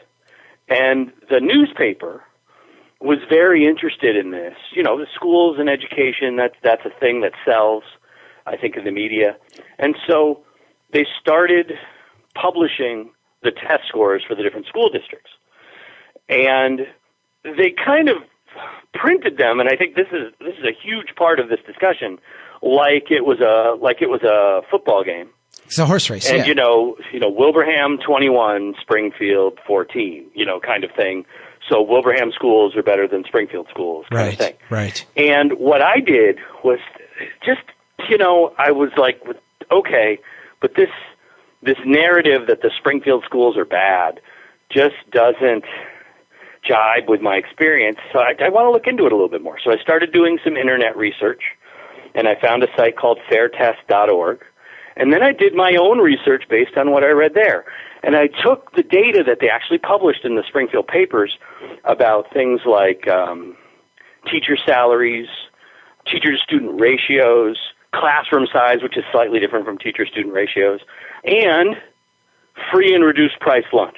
And 0.70 1.12
the 1.30 1.40
newspaper 1.42 2.24
was 3.02 3.20
very 3.30 3.66
interested 3.66 4.16
in 4.16 4.32
this. 4.32 4.56
You 4.72 4.84
know, 4.84 4.98
the 4.98 5.08
schools 5.14 5.58
and 5.60 5.70
education, 5.70 6.38
that's, 6.38 6.56
that's 6.64 6.86
a 6.86 7.00
thing 7.00 7.22
that 7.22 7.34
sells, 7.46 7.84
I 8.46 8.56
think, 8.56 8.78
in 8.78 8.86
the 8.86 8.92
media. 8.92 9.36
And 9.78 9.98
so 10.08 10.44
they 10.94 11.06
started 11.20 11.74
publishing 12.36 13.12
the 13.42 13.52
test 13.52 13.84
scores 13.90 14.24
for 14.26 14.36
the 14.36 14.44
different 14.44 14.68
school 14.68 14.90
districts. 14.90 15.32
And 16.30 16.88
they 17.44 17.72
kind 17.72 18.08
of 18.08 18.18
printed 18.94 19.38
them, 19.38 19.60
and 19.60 19.70
I 19.70 19.76
think 19.76 19.96
this 19.96 20.08
is 20.12 20.34
this 20.40 20.56
is 20.58 20.64
a 20.64 20.74
huge 20.74 21.16
part 21.16 21.40
of 21.40 21.50
this 21.50 21.60
discussion, 21.66 22.20
like 22.62 23.12
it 23.12 23.26
was 23.26 23.40
a 23.40 23.76
like 23.82 24.02
it 24.02 24.10
was 24.10 24.22
a 24.24 24.62
football 24.70 25.04
game. 25.04 25.30
it's 25.66 25.80
a 25.80 25.86
horse 25.86 26.10
race. 26.10 26.30
And 26.30 26.40
yeah. 26.40 26.46
you 26.46 26.56
know, 26.56 26.98
you 27.12 27.20
know, 27.20 27.30
Wilbraham 27.30 27.98
twenty 28.00 28.30
one, 28.30 28.76
Springfield 28.82 29.60
fourteen, 29.66 30.26
you 30.34 30.46
know, 30.46 30.60
kind 30.60 30.84
of 30.84 30.92
thing. 30.92 31.26
So 31.70 31.82
Wilbraham 31.82 32.32
schools 32.34 32.76
are 32.76 32.84
better 32.84 33.08
than 33.08 33.24
Springfield 33.24 33.68
schools, 33.70 34.06
kind 34.12 34.26
right. 34.26 34.34
of 34.34 34.40
thing. 34.40 34.54
Right. 34.70 35.06
And 35.16 35.54
what 35.54 35.82
I 35.82 36.00
did 36.00 36.40
was 36.64 36.80
just, 37.46 37.62
you 38.10 38.18
know, 38.18 38.54
I 38.58 38.72
was 38.72 38.90
like, 38.98 39.24
okay, 39.72 40.20
but 40.62 40.76
this 40.76 40.90
this 41.62 41.78
narrative 41.86 42.48
that 42.48 42.62
the 42.62 42.72
Springfield 42.78 43.24
schools 43.26 43.58
are 43.58 43.66
bad 43.66 44.20
just 44.70 44.96
doesn't 45.12 45.64
jibe 46.64 47.10
with 47.10 47.22
my 47.22 47.36
experience. 47.36 47.98
So 48.12 48.20
I, 48.20 48.36
I 48.40 48.50
want 48.50 48.66
to 48.66 48.72
look 48.72 48.88
into 48.88 49.06
it 49.06 49.12
a 49.12 49.16
little 49.16 49.30
bit 49.30 49.42
more. 49.42 49.60
So 49.64 49.72
I 49.72 49.78
started 49.78 50.12
doing 50.12 50.40
some 50.44 50.58
internet 50.58 50.96
research, 50.96 51.42
and 52.16 52.28
I 52.28 52.36
found 52.36 52.64
a 52.64 52.68
site 52.76 52.98
called 52.98 53.20
fairtest.org. 53.30 54.44
And 54.96 55.12
then 55.12 55.24
I 55.24 55.32
did 55.32 55.56
my 55.56 55.76
own 55.80 56.00
research 56.00 56.44
based 56.50 56.78
on 56.78 56.92
what 56.92 57.04
I 57.04 57.10
read 57.10 57.34
there. 57.34 57.66
And 58.04 58.16
I 58.16 58.28
took 58.28 58.74
the 58.76 58.84
data 58.84 59.24
that 59.26 59.40
they 59.40 59.50
actually 59.50 59.80
published 59.80 60.26
in 60.26 60.36
the 60.36 60.44
Springfield 60.48 60.88
papers 60.88 61.38
about 61.84 62.32
things 62.34 62.62
like 62.66 63.08
um, 63.08 63.56
teacher 64.30 64.58
salaries, 64.58 65.28
teacher 66.06 66.32
to 66.32 66.38
student 66.38 66.80
ratios, 66.80 67.58
classroom 67.94 68.48
size, 68.52 68.84
which 68.84 68.98
is 68.98 69.04
slightly 69.12 69.40
different 69.40 69.66
from 69.66 69.78
teacher 69.78 70.06
student 70.06 70.34
ratios, 70.34 70.82
and 71.24 71.76
free 72.72 72.94
and 72.94 73.04
reduced 73.04 73.40
price 73.40 73.66
lunch. 73.72 73.98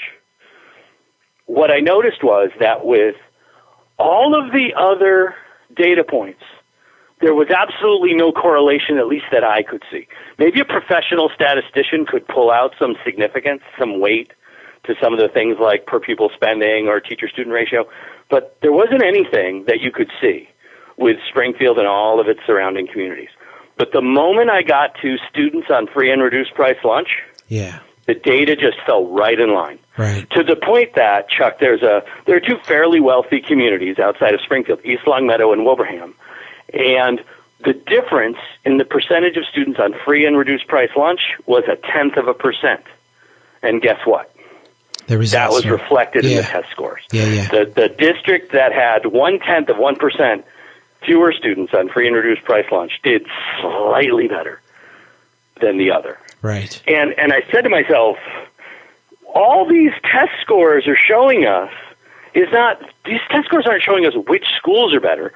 What 1.45 1.71
I 1.71 1.79
noticed 1.79 2.23
was 2.23 2.49
that 2.59 2.85
with 2.85 3.15
all 3.97 4.35
of 4.35 4.51
the 4.51 4.73
other 4.77 5.35
data 5.75 6.03
points, 6.03 6.41
there 7.21 7.33
was 7.33 7.47
absolutely 7.49 8.13
no 8.13 8.31
correlation, 8.31 8.97
at 8.97 9.07
least 9.07 9.25
that 9.31 9.43
I 9.43 9.63
could 9.63 9.83
see. 9.91 10.07
Maybe 10.37 10.59
a 10.59 10.65
professional 10.65 11.29
statistician 11.33 12.05
could 12.05 12.27
pull 12.27 12.51
out 12.51 12.73
some 12.77 12.95
significance, 13.05 13.61
some 13.79 13.99
weight 13.99 14.33
to 14.83 14.95
some 15.01 15.13
of 15.13 15.19
the 15.19 15.29
things 15.29 15.57
like 15.59 15.85
per 15.85 15.99
pupil 15.99 16.29
spending 16.35 16.87
or 16.87 16.99
teacher 16.99 17.27
student 17.27 17.53
ratio, 17.53 17.85
but 18.29 18.57
there 18.61 18.71
wasn't 18.73 19.03
anything 19.03 19.65
that 19.65 19.79
you 19.79 19.91
could 19.91 20.11
see 20.21 20.49
with 20.97 21.17
Springfield 21.29 21.77
and 21.77 21.87
all 21.87 22.19
of 22.19 22.27
its 22.27 22.39
surrounding 22.45 22.87
communities. 22.87 23.29
But 23.77 23.91
the 23.91 24.01
moment 24.01 24.49
I 24.49 24.61
got 24.61 24.95
to 25.01 25.17
students 25.29 25.67
on 25.69 25.87
free 25.87 26.11
and 26.11 26.21
reduced 26.21 26.53
price 26.53 26.77
lunch, 26.83 27.09
Yeah. 27.47 27.79
The 28.07 28.13
data 28.13 28.55
just 28.55 28.77
fell 28.85 29.05
right 29.07 29.39
in 29.39 29.53
line 29.53 29.79
Right. 29.97 30.29
to 30.31 30.43
the 30.43 30.55
point 30.55 30.95
that 30.95 31.29
Chuck, 31.29 31.59
there's 31.59 31.81
a 31.81 32.03
there 32.25 32.35
are 32.35 32.39
two 32.41 32.57
fairly 32.65 32.99
wealthy 32.99 33.41
communities 33.41 33.97
outside 33.99 34.33
of 34.33 34.41
Springfield, 34.41 34.79
East 34.85 35.07
Longmeadow 35.07 35.51
and 35.53 35.61
Wilbraham, 35.65 36.13
and 36.73 37.21
the 37.63 37.73
difference 37.73 38.37
in 38.65 38.77
the 38.77 38.85
percentage 38.85 39.37
of 39.37 39.45
students 39.45 39.79
on 39.79 39.93
free 40.05 40.25
and 40.25 40.37
reduced 40.37 40.67
price 40.67 40.91
lunch 40.95 41.21
was 41.45 41.63
a 41.71 41.75
tenth 41.77 42.17
of 42.17 42.27
a 42.27 42.33
percent. 42.33 42.83
And 43.63 43.81
guess 43.81 43.99
what? 44.05 44.31
The 45.07 45.17
That 45.17 45.51
was 45.51 45.65
reflected 45.65 46.25
in 46.25 46.35
the 46.37 46.43
test 46.43 46.69
scores. 46.71 47.01
Yeah, 47.11 47.25
yeah. 47.25 47.47
The 47.47 47.65
the 47.73 47.89
district 47.89 48.51
that 48.51 48.73
had 48.73 49.05
one 49.05 49.39
tenth 49.39 49.69
of 49.69 49.77
one 49.77 49.95
percent 49.95 50.45
fewer 51.05 51.31
students 51.31 51.73
on 51.73 51.89
free 51.89 52.07
and 52.07 52.15
reduced 52.15 52.43
price 52.43 52.65
lunch 52.71 52.91
did 53.03 53.25
slightly 53.61 54.27
better 54.27 54.59
than 55.61 55.77
the 55.77 55.91
other. 55.91 56.19
Right. 56.45 56.79
And 56.87 57.17
and 57.17 57.33
I 57.33 57.41
said 57.51 57.63
to 57.63 57.69
myself, 57.69 58.17
all 59.33 59.67
these 59.67 59.93
test 60.03 60.31
scores 60.41 60.87
are 60.87 60.95
showing 60.95 61.45
us 61.47 61.71
is 62.35 62.47
not 62.51 62.79
these 63.03 63.19
test 63.31 63.47
scores 63.47 63.65
aren't 63.65 63.81
showing 63.81 64.05
us 64.05 64.13
which 64.27 64.45
schools 64.55 64.93
are 64.93 64.99
better. 64.99 65.33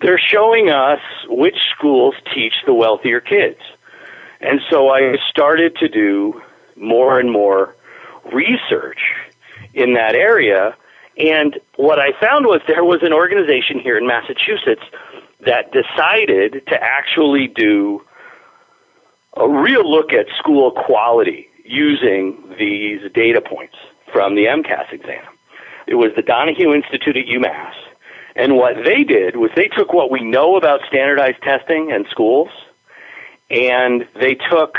they're 0.00 0.18
showing 0.18 0.70
us 0.70 1.00
which 1.28 1.58
schools 1.76 2.14
teach 2.34 2.54
the 2.64 2.72
wealthier 2.72 3.20
kids. 3.20 3.60
And 4.40 4.60
so 4.70 4.88
I 4.88 5.18
started 5.28 5.76
to 5.76 5.88
do 5.88 6.40
more 6.74 7.20
and 7.20 7.30
more 7.30 7.76
research 8.32 9.00
in 9.74 9.92
that 9.94 10.14
area. 10.14 10.74
And 11.18 11.58
what 11.76 11.98
I 11.98 12.18
found 12.18 12.46
was 12.46 12.62
there 12.66 12.82
was 12.84 13.02
an 13.02 13.12
organization 13.12 13.78
here 13.78 13.98
in 13.98 14.06
Massachusetts 14.06 14.84
that 15.40 15.70
decided 15.72 16.66
to 16.68 16.82
actually 16.82 17.46
do 17.46 18.02
a 19.36 19.48
real 19.48 19.88
look 19.88 20.12
at 20.12 20.26
school 20.38 20.72
quality 20.72 21.48
using 21.64 22.54
these 22.58 23.00
data 23.12 23.40
points 23.40 23.76
from 24.12 24.34
the 24.34 24.46
MCAS 24.46 24.92
exam. 24.92 25.24
It 25.86 25.94
was 25.94 26.12
the 26.16 26.22
Donahue 26.22 26.72
Institute 26.74 27.16
at 27.16 27.26
UMass. 27.26 27.74
And 28.36 28.56
what 28.56 28.76
they 28.84 29.04
did 29.04 29.36
was 29.36 29.50
they 29.54 29.68
took 29.68 29.92
what 29.92 30.10
we 30.10 30.22
know 30.22 30.56
about 30.56 30.80
standardized 30.88 31.42
testing 31.42 31.92
and 31.92 32.06
schools 32.10 32.48
and 33.50 34.06
they 34.14 34.34
took 34.34 34.76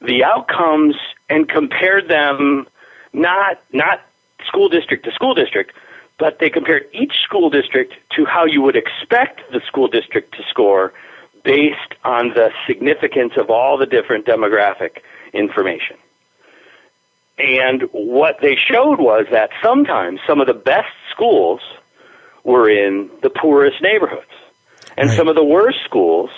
the 0.00 0.24
outcomes 0.24 0.94
and 1.28 1.48
compared 1.48 2.08
them 2.08 2.66
not 3.12 3.60
not 3.72 4.00
school 4.46 4.68
district 4.68 5.04
to 5.04 5.12
school 5.12 5.34
district, 5.34 5.72
but 6.18 6.38
they 6.38 6.50
compared 6.50 6.88
each 6.92 7.14
school 7.24 7.50
district 7.50 7.94
to 8.16 8.24
how 8.24 8.44
you 8.44 8.62
would 8.62 8.76
expect 8.76 9.40
the 9.52 9.60
school 9.66 9.88
district 9.88 10.34
to 10.36 10.42
score 10.48 10.92
based 11.44 11.94
on 12.04 12.28
the 12.30 12.50
significance 12.66 13.32
of 13.36 13.50
all 13.50 13.76
the 13.78 13.86
different 13.86 14.26
demographic 14.26 14.98
information. 15.32 15.96
And 17.38 17.82
what 17.92 18.36
they 18.40 18.56
showed 18.56 19.00
was 19.00 19.26
that 19.32 19.50
sometimes 19.62 20.20
some 20.26 20.40
of 20.40 20.46
the 20.46 20.54
best 20.54 20.92
schools 21.10 21.60
were 22.44 22.68
in 22.68 23.10
the 23.22 23.30
poorest 23.30 23.80
neighborhoods. 23.82 24.26
And 24.96 25.08
Right. 25.08 25.16
some 25.16 25.28
of 25.28 25.34
the 25.34 25.44
worst 25.44 25.78
schools 25.84 26.30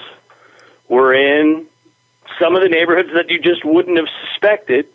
were 0.89 1.13
in 1.13 1.67
some 2.39 2.55
of 2.57 2.63
the 2.63 2.69
neighborhoods 2.69 3.11
that 3.15 3.31
you 3.31 3.39
just 3.41 3.65
wouldn't 3.65 3.97
have 3.97 4.09
suspected 4.29 4.87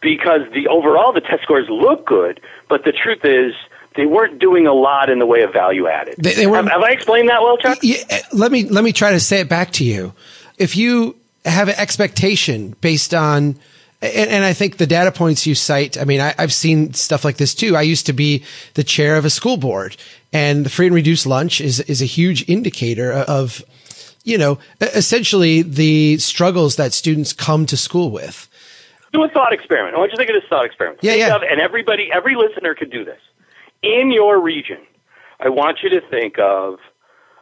because 0.00 0.42
the 0.52 0.68
overall 0.68 1.12
the 1.12 1.20
test 1.20 1.42
scores 1.42 1.68
look 1.68 2.06
good, 2.06 2.40
but 2.68 2.84
the 2.84 2.92
truth 2.92 3.24
is 3.24 3.54
they 3.96 4.06
weren't 4.06 4.38
doing 4.38 4.66
a 4.66 4.72
lot 4.72 5.10
in 5.10 5.18
the 5.18 5.26
way 5.26 5.42
of 5.42 5.52
value 5.52 5.88
added. 5.88 6.14
They- 6.18 6.34
they 6.34 6.46
weren't- 6.46 6.68
have, 6.70 6.80
have 6.82 6.90
I 6.90 6.92
explained 6.92 7.28
that 7.28 7.42
well, 7.42 7.56
Chuck? 7.56 7.78
Yeah, 7.82 7.98
eh, 8.10 8.20
let 8.32 8.52
me 8.52 8.64
let 8.64 8.84
me 8.84 8.92
try 8.92 9.12
to 9.12 9.20
say 9.20 9.40
it 9.40 9.48
back 9.48 9.72
to 9.72 9.84
you. 9.84 10.12
If 10.58 10.76
you 10.76 11.16
have 11.44 11.68
an 11.68 11.74
expectation 11.78 12.74
based 12.80 13.14
on, 13.14 13.56
and, 14.02 14.30
and 14.30 14.44
I 14.44 14.52
think 14.52 14.76
the 14.78 14.86
data 14.86 15.12
points 15.12 15.46
you 15.46 15.54
cite, 15.54 15.96
I 16.00 16.04
mean, 16.04 16.20
I, 16.20 16.34
I've 16.38 16.52
seen 16.52 16.92
stuff 16.94 17.24
like 17.24 17.36
this 17.36 17.54
too. 17.54 17.76
I 17.76 17.82
used 17.82 18.06
to 18.06 18.12
be 18.12 18.44
the 18.74 18.84
chair 18.84 19.16
of 19.16 19.24
a 19.24 19.30
school 19.30 19.56
board, 19.56 19.96
and 20.32 20.64
the 20.66 20.70
free 20.70 20.86
and 20.86 20.94
reduced 20.94 21.26
lunch 21.26 21.60
is 21.60 21.80
is 21.80 22.02
a 22.02 22.06
huge 22.06 22.48
indicator 22.48 23.12
of, 23.12 23.62
you 24.24 24.38
know, 24.38 24.58
essentially 24.80 25.62
the 25.62 26.18
struggles 26.18 26.76
that 26.76 26.92
students 26.92 27.32
come 27.32 27.64
to 27.66 27.76
school 27.76 28.10
with. 28.10 28.48
do 29.12 29.22
a 29.22 29.28
thought 29.28 29.52
experiment. 29.52 29.94
I 29.94 29.98
want 29.98 30.10
you 30.10 30.16
to 30.16 30.20
think 30.24 30.30
of 30.30 30.42
this 30.42 30.48
thought 30.50 30.66
experiment. 30.66 30.98
Yeah, 31.02 31.12
Think 31.12 31.26
yeah. 31.28 31.36
Of, 31.36 31.42
and 31.42 31.60
everybody, 31.60 32.10
every 32.12 32.34
listener 32.34 32.74
could 32.74 32.90
do 32.90 33.04
this. 33.04 33.20
In 33.82 34.10
your 34.10 34.40
region, 34.40 34.78
I 35.40 35.48
want 35.48 35.78
you 35.82 35.90
to 35.90 36.00
think 36.00 36.38
of 36.38 36.78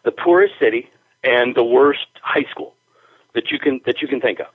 the 0.05 0.13
poorest 0.13 0.55
city 0.59 0.91
and 1.23 1.55
the 1.55 1.65
worst 1.65 2.07
high 2.23 2.45
school 2.51 2.75
that 3.35 3.51
you 3.51 3.59
can 3.59 3.81
that 3.87 4.03
you 4.03 4.09
can 4.09 4.21
think 4.21 4.41
of. 4.41 4.49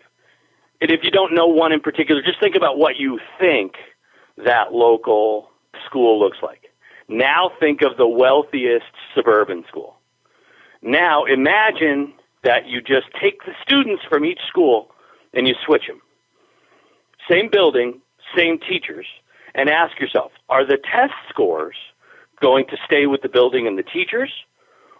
And 0.81 0.91
if 0.91 1.03
you 1.03 1.11
don't 1.11 1.33
know 1.33 1.47
one 1.47 1.71
in 1.71 1.81
particular, 1.81 2.21
just 2.21 2.39
think 2.39 2.55
about 2.55 2.77
what 2.77 2.97
you 2.97 3.19
think 3.39 3.73
that 4.37 4.71
local 4.73 5.49
school 5.85 6.19
looks 6.19 6.37
like. 6.41 6.71
Now 7.07 7.51
think 7.59 7.81
of 7.81 7.97
the 7.97 8.07
wealthiest 8.07 8.85
suburban 9.15 9.65
school. 9.67 9.97
Now 10.81 11.25
imagine 11.25 12.13
that 12.43 12.67
you 12.67 12.81
just 12.81 13.07
take 13.19 13.43
the 13.45 13.53
students 13.61 14.03
from 14.07 14.23
each 14.23 14.39
school 14.47 14.91
and 15.33 15.47
you 15.47 15.55
switch 15.65 15.87
them 15.87 16.01
same 17.29 17.49
building, 17.49 18.01
same 18.35 18.59
teachers, 18.59 19.05
and 19.59 19.69
ask 19.69 19.99
yourself, 19.99 20.31
are 20.47 20.65
the 20.65 20.77
test 20.77 21.13
scores 21.29 21.75
going 22.41 22.65
to 22.67 22.77
stay 22.85 23.07
with 23.07 23.21
the 23.21 23.27
building 23.27 23.67
and 23.67 23.77
the 23.77 23.83
teachers, 23.83 24.31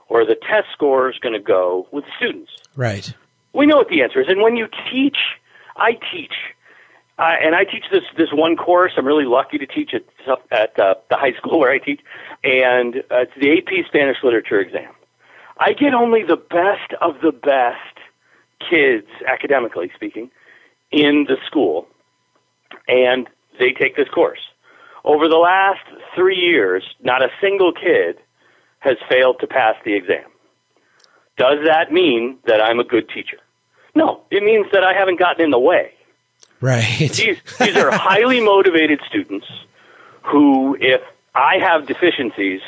or 0.09 0.21
are 0.21 0.25
the 0.25 0.35
test 0.35 0.67
scores 0.73 1.17
going 1.21 1.33
to 1.33 1.39
go 1.39 1.87
with 1.91 2.03
the 2.03 2.11
students? 2.17 2.51
Right. 2.75 3.13
We 3.53 3.65
know 3.65 3.77
what 3.77 3.87
the 3.87 4.01
answer 4.01 4.19
is. 4.19 4.27
And 4.27 4.41
when 4.41 4.57
you 4.57 4.67
teach, 4.91 5.17
I 5.77 5.93
teach, 6.11 6.33
uh, 7.17 7.35
and 7.41 7.55
I 7.55 7.63
teach 7.63 7.85
this 7.89 8.03
this 8.17 8.29
one 8.33 8.57
course. 8.57 8.93
I'm 8.97 9.05
really 9.05 9.25
lucky 9.25 9.57
to 9.57 9.65
teach 9.65 9.93
it 9.93 10.07
at 10.51 10.77
uh, 10.77 10.95
the 11.09 11.15
high 11.15 11.33
school 11.33 11.59
where 11.59 11.71
I 11.71 11.79
teach, 11.79 12.01
and 12.43 12.97
uh, 12.97 13.23
it's 13.23 13.31
the 13.39 13.57
AP 13.57 13.85
Spanish 13.87 14.17
Literature 14.23 14.59
exam. 14.59 14.91
I 15.57 15.73
get 15.73 15.93
only 15.93 16.23
the 16.23 16.37
best 16.37 16.93
of 17.01 17.21
the 17.21 17.31
best 17.31 17.97
kids, 18.69 19.07
academically 19.25 19.91
speaking, 19.95 20.31
in 20.91 21.25
the 21.27 21.37
school, 21.45 21.87
and 22.87 23.27
they 23.59 23.71
take 23.73 23.95
this 23.95 24.07
course. 24.09 24.39
Over 25.03 25.27
the 25.27 25.37
last 25.37 25.81
three 26.15 26.37
years, 26.37 26.83
not 27.01 27.23
a 27.23 27.29
single 27.41 27.73
kid 27.73 28.17
has 28.79 28.97
failed 29.09 29.39
to 29.39 29.47
pass 29.47 29.75
the 29.85 29.95
exam. 29.95 30.29
Does 31.37 31.59
that 31.65 31.91
mean 31.91 32.37
that 32.45 32.61
I'm 32.61 32.79
a 32.79 32.83
good 32.83 33.09
teacher? 33.09 33.37
No, 33.95 34.21
it 34.29 34.43
means 34.43 34.67
that 34.73 34.83
I 34.83 34.93
haven't 34.93 35.19
gotten 35.19 35.45
in 35.45 35.51
the 35.51 35.59
way. 35.59 35.93
Right. 36.61 36.97
These, 36.99 37.37
these 37.59 37.77
are 37.77 37.91
highly 37.93 38.41
motivated 38.41 38.99
students 39.07 39.47
who, 40.23 40.77
if 40.79 41.01
I 41.33 41.55
have 41.61 41.87
deficiencies, 41.87 42.61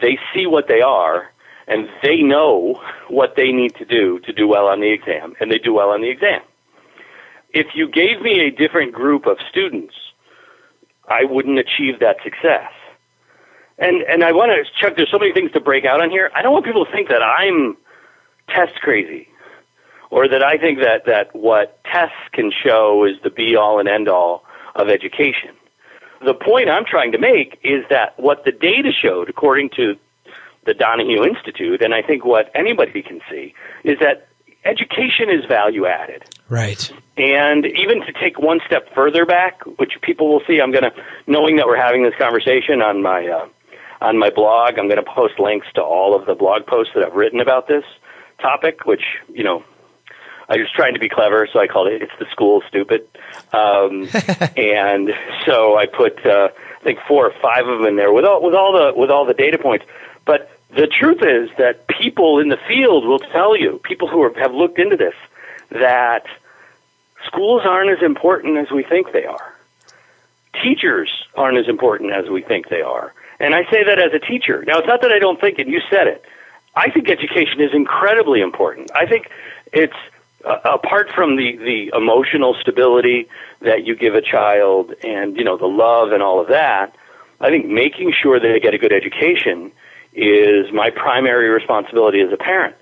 they 0.00 0.18
see 0.34 0.46
what 0.46 0.68
they 0.68 0.80
are 0.80 1.30
and 1.66 1.88
they 2.02 2.18
know 2.18 2.80
what 3.08 3.34
they 3.36 3.50
need 3.50 3.74
to 3.76 3.84
do 3.84 4.20
to 4.20 4.32
do 4.32 4.46
well 4.46 4.66
on 4.66 4.80
the 4.80 4.92
exam, 4.92 5.34
and 5.40 5.50
they 5.50 5.58
do 5.58 5.72
well 5.72 5.90
on 5.90 6.00
the 6.00 6.10
exam. 6.10 6.40
If 7.50 7.68
you 7.74 7.88
gave 7.88 8.20
me 8.22 8.40
a 8.40 8.50
different 8.50 8.92
group 8.92 9.26
of 9.26 9.38
students, 9.50 9.94
I 11.08 11.24
wouldn't 11.24 11.58
achieve 11.58 12.00
that 12.00 12.16
success. 12.22 12.72
And 13.78 14.02
and 14.02 14.24
I 14.24 14.32
want 14.32 14.52
to 14.52 14.64
Chuck. 14.80 14.96
There's 14.96 15.10
so 15.10 15.18
many 15.18 15.32
things 15.32 15.52
to 15.52 15.60
break 15.60 15.84
out 15.84 16.00
on 16.00 16.10
here. 16.10 16.30
I 16.34 16.42
don't 16.42 16.52
want 16.52 16.64
people 16.64 16.84
to 16.84 16.92
think 16.92 17.08
that 17.08 17.22
I'm 17.22 17.76
test 18.48 18.80
crazy, 18.80 19.28
or 20.10 20.28
that 20.28 20.42
I 20.42 20.56
think 20.56 20.78
that 20.80 21.04
that 21.06 21.34
what 21.34 21.82
tests 21.84 22.16
can 22.32 22.50
show 22.50 23.04
is 23.04 23.16
the 23.22 23.30
be 23.30 23.54
all 23.56 23.78
and 23.78 23.88
end 23.88 24.08
all 24.08 24.44
of 24.74 24.88
education. 24.88 25.50
The 26.24 26.34
point 26.34 26.70
I'm 26.70 26.86
trying 26.86 27.12
to 27.12 27.18
make 27.18 27.58
is 27.62 27.84
that 27.90 28.18
what 28.18 28.44
the 28.44 28.52
data 28.52 28.90
showed, 28.92 29.28
according 29.28 29.70
to 29.76 29.96
the 30.64 30.72
Donahue 30.72 31.24
Institute, 31.24 31.82
and 31.82 31.94
I 31.94 32.02
think 32.02 32.24
what 32.24 32.50
anybody 32.54 33.02
can 33.02 33.20
see, 33.30 33.54
is 33.84 33.98
that 34.00 34.28
education 34.64 35.30
is 35.30 35.44
value 35.44 35.86
added. 35.86 36.24
Right. 36.48 36.92
And 37.16 37.64
even 37.64 38.00
to 38.02 38.12
take 38.12 38.38
one 38.38 38.60
step 38.66 38.94
further 38.94 39.24
back, 39.24 39.62
which 39.78 40.00
people 40.02 40.32
will 40.32 40.42
see, 40.46 40.60
I'm 40.60 40.70
going 40.70 40.84
to, 40.84 40.92
knowing 41.26 41.56
that 41.56 41.66
we're 41.66 41.80
having 41.80 42.02
this 42.02 42.14
conversation 42.18 42.82
on 42.82 43.02
my 43.02 43.26
uh, 43.26 43.48
on 44.00 44.18
my 44.18 44.30
blog, 44.30 44.78
I'm 44.78 44.88
going 44.88 45.02
to 45.02 45.10
post 45.10 45.38
links 45.38 45.66
to 45.74 45.82
all 45.82 46.14
of 46.14 46.26
the 46.26 46.34
blog 46.34 46.66
posts 46.66 46.92
that 46.94 47.04
I've 47.04 47.14
written 47.14 47.40
about 47.40 47.66
this 47.66 47.84
topic. 48.38 48.84
Which 48.84 49.02
you 49.32 49.44
know, 49.44 49.64
I 50.48 50.58
was 50.58 50.70
trying 50.74 50.94
to 50.94 51.00
be 51.00 51.08
clever, 51.08 51.48
so 51.50 51.58
I 51.58 51.66
called 51.66 51.88
it 51.88 52.02
"It's 52.02 52.12
the 52.18 52.26
School 52.30 52.62
Stupid," 52.68 53.08
um, 53.52 54.08
and 54.56 55.10
so 55.46 55.76
I 55.76 55.86
put 55.86 56.24
uh, 56.24 56.48
I 56.80 56.84
think 56.84 56.98
four 57.08 57.26
or 57.26 57.34
five 57.40 57.66
of 57.66 57.78
them 57.78 57.88
in 57.88 57.96
there 57.96 58.12
with 58.12 58.26
all 58.26 58.42
with 58.42 58.54
all 58.54 58.72
the 58.72 58.92
with 58.98 59.10
all 59.10 59.24
the 59.24 59.34
data 59.34 59.58
points. 59.58 59.86
But 60.26 60.50
the 60.74 60.86
truth 60.86 61.22
is 61.22 61.48
that 61.58 61.86
people 61.88 62.40
in 62.40 62.48
the 62.48 62.58
field 62.68 63.06
will 63.06 63.20
tell 63.20 63.56
you, 63.56 63.80
people 63.82 64.08
who 64.08 64.22
are, 64.22 64.38
have 64.38 64.52
looked 64.52 64.78
into 64.78 64.96
this, 64.96 65.14
that 65.70 66.24
schools 67.26 67.62
aren't 67.64 67.90
as 67.90 68.02
important 68.04 68.58
as 68.58 68.70
we 68.70 68.82
think 68.82 69.12
they 69.12 69.24
are. 69.24 69.54
Teachers 70.62 71.10
aren't 71.34 71.58
as 71.58 71.68
important 71.68 72.12
as 72.12 72.28
we 72.30 72.42
think 72.42 72.68
they 72.68 72.82
are. 72.82 73.12
And 73.38 73.54
I 73.54 73.64
say 73.70 73.84
that 73.84 73.98
as 73.98 74.12
a 74.14 74.18
teacher. 74.18 74.64
Now, 74.66 74.78
it's 74.78 74.86
not 74.86 75.02
that 75.02 75.12
I 75.12 75.18
don't 75.18 75.40
think 75.40 75.58
it, 75.58 75.68
you 75.68 75.80
said 75.90 76.06
it. 76.06 76.24
I 76.74 76.90
think 76.90 77.10
education 77.10 77.60
is 77.60 77.72
incredibly 77.74 78.40
important. 78.40 78.90
I 78.94 79.06
think 79.06 79.30
it's 79.72 79.96
uh, 80.44 80.58
apart 80.64 81.10
from 81.14 81.36
the, 81.36 81.56
the 81.56 81.96
emotional 81.96 82.54
stability 82.60 83.28
that 83.60 83.84
you 83.84 83.96
give 83.96 84.14
a 84.14 84.22
child 84.22 84.94
and, 85.02 85.36
you 85.36 85.44
know, 85.44 85.56
the 85.56 85.66
love 85.66 86.12
and 86.12 86.22
all 86.22 86.40
of 86.40 86.48
that, 86.48 86.94
I 87.40 87.50
think 87.50 87.66
making 87.66 88.12
sure 88.22 88.38
that 88.38 88.46
they 88.46 88.60
get 88.60 88.72
a 88.72 88.78
good 88.78 88.92
education 88.92 89.72
is 90.14 90.72
my 90.72 90.90
primary 90.90 91.48
responsibility 91.48 92.20
as 92.20 92.32
a 92.32 92.36
parent. 92.36 92.76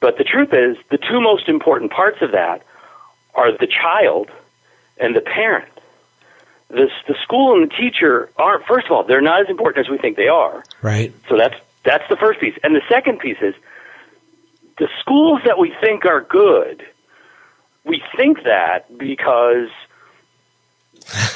But 0.00 0.18
the 0.18 0.24
truth 0.24 0.50
is, 0.52 0.76
the 0.90 0.98
two 0.98 1.20
most 1.20 1.48
important 1.48 1.90
parts 1.90 2.18
of 2.22 2.32
that 2.32 2.62
are 3.34 3.52
the 3.52 3.66
child 3.66 4.30
and 4.98 5.14
the 5.14 5.20
parent. 5.20 5.72
The, 6.68 6.88
the 7.06 7.14
school 7.22 7.54
and 7.54 7.70
the 7.70 7.74
teacher 7.74 8.30
aren't, 8.36 8.64
first 8.66 8.86
of 8.86 8.92
all, 8.92 9.04
they're 9.04 9.20
not 9.20 9.40
as 9.40 9.48
important 9.48 9.86
as 9.86 9.90
we 9.90 9.98
think 9.98 10.16
they 10.16 10.28
are. 10.28 10.62
Right. 10.82 11.12
So 11.28 11.36
that's, 11.36 11.54
that's 11.84 12.04
the 12.08 12.16
first 12.16 12.40
piece. 12.40 12.54
And 12.62 12.74
the 12.74 12.82
second 12.88 13.20
piece 13.20 13.38
is 13.40 13.54
the 14.78 14.88
schools 15.00 15.40
that 15.44 15.58
we 15.58 15.74
think 15.80 16.04
are 16.04 16.20
good, 16.20 16.84
we 17.84 18.02
think 18.16 18.44
that 18.44 18.96
because 18.96 19.68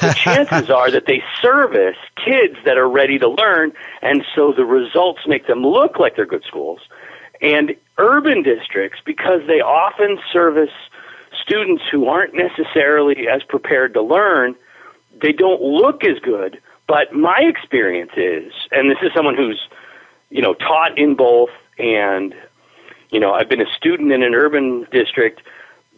the 0.01 0.13
chances 0.15 0.69
are 0.69 0.91
that 0.91 1.05
they 1.07 1.23
service 1.41 1.97
kids 2.15 2.55
that 2.65 2.77
are 2.77 2.87
ready 2.87 3.17
to 3.19 3.27
learn, 3.27 3.73
and 4.01 4.23
so 4.35 4.53
the 4.55 4.65
results 4.65 5.21
make 5.27 5.47
them 5.47 5.63
look 5.63 5.99
like 5.99 6.15
they're 6.15 6.25
good 6.25 6.43
schools. 6.47 6.79
And 7.41 7.75
urban 7.97 8.43
districts, 8.43 8.99
because 9.05 9.41
they 9.47 9.61
often 9.61 10.19
service 10.31 10.71
students 11.41 11.83
who 11.91 12.07
aren't 12.07 12.33
necessarily 12.33 13.27
as 13.27 13.43
prepared 13.43 13.93
to 13.93 14.01
learn, 14.01 14.55
they 15.21 15.31
don't 15.31 15.61
look 15.61 16.03
as 16.03 16.19
good. 16.19 16.59
But 16.87 17.13
my 17.13 17.39
experience 17.41 18.11
is, 18.17 18.51
and 18.71 18.89
this 18.89 18.97
is 19.01 19.11
someone 19.15 19.35
who's, 19.35 19.61
you 20.29 20.41
know, 20.41 20.53
taught 20.53 20.97
in 20.97 21.15
both, 21.15 21.51
and 21.77 22.33
you 23.13 23.19
know, 23.19 23.31
I've 23.31 23.47
been 23.47 23.61
a 23.61 23.71
student 23.77 24.11
in 24.11 24.23
an 24.23 24.33
urban 24.33 24.87
district, 24.91 25.41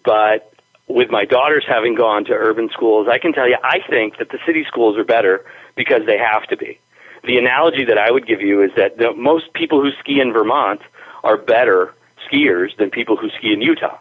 but 0.03 0.51
with 0.87 1.09
my 1.09 1.25
daughters 1.25 1.63
having 1.67 1.95
gone 1.95 2.25
to 2.25 2.33
urban 2.33 2.69
schools, 2.71 3.07
I 3.09 3.17
can 3.17 3.33
tell 3.33 3.47
you, 3.47 3.57
I 3.63 3.79
think 3.89 4.17
that 4.17 4.29
the 4.29 4.37
city 4.45 4.65
schools 4.67 4.97
are 4.97 5.05
better 5.05 5.43
because 5.75 6.01
they 6.05 6.17
have 6.17 6.43
to 6.47 6.57
be. 6.57 6.77
The 7.23 7.37
analogy 7.37 7.85
that 7.85 7.97
I 7.97 8.11
would 8.11 8.27
give 8.27 8.41
you 8.41 8.61
is 8.61 8.71
that 8.75 8.97
the, 8.97 9.13
most 9.13 9.53
people 9.53 9.81
who 9.81 9.91
ski 9.99 10.19
in 10.19 10.33
Vermont 10.33 10.81
are 11.25 11.37
better 11.37 11.93
skiers 12.29 12.75
than 12.77 12.89
people 12.91 13.17
who 13.17 13.29
ski 13.31 13.51
in 13.51 13.61
Utah. 13.61 13.97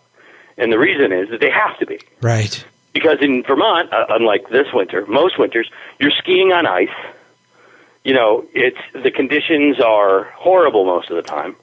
And 0.57 0.71
the 0.71 0.79
reason 0.79 1.13
is 1.13 1.31
that 1.31 1.41
they 1.41 1.51
have 1.51 1.77
to 1.79 1.87
be. 1.87 1.99
Right. 2.21 2.65
Because 2.93 3.19
in 3.21 3.43
Vermont, 3.43 3.93
uh, 3.93 4.07
unlike 4.11 4.49
this 4.51 4.69
winter, 4.73 5.05
most 5.07 5.39
winters, 5.39 5.69
you're 5.99 6.13
skiing 6.13 6.53
on 6.53 6.67
ice. 6.67 6.89
You 8.05 8.15
know, 8.15 8.45
it's 8.53 8.79
the 8.93 9.11
conditions 9.11 9.81
are 9.81 10.25
horrible 10.37 10.85
most 10.85 11.11
of 11.11 11.17
the 11.17 11.23
time. 11.23 11.57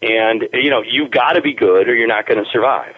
And 0.00 0.48
you 0.52 0.70
know, 0.70 0.82
you've 0.82 1.10
got 1.10 1.32
to 1.32 1.40
be 1.40 1.54
good 1.54 1.88
or 1.88 1.96
you're 1.96 2.06
not 2.06 2.26
going 2.26 2.42
to 2.42 2.48
survive. 2.50 2.94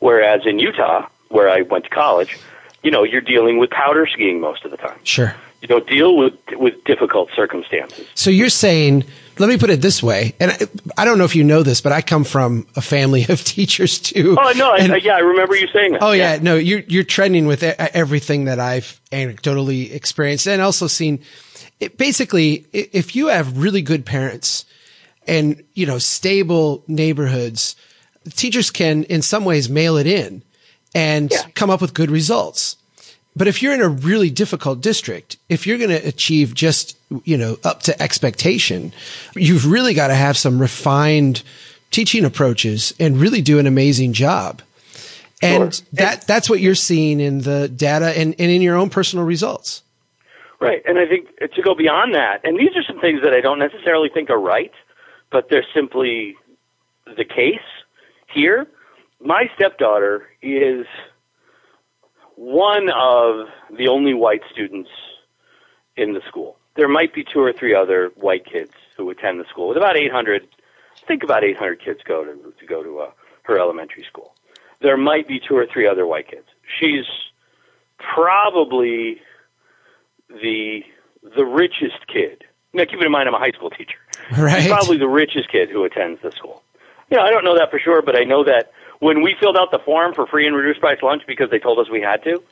Whereas 0.00 0.42
in 0.44 0.58
Utah, 0.58 1.08
where 1.28 1.48
I 1.48 1.62
went 1.62 1.84
to 1.84 1.90
college, 1.90 2.38
you 2.82 2.90
know, 2.90 3.02
you're 3.04 3.22
dealing 3.22 3.58
with 3.58 3.70
powder 3.70 4.06
skiing 4.06 4.40
most 4.40 4.64
of 4.66 4.70
the 4.70 4.76
time. 4.76 4.98
Sure. 5.04 5.34
You 5.62 5.68
don't 5.68 5.86
deal 5.86 6.16
with 6.16 6.34
with 6.52 6.84
difficult 6.84 7.30
circumstances. 7.34 8.06
So 8.14 8.28
you're 8.28 8.50
saying, 8.50 9.04
let 9.38 9.48
me 9.48 9.58
put 9.58 9.70
it 9.70 9.80
this 9.82 10.02
way, 10.02 10.34
and 10.40 10.50
I, 10.50 10.58
I 10.98 11.04
don't 11.04 11.18
know 11.18 11.24
if 11.24 11.36
you 11.36 11.44
know 11.44 11.62
this, 11.62 11.80
but 11.80 11.92
I 11.92 12.00
come 12.02 12.24
from 12.24 12.66
a 12.76 12.80
family 12.80 13.26
of 13.28 13.42
teachers 13.44 13.98
too. 13.98 14.36
Oh 14.40 14.52
no, 14.56 14.72
And- 14.74 14.92
I, 14.92 14.96
yeah, 14.96 15.14
I 15.16 15.20
remember 15.20 15.54
you 15.56 15.66
saying 15.68 15.92
that. 15.92 16.02
Oh 16.02 16.12
yeah, 16.12 16.38
no, 16.40 16.56
you're 16.56 16.80
you're 16.88 17.04
trending 17.04 17.46
with 17.46 17.62
everything 17.62 18.44
that 18.46 18.58
I've 18.58 19.00
anecdotally 19.12 19.92
experienced 19.92 20.46
and 20.48 20.60
also 20.62 20.86
seen. 20.86 21.20
It, 21.80 21.98
basically, 21.98 22.66
if 22.72 23.14
you 23.14 23.26
have 23.26 23.58
really 23.58 23.82
good 23.82 24.06
parents 24.06 24.64
and 25.26 25.62
you 25.74 25.84
know 25.86 25.98
stable 25.98 26.82
neighborhoods, 26.88 27.76
teachers 28.30 28.70
can 28.70 29.04
in 29.04 29.20
some 29.22 29.44
ways 29.44 29.68
mail 29.68 29.96
it 29.98 30.06
in 30.06 30.42
and 30.94 31.30
Yeah. 31.30 31.42
come 31.54 31.68
up 31.68 31.80
with 31.82 31.92
good 31.92 32.10
results. 32.10 32.76
But 33.36 33.48
if 33.48 33.62
you're 33.62 33.74
in 33.74 33.82
a 33.82 33.88
really 33.88 34.30
difficult 34.30 34.80
district, 34.80 35.36
if 35.50 35.66
you're 35.66 35.76
going 35.76 35.90
to 35.90 36.08
achieve 36.08 36.54
just, 36.54 36.96
you 37.24 37.36
know, 37.36 37.58
up 37.64 37.82
to 37.82 38.02
expectation, 38.02 38.94
you've 39.34 39.70
really 39.70 39.92
got 39.92 40.08
to 40.08 40.14
have 40.14 40.38
some 40.38 40.58
refined 40.58 41.42
teaching 41.90 42.24
approaches 42.24 42.94
and 42.98 43.18
really 43.18 43.42
do 43.42 43.58
an 43.58 43.66
amazing 43.66 44.14
job. 44.14 44.62
And 45.42 45.74
Sure. 45.74 45.84
that, 45.92 46.26
that's 46.26 46.48
what 46.48 46.60
you're 46.60 46.74
seeing 46.74 47.20
in 47.20 47.42
the 47.42 47.68
data 47.68 48.18
and, 48.18 48.34
and 48.38 48.50
in 48.50 48.62
your 48.62 48.76
own 48.76 48.88
personal 48.88 49.24
results. 49.26 49.82
Right, 50.58 50.82
and 50.86 50.98
I 50.98 51.06
think 51.06 51.28
to 51.54 51.62
go 51.62 51.74
beyond 51.74 52.14
that, 52.14 52.40
and 52.42 52.58
these 52.58 52.74
are 52.74 52.82
some 52.82 52.98
things 52.98 53.20
that 53.22 53.34
I 53.34 53.42
don't 53.42 53.58
necessarily 53.58 54.08
think 54.08 54.30
are 54.30 54.40
right, 54.40 54.72
but 55.30 55.50
they're 55.50 55.66
simply 55.74 56.36
the 57.04 57.26
case 57.26 57.60
here. 58.32 58.66
My 59.20 59.50
stepdaughter 59.54 60.26
is 60.40 60.86
one 62.36 62.90
of 62.90 63.48
the 63.76 63.88
only 63.88 64.14
white 64.14 64.42
students 64.52 64.90
in 65.96 66.12
the 66.12 66.20
school. 66.28 66.56
There 66.76 66.88
might 66.88 67.14
be 67.14 67.24
two 67.24 67.40
or 67.40 67.52
three 67.52 67.74
other 67.74 68.12
white 68.14 68.44
kids 68.44 68.72
who 68.96 69.10
attend 69.10 69.40
the 69.40 69.44
school. 69.46 69.68
With 69.68 69.78
about 69.78 69.96
800, 69.96 70.42
I 70.42 71.06
think 71.06 71.22
about 71.22 71.42
800 71.42 71.80
kids 71.80 72.00
go 72.04 72.24
to 72.24 72.54
to 72.58 72.66
go 72.66 72.82
to 72.82 72.98
uh, 73.00 73.10
her 73.44 73.58
elementary 73.58 74.04
school. 74.04 74.34
There 74.80 74.96
might 74.96 75.26
be 75.26 75.40
two 75.40 75.56
or 75.56 75.66
three 75.66 75.86
other 75.86 76.06
white 76.06 76.28
kids. 76.28 76.46
She's 76.78 77.06
probably 77.98 79.20
the 80.28 80.82
the 81.22 81.44
richest 81.44 82.06
kid. 82.06 82.44
Now, 82.72 82.84
keep 82.84 83.00
in 83.00 83.10
mind, 83.10 83.28
I'm 83.28 83.34
a 83.34 83.38
high 83.38 83.52
school 83.52 83.70
teacher. 83.70 83.98
Right. 84.36 84.62
She's 84.62 84.70
probably 84.70 84.98
the 84.98 85.08
richest 85.08 85.50
kid 85.50 85.70
who 85.70 85.84
attends 85.84 86.20
the 86.20 86.30
school. 86.32 86.62
You 87.10 87.16
know, 87.16 87.22
I 87.22 87.30
don't 87.30 87.44
know 87.44 87.56
that 87.56 87.70
for 87.70 87.78
sure, 87.78 88.02
but 88.02 88.16
I 88.16 88.24
know 88.24 88.44
that 88.44 88.72
when 89.00 89.22
we 89.22 89.34
filled 89.38 89.56
out 89.56 89.70
the 89.70 89.78
form 89.78 90.14
for 90.14 90.26
free 90.26 90.46
and 90.46 90.56
reduced 90.56 90.80
price 90.80 91.02
lunch 91.02 91.22
because 91.26 91.50
they 91.50 91.58
told 91.58 91.78
us 91.78 91.88
we 91.90 92.00
had 92.00 92.22
to, 92.24 92.42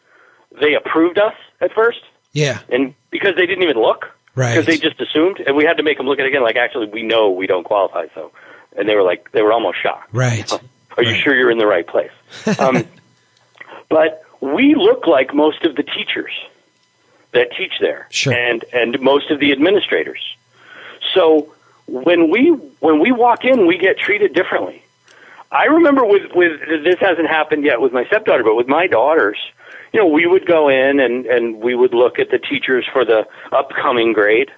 they 0.60 0.74
approved 0.74 1.18
us 1.18 1.34
at 1.60 1.72
first, 1.72 2.00
Yeah. 2.32 2.60
and 2.68 2.94
because 3.10 3.34
they 3.36 3.46
didn't 3.46 3.62
even 3.64 3.76
look, 3.80 4.06
Right. 4.34 4.50
because 4.52 4.66
they 4.66 4.76
just 4.78 5.00
assumed, 5.00 5.40
and 5.40 5.56
we 5.56 5.64
had 5.64 5.76
to 5.78 5.82
make 5.82 5.96
them 5.96 6.06
look 6.06 6.18
at 6.18 6.24
it 6.26 6.28
again. 6.28 6.42
Like, 6.42 6.56
actually, 6.56 6.86
we 6.88 7.02
know 7.02 7.30
we 7.30 7.46
don't 7.46 7.64
qualify, 7.64 8.06
so, 8.14 8.32
and 8.76 8.88
they 8.88 8.94
were 8.94 9.02
like, 9.02 9.30
they 9.32 9.42
were 9.42 9.52
almost 9.52 9.80
shocked. 9.82 10.08
Right. 10.12 10.50
Are 10.96 11.02
you 11.02 11.14
sure 11.14 11.34
you're 11.34 11.50
in 11.50 11.58
the 11.58 11.66
right 11.66 11.86
place? 11.86 12.10
Um, 12.58 12.84
but 13.88 14.22
we 14.40 14.74
look 14.74 15.06
like 15.06 15.34
most 15.34 15.64
of 15.64 15.74
the 15.76 15.82
teachers 15.82 16.32
that 17.32 17.48
teach 17.56 17.72
there, 17.80 18.06
Sure. 18.10 18.32
and 18.32 18.64
and 18.72 19.00
most 19.00 19.30
of 19.30 19.40
the 19.40 19.50
administrators. 19.52 20.20
So 21.14 21.52
when 21.86 22.30
we 22.30 22.48
when 22.80 23.00
we 23.00 23.10
walk 23.12 23.44
in, 23.44 23.66
we 23.66 23.78
get 23.78 23.98
treated 23.98 24.34
differently. 24.34 24.83
I 25.54 25.66
remember 25.66 26.04
with 26.04 26.32
with 26.34 26.60
this 26.84 26.96
hasn't 26.98 27.28
happened 27.28 27.64
yet 27.64 27.80
with 27.80 27.92
my 27.92 28.04
stepdaughter, 28.06 28.42
but 28.42 28.56
with 28.56 28.66
my 28.66 28.88
daughters, 28.88 29.38
you 29.92 30.00
know, 30.00 30.06
we 30.06 30.26
would 30.26 30.46
go 30.46 30.68
in 30.68 30.98
and 30.98 31.26
and 31.26 31.62
we 31.62 31.76
would 31.76 31.94
look 31.94 32.18
at 32.18 32.30
the 32.30 32.38
teachers 32.38 32.84
for 32.92 33.04
the 33.04 33.24
upcoming 33.52 34.12
grade. 34.12 34.50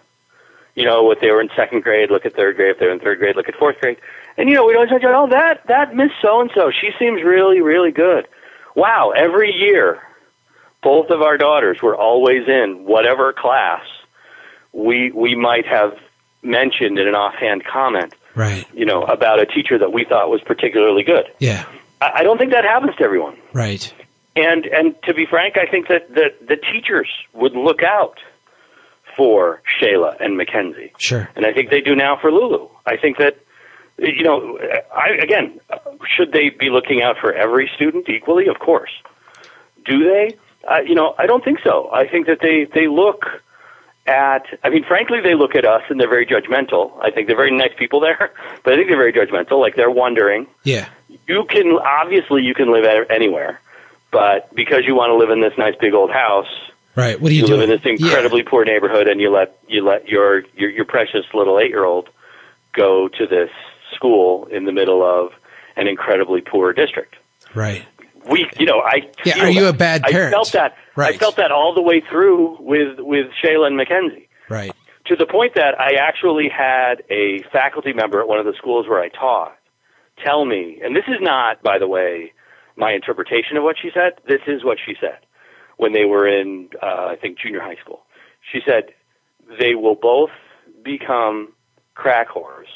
You 0.74 0.86
know, 0.86 1.02
what 1.02 1.20
they 1.20 1.30
were 1.30 1.42
in 1.42 1.50
second 1.54 1.82
grade, 1.82 2.10
look 2.10 2.24
at 2.24 2.34
third 2.34 2.56
grade. 2.56 2.70
If 2.70 2.78
they're 2.78 2.92
in 2.92 3.00
third 3.00 3.18
grade, 3.18 3.36
look 3.36 3.48
at 3.48 3.56
fourth 3.56 3.78
grade. 3.78 3.98
And 4.38 4.48
you 4.48 4.54
know, 4.54 4.64
we'd 4.64 4.76
always 4.76 4.88
say, 4.88 4.98
"Oh, 5.04 5.28
that 5.28 5.66
that 5.68 5.94
Miss 5.94 6.10
So 6.22 6.40
and 6.40 6.50
So, 6.54 6.70
she 6.70 6.90
seems 6.98 7.22
really, 7.22 7.60
really 7.60 7.92
good." 7.92 8.26
Wow! 8.74 9.10
Every 9.14 9.52
year, 9.52 10.00
both 10.82 11.10
of 11.10 11.20
our 11.20 11.36
daughters 11.36 11.82
were 11.82 11.96
always 11.96 12.48
in 12.48 12.86
whatever 12.86 13.34
class 13.34 13.84
we 14.72 15.10
we 15.10 15.34
might 15.34 15.66
have 15.66 15.98
mentioned 16.42 16.98
in 16.98 17.06
an 17.06 17.14
offhand 17.14 17.64
comment. 17.64 18.14
Right. 18.36 18.64
You 18.72 18.84
know, 18.84 19.02
about 19.02 19.40
a 19.40 19.46
teacher 19.46 19.78
that 19.78 19.92
we 19.92 20.04
thought 20.04 20.30
was 20.30 20.42
particularly 20.42 21.02
good. 21.02 21.24
Yeah. 21.40 21.64
I, 22.00 22.10
I 22.16 22.22
don't 22.22 22.38
think 22.38 22.52
that 22.52 22.64
happens 22.64 22.94
to 22.96 23.02
everyone. 23.02 23.36
Right. 23.52 23.92
And 24.36 24.66
and 24.66 24.94
to 25.04 25.14
be 25.14 25.24
frank, 25.26 25.56
I 25.56 25.66
think 25.66 25.88
that 25.88 26.14
the 26.14 26.32
the 26.46 26.56
teachers 26.56 27.08
would 27.32 27.54
look 27.56 27.82
out 27.82 28.18
for 29.16 29.62
Shayla 29.80 30.16
and 30.20 30.36
Mackenzie, 30.36 30.92
Sure. 30.98 31.26
and 31.34 31.46
I 31.46 31.54
think 31.54 31.70
they 31.70 31.80
do 31.80 31.96
now 31.96 32.18
for 32.20 32.30
Lulu. 32.30 32.68
I 32.84 32.98
think 32.98 33.16
that 33.16 33.38
you 33.98 34.22
know, 34.22 34.58
I 34.94 35.08
again, 35.22 35.58
should 36.14 36.32
they 36.32 36.50
be 36.50 36.68
looking 36.68 37.02
out 37.02 37.16
for 37.18 37.32
every 37.32 37.70
student 37.74 38.10
equally? 38.10 38.46
Of 38.46 38.58
course. 38.58 38.90
Do 39.86 40.04
they? 40.04 40.36
Uh, 40.70 40.80
you 40.80 40.94
know, 40.94 41.14
I 41.16 41.26
don't 41.26 41.42
think 41.42 41.60
so. 41.64 41.88
I 41.92 42.06
think 42.06 42.26
that 42.26 42.40
they 42.42 42.64
they 42.66 42.88
look 42.88 43.24
at. 44.06 44.44
I 44.62 44.70
mean, 44.70 44.84
frankly, 44.84 45.20
they 45.20 45.34
look 45.34 45.54
at 45.54 45.64
us 45.64 45.82
and 45.88 46.00
they're 46.00 46.08
very 46.08 46.26
judgmental. 46.26 46.92
I 47.02 47.10
think 47.10 47.26
they're 47.26 47.36
very 47.36 47.56
nice 47.56 47.72
people 47.78 48.00
there, 48.00 48.32
but 48.64 48.72
I 48.72 48.76
think 48.76 48.88
they're 48.88 48.96
very 48.96 49.12
judgmental. 49.12 49.60
Like 49.60 49.76
they're 49.76 49.90
wondering 49.90 50.46
Yeah. 50.64 50.88
you 51.28 51.44
can 51.48 51.78
obviously 51.78 52.42
you 52.42 52.54
can 52.54 52.72
live 52.72 52.84
anywhere, 53.10 53.60
but 54.10 54.54
because 54.54 54.84
you 54.86 54.94
want 54.94 55.10
to 55.10 55.16
live 55.16 55.30
in 55.30 55.40
this 55.40 55.52
nice 55.58 55.74
big 55.80 55.94
old 55.94 56.10
house, 56.10 56.48
Right. 56.96 57.20
What 57.20 57.28
do 57.28 57.34
you, 57.34 57.42
you 57.42 57.48
live 57.48 57.60
in 57.60 57.68
this 57.68 57.82
incredibly 57.84 58.42
poor 58.42 58.64
neighborhood, 58.64 59.06
and 59.06 59.20
you 59.20 59.30
let 59.30 59.58
you 59.68 59.84
let 59.84 60.08
your 60.08 60.44
your, 60.56 60.70
your 60.70 60.84
precious 60.86 61.26
little 61.34 61.58
eight 61.60 61.68
year 61.68 61.84
old 61.84 62.08
go 62.72 63.08
to 63.08 63.26
this 63.26 63.50
school 63.94 64.46
in 64.46 64.64
the 64.64 64.72
middle 64.72 65.02
of 65.04 65.32
an 65.76 65.88
incredibly 65.88 66.40
poor 66.40 66.72
district. 66.72 67.16
Right. 67.54 67.84
We, 68.28 68.48
you 68.58 68.66
know, 68.66 68.80
I 68.80 69.08
Yeah, 69.24 69.40
are 69.44 69.50
you 69.50 69.62
that. 69.62 69.74
a 69.74 69.78
bad 69.78 70.02
parent? 70.02 70.28
I 70.34 70.36
felt 70.36 70.52
that. 70.52 70.76
Right. 70.96 71.14
I 71.14 71.18
felt 71.18 71.36
that 71.36 71.52
all 71.52 71.74
the 71.74 71.82
way 71.82 72.00
through 72.00 72.56
with 72.60 72.98
with 72.98 73.26
Shayla 73.42 73.66
and 73.68 73.76
Mackenzie 73.76 74.28
Right. 74.48 74.72
to 75.06 75.16
the 75.16 75.26
point 75.26 75.54
that 75.54 75.78
I 75.80 75.94
actually 76.00 76.48
had 76.48 77.02
a 77.10 77.42
faculty 77.52 77.92
member 77.92 78.20
at 78.20 78.28
one 78.28 78.38
of 78.38 78.46
the 78.46 78.54
schools 78.58 78.86
where 78.88 79.00
I 79.00 79.08
taught 79.08 79.56
tell 80.24 80.44
me, 80.46 80.80
and 80.82 80.96
this 80.96 81.04
is 81.08 81.20
not, 81.20 81.62
by 81.62 81.78
the 81.78 81.86
way, 81.86 82.32
my 82.76 82.92
interpretation 82.92 83.56
of 83.56 83.62
what 83.62 83.76
she 83.80 83.90
said. 83.92 84.14
This 84.26 84.40
is 84.46 84.64
what 84.64 84.78
she 84.84 84.94
said 85.00 85.18
when 85.76 85.92
they 85.92 86.04
were 86.06 86.26
in, 86.26 86.70
uh, 86.82 87.06
I 87.10 87.16
think, 87.20 87.38
junior 87.38 87.60
high 87.60 87.76
school. 87.76 88.00
She 88.52 88.60
said 88.66 88.94
they 89.58 89.74
will 89.74 89.94
both 89.94 90.30
become 90.82 91.52
crack 91.94 92.28
whores, 92.28 92.66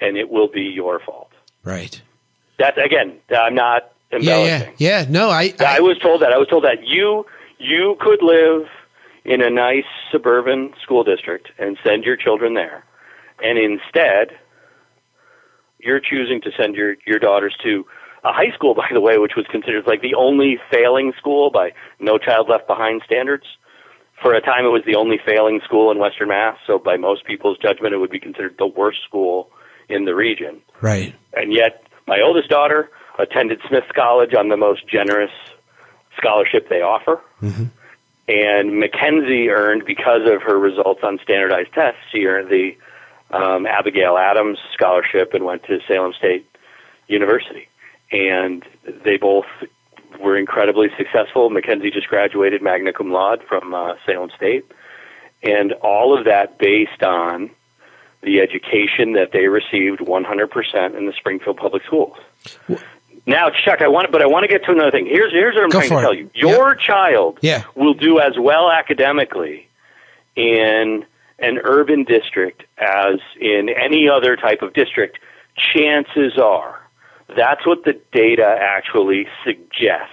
and 0.00 0.16
it 0.16 0.28
will 0.30 0.48
be 0.48 0.62
your 0.62 1.00
fault. 1.00 1.30
Right. 1.64 2.00
That's 2.58 2.76
again, 2.78 3.18
I'm 3.34 3.54
not. 3.54 3.90
Embellishing. 4.16 4.74
Yeah. 4.78 5.02
Yeah. 5.02 5.06
No, 5.08 5.30
I, 5.30 5.54
I 5.60 5.80
was 5.80 5.98
told 5.98 6.22
that. 6.22 6.32
I 6.32 6.38
was 6.38 6.48
told 6.48 6.64
that 6.64 6.84
you 6.84 7.26
you 7.58 7.96
could 8.00 8.22
live 8.22 8.68
in 9.24 9.42
a 9.42 9.50
nice 9.50 9.84
suburban 10.12 10.72
school 10.82 11.04
district 11.04 11.48
and 11.58 11.76
send 11.84 12.04
your 12.04 12.16
children 12.16 12.54
there, 12.54 12.84
and 13.42 13.58
instead, 13.58 14.38
you're 15.78 16.00
choosing 16.00 16.40
to 16.42 16.50
send 16.58 16.74
your 16.74 16.96
your 17.06 17.18
daughters 17.18 17.56
to 17.64 17.86
a 18.24 18.32
high 18.32 18.52
school, 18.54 18.74
by 18.74 18.88
the 18.92 19.00
way, 19.00 19.18
which 19.18 19.32
was 19.36 19.46
considered 19.50 19.86
like 19.86 20.02
the 20.02 20.14
only 20.14 20.58
failing 20.70 21.12
school 21.18 21.50
by 21.50 21.70
No 22.00 22.18
Child 22.18 22.48
Left 22.48 22.66
Behind 22.66 23.02
standards. 23.04 23.44
For 24.22 24.34
a 24.34 24.40
time, 24.40 24.64
it 24.64 24.70
was 24.70 24.82
the 24.86 24.96
only 24.96 25.18
failing 25.24 25.60
school 25.62 25.90
in 25.90 25.98
Western 25.98 26.28
Mass. 26.28 26.56
So, 26.66 26.78
by 26.78 26.96
most 26.96 27.26
people's 27.26 27.58
judgment, 27.58 27.92
it 27.92 27.98
would 27.98 28.10
be 28.10 28.18
considered 28.18 28.56
the 28.58 28.66
worst 28.66 28.98
school 29.06 29.50
in 29.90 30.06
the 30.06 30.14
region. 30.14 30.62
Right. 30.80 31.14
And 31.34 31.52
yet, 31.52 31.84
my 32.06 32.20
oldest 32.24 32.48
daughter 32.48 32.90
attended 33.18 33.60
Smith 33.68 33.84
College 33.94 34.34
on 34.34 34.48
the 34.48 34.56
most 34.56 34.86
generous 34.88 35.30
scholarship 36.16 36.68
they 36.68 36.82
offer. 36.82 37.20
Mm-hmm. 37.42 37.64
And 38.28 38.80
Mackenzie 38.80 39.50
earned, 39.50 39.84
because 39.86 40.22
of 40.26 40.42
her 40.42 40.58
results 40.58 41.00
on 41.02 41.18
standardized 41.22 41.72
tests, 41.72 42.00
she 42.10 42.26
earned 42.26 42.50
the 42.50 42.76
um, 43.30 43.66
Abigail 43.66 44.16
Adams 44.16 44.58
scholarship 44.72 45.32
and 45.34 45.44
went 45.44 45.62
to 45.64 45.78
Salem 45.86 46.12
State 46.12 46.46
University. 47.06 47.68
And 48.10 48.64
they 49.04 49.16
both 49.16 49.46
were 50.20 50.36
incredibly 50.36 50.88
successful. 50.96 51.50
Mackenzie 51.50 51.90
just 51.90 52.08
graduated 52.08 52.62
magna 52.62 52.92
cum 52.92 53.12
laude 53.12 53.42
from 53.48 53.74
uh, 53.74 53.94
Salem 54.04 54.30
State. 54.36 54.64
And 55.42 55.72
all 55.74 56.18
of 56.18 56.24
that 56.24 56.58
based 56.58 57.02
on 57.02 57.50
the 58.22 58.40
education 58.40 59.12
that 59.12 59.30
they 59.32 59.46
received 59.46 60.00
100% 60.00 60.98
in 60.98 61.06
the 61.06 61.12
Springfield 61.16 61.58
Public 61.58 61.84
Schools. 61.84 62.16
Now, 63.26 63.50
Chuck, 63.50 63.82
I 63.82 63.88
want, 63.88 64.12
but 64.12 64.22
I 64.22 64.26
want 64.26 64.44
to 64.44 64.48
get 64.48 64.64
to 64.66 64.70
another 64.70 64.92
thing. 64.92 65.06
Here's 65.06 65.32
here's 65.32 65.54
what 65.56 65.64
I'm 65.64 65.70
Go 65.70 65.80
trying 65.80 65.90
to 65.90 65.96
it. 65.98 66.00
tell 66.02 66.14
you. 66.14 66.30
Your 66.34 66.74
child 66.76 67.38
Yeah. 67.42 67.64
will 67.74 67.94
do 67.94 68.20
as 68.20 68.38
well 68.38 68.70
academically 68.70 69.68
in 70.36 71.04
an 71.40 71.58
urban 71.64 72.04
district 72.04 72.62
as 72.78 73.16
in 73.40 73.68
any 73.68 74.08
other 74.08 74.36
type 74.36 74.62
of 74.62 74.72
district. 74.74 75.18
Chances 75.56 76.38
are, 76.38 76.78
that's 77.36 77.66
what 77.66 77.84
the 77.84 77.98
data 78.12 78.46
actually 78.60 79.26
suggests. 79.44 80.12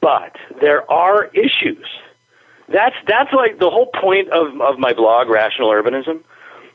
But 0.00 0.36
there 0.60 0.88
are 0.90 1.24
issues. 1.34 1.86
That's 2.68 2.94
that's 3.06 3.32
like 3.32 3.58
the 3.58 3.70
whole 3.70 3.86
point 3.86 4.28
of 4.30 4.60
of 4.60 4.78
my 4.78 4.92
blog, 4.92 5.28
Rational 5.28 5.70
Urbanism, 5.70 6.20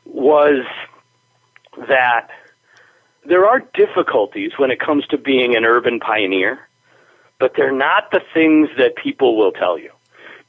was 0.06 0.66
that 1.88 2.30
there 3.26 3.46
are 3.46 3.62
difficulties 3.74 4.52
when 4.58 4.72
it 4.72 4.80
comes 4.80 5.06
to 5.08 5.18
being 5.18 5.56
an 5.56 5.66
urban 5.66 6.00
pioneer, 6.00 6.60
but 7.40 7.54
they're 7.56 7.76
not 7.76 8.12
the 8.12 8.22
things 8.34 8.70
that 8.78 8.96
people 8.96 9.38
will 9.38 9.52
tell 9.52 9.78
you. 9.78 9.92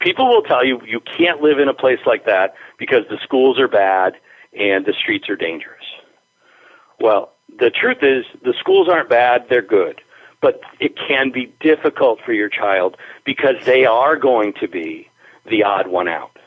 People 0.01 0.29
will 0.29 0.43
tell 0.43 0.65
you 0.65 0.81
you 0.87 1.01
can't 1.01 1.41
live 1.41 1.59
in 1.59 1.69
a 1.69 1.75
place 1.75 2.01
like 2.05 2.27
that 2.27 2.55
because 2.79 3.05
the 3.09 3.19
schools 3.23 3.59
are 3.59 3.69
bad 3.69 4.15
and 4.53 4.85
the 4.85 4.93
streets 4.93 5.29
are 5.29 5.37
dangerous. 5.37 5.85
Well, 7.01 7.33
the 7.59 7.71
truth 7.71 7.99
is 8.03 8.25
the 8.43 8.55
schools 8.59 8.89
aren't 8.89 9.09
bad, 9.09 9.47
they're 9.49 9.63
good. 9.63 10.01
But 10.41 10.61
it 10.79 10.95
can 10.97 11.31
be 11.33 11.55
difficult 11.61 12.21
for 12.25 12.33
your 12.35 12.51
child 12.51 12.97
because 13.25 13.65
they 13.65 13.87
are 13.87 14.17
going 14.17 14.53
to 14.61 14.69
be 14.69 15.09
the 15.49 15.63
odd 15.63 15.89
one 15.89 16.07
out. 16.07 16.39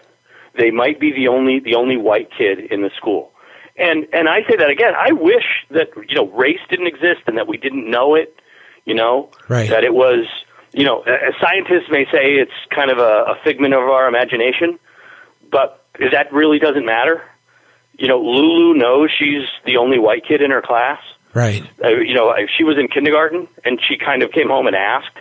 They 0.55 0.69
might 0.69 0.99
be 0.99 1.11
the 1.11 1.29
only 1.29 1.59
the 1.59 1.75
only 1.75 1.97
white 1.97 2.29
kid 2.35 2.59
in 2.71 2.81
the 2.81 2.91
school. 2.95 3.31
And 3.77 4.07
and 4.13 4.27
I 4.27 4.41
say 4.49 4.55
that 4.57 4.69
again, 4.69 4.93
I 4.97 5.11
wish 5.11 5.45
that 5.71 5.89
you 6.09 6.15
know 6.15 6.27
race 6.29 6.59
didn't 6.69 6.87
exist 6.87 7.21
and 7.27 7.37
that 7.37 7.47
we 7.47 7.57
didn't 7.57 7.89
know 7.89 8.15
it, 8.15 8.35
you 8.85 8.95
know, 8.95 9.29
Right. 9.47 9.69
that 9.69 9.83
it 9.83 9.93
was 9.93 10.25
you 10.73 10.83
know, 10.83 11.01
as 11.01 11.33
scientists 11.41 11.89
may 11.89 12.05
say 12.11 12.35
it's 12.35 12.51
kind 12.75 12.91
of 12.91 12.97
a, 12.99 13.01
a 13.01 13.35
figment 13.43 13.73
of 13.73 13.79
our 13.81 14.07
imagination, 14.07 14.77
but 15.49 15.83
that 16.11 16.31
really 16.33 16.59
doesn't 16.59 16.85
matter. 16.85 17.23
You 17.97 18.07
know, 18.07 18.19
Lulu 18.21 18.77
knows 18.77 19.09
she's 19.17 19.47
the 19.65 19.77
only 19.77 19.97
white 19.97 20.23
kid 20.27 20.41
in 20.41 20.51
her 20.51 20.61
class. 20.61 20.99
Right. 21.33 21.63
Uh, 21.83 21.89
you 21.89 22.13
know, 22.13 22.31
if 22.31 22.49
she 22.55 22.63
was 22.63 22.77
in 22.77 22.89
kindergarten 22.89 23.47
and 23.63 23.79
she 23.87 23.97
kind 23.97 24.21
of 24.23 24.31
came 24.31 24.49
home 24.49 24.67
and 24.67 24.75
asked 24.75 25.17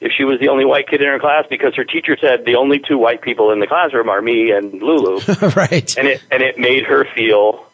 if 0.00 0.12
she 0.16 0.24
was 0.24 0.40
the 0.40 0.48
only 0.48 0.64
white 0.64 0.88
kid 0.88 1.00
in 1.02 1.08
her 1.08 1.18
class 1.20 1.44
because 1.48 1.74
her 1.76 1.84
teacher 1.84 2.16
said 2.20 2.44
the 2.44 2.56
only 2.56 2.78
two 2.80 2.98
white 2.98 3.20
people 3.22 3.52
in 3.52 3.60
the 3.60 3.66
classroom 3.66 4.08
are 4.08 4.20
me 4.22 4.50
and 4.50 4.82
Lulu, 4.82 5.20
right. 5.56 5.96
and 5.96 6.08
it 6.08 6.22
and 6.30 6.42
it 6.42 6.58
made 6.58 6.84
her 6.84 7.06
feel 7.14 7.64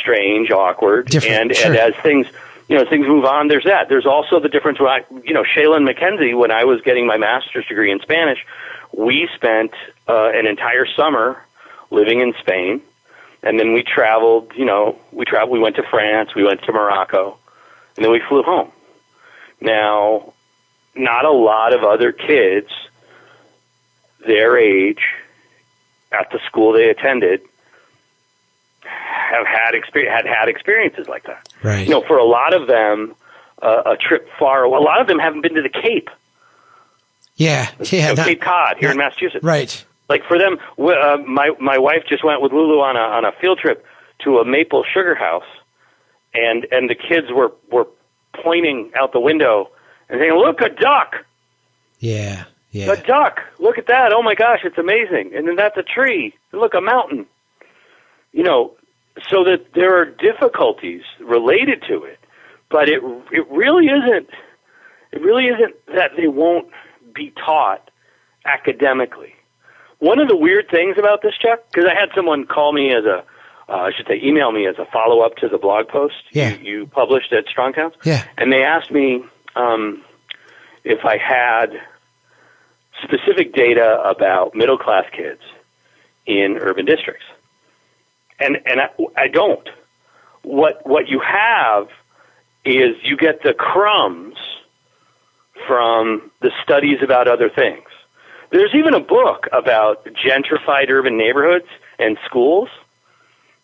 strange, 0.00 0.50
awkward, 0.50 1.06
Different, 1.06 1.50
and 1.50 1.56
sure. 1.56 1.66
and 1.66 1.76
as 1.76 1.94
things 2.02 2.26
you 2.68 2.76
know, 2.76 2.82
as 2.82 2.88
things 2.88 3.06
move 3.06 3.24
on. 3.24 3.48
There's 3.48 3.64
that. 3.64 3.88
There's 3.88 4.06
also 4.06 4.38
the 4.38 4.48
difference. 4.48 4.78
When 4.78 4.88
I, 4.88 5.04
you 5.24 5.34
know, 5.34 5.42
Shaylin 5.42 5.84
Mackenzie, 5.84 6.34
when 6.34 6.52
I 6.52 6.64
was 6.64 6.80
getting 6.82 7.06
my 7.06 7.16
master's 7.16 7.66
degree 7.66 7.90
in 7.90 7.98
Spanish, 8.00 8.38
we 8.92 9.28
spent 9.34 9.72
uh, 10.08 10.30
an 10.32 10.46
entire 10.46 10.86
summer 10.86 11.42
living 11.90 12.20
in 12.20 12.32
Spain, 12.40 12.80
and 13.42 13.58
then 13.58 13.72
we 13.72 13.82
traveled. 13.82 14.52
You 14.56 14.66
know, 14.66 14.98
we 15.10 15.24
traveled. 15.24 15.50
We 15.50 15.58
went 15.58 15.76
to 15.76 15.82
France. 15.82 16.34
We 16.34 16.44
went 16.44 16.62
to 16.62 16.72
Morocco, 16.72 17.38
and 17.96 18.04
then 18.04 18.12
we 18.12 18.22
flew 18.28 18.42
home. 18.44 18.70
Now, 19.60 20.32
not 20.94 21.24
a 21.24 21.32
lot 21.32 21.74
of 21.74 21.82
other 21.82 22.12
kids 22.12 22.68
their 24.24 24.58
age 24.58 25.02
at 26.12 26.30
the 26.30 26.38
school 26.46 26.72
they 26.72 26.90
attended 26.90 27.42
have 28.82 29.46
had 29.46 29.74
experience 29.74 30.14
had 30.14 30.26
had 30.26 30.48
experiences 30.48 31.08
like 31.08 31.24
that. 31.24 31.48
Right. 31.62 31.86
You 31.86 31.90
know, 31.94 32.04
for 32.06 32.18
a 32.18 32.24
lot 32.24 32.54
of 32.54 32.66
them, 32.66 33.14
uh, 33.62 33.82
a 33.92 33.96
trip 33.96 34.28
far. 34.38 34.64
Away 34.64 34.78
a 34.78 34.80
lot 34.80 35.00
of 35.00 35.06
them 35.06 35.18
haven't 35.18 35.42
been 35.42 35.54
to 35.54 35.62
the 35.62 35.68
Cape, 35.68 36.08
yeah. 37.36 37.70
you 37.80 38.00
know, 38.00 38.14
not- 38.14 38.26
Cape 38.26 38.40
Cod 38.40 38.76
here 38.78 38.90
in 38.90 38.96
Massachusetts. 38.96 39.44
Right. 39.44 39.84
Like 40.08 40.24
for 40.26 40.38
them, 40.38 40.58
uh, 40.78 41.18
my 41.26 41.50
my 41.60 41.78
wife 41.78 42.02
just 42.08 42.24
went 42.24 42.42
with 42.42 42.52
Lulu 42.52 42.80
on 42.80 42.96
a 42.96 43.00
on 43.00 43.24
a 43.24 43.32
field 43.40 43.58
trip 43.60 43.84
to 44.24 44.38
a 44.38 44.44
maple 44.44 44.82
sugar 44.82 45.14
house, 45.14 45.46
and 46.34 46.66
and 46.72 46.90
the 46.90 46.96
kids 46.96 47.28
were 47.30 47.52
were 47.70 47.86
pointing 48.42 48.90
out 49.00 49.12
the 49.12 49.20
window 49.20 49.70
and 50.08 50.18
saying, 50.20 50.32
"Look, 50.32 50.60
a 50.60 50.68
duck." 50.68 51.24
Yeah. 52.00 52.44
Yeah. 52.72 52.92
A 52.92 52.96
duck. 52.96 53.40
Look 53.58 53.78
at 53.78 53.86
that. 53.88 54.12
Oh 54.12 54.22
my 54.22 54.34
gosh, 54.34 54.60
it's 54.64 54.78
amazing. 54.78 55.32
And 55.34 55.46
then 55.46 55.56
that's 55.56 55.76
a 55.76 55.82
tree. 55.82 56.34
Look, 56.52 56.74
a 56.74 56.80
mountain. 56.80 57.26
You 58.32 58.42
know, 58.44 58.72
so 59.28 59.44
that 59.44 59.72
there 59.74 60.00
are 60.00 60.04
difficulties 60.04 61.02
related 61.20 61.82
to 61.88 62.04
it, 62.04 62.18
but 62.70 62.88
it 62.88 63.02
it 63.32 63.48
really 63.50 63.86
isn't 63.86 64.28
it 65.12 65.20
really 65.20 65.46
isn't 65.46 65.74
that 65.94 66.12
they 66.16 66.28
won't 66.28 66.68
be 67.14 67.32
taught 67.32 67.90
academically. 68.44 69.34
One 69.98 70.18
of 70.18 70.28
the 70.28 70.36
weird 70.36 70.68
things 70.70 70.96
about 70.98 71.20
this, 71.22 71.34
Chuck, 71.40 71.60
because 71.70 71.84
I 71.90 71.98
had 71.98 72.10
someone 72.14 72.46
call 72.46 72.72
me 72.72 72.90
as 72.94 73.04
a, 73.04 73.24
uh, 73.68 73.72
I 73.72 73.90
should 73.94 74.06
say, 74.06 74.18
email 74.22 74.50
me 74.50 74.66
as 74.66 74.76
a 74.78 74.86
follow 74.86 75.20
up 75.20 75.36
to 75.36 75.48
the 75.48 75.58
blog 75.58 75.88
post 75.88 76.14
Yeah. 76.32 76.56
you, 76.56 76.80
you 76.80 76.86
published 76.86 77.32
at 77.32 77.46
Strong 77.48 77.74
Towns. 77.74 77.94
Yeah. 78.04 78.24
And 78.38 78.50
they 78.52 78.62
asked 78.62 78.90
me 78.90 79.22
um, 79.56 80.02
if 80.84 81.04
I 81.04 81.18
had 81.18 81.72
specific 83.02 83.52
data 83.54 84.00
about 84.04 84.54
middle 84.54 84.78
class 84.78 85.04
kids 85.14 85.40
in 86.26 86.58
urban 86.60 86.86
districts. 86.86 87.24
And 88.40 88.56
and 88.64 88.80
I, 88.80 88.88
I 89.16 89.28
don't. 89.28 89.68
What 90.42 90.86
what 90.86 91.08
you 91.08 91.20
have 91.20 91.88
is 92.64 92.96
you 93.02 93.16
get 93.16 93.42
the 93.42 93.54
crumbs 93.54 94.36
from 95.66 96.30
the 96.40 96.50
studies 96.62 96.98
about 97.02 97.28
other 97.28 97.50
things. 97.50 97.86
There's 98.50 98.74
even 98.74 98.94
a 98.94 99.00
book 99.00 99.46
about 99.52 100.06
gentrified 100.06 100.90
urban 100.90 101.16
neighborhoods 101.16 101.68
and 101.98 102.18
schools. 102.26 102.68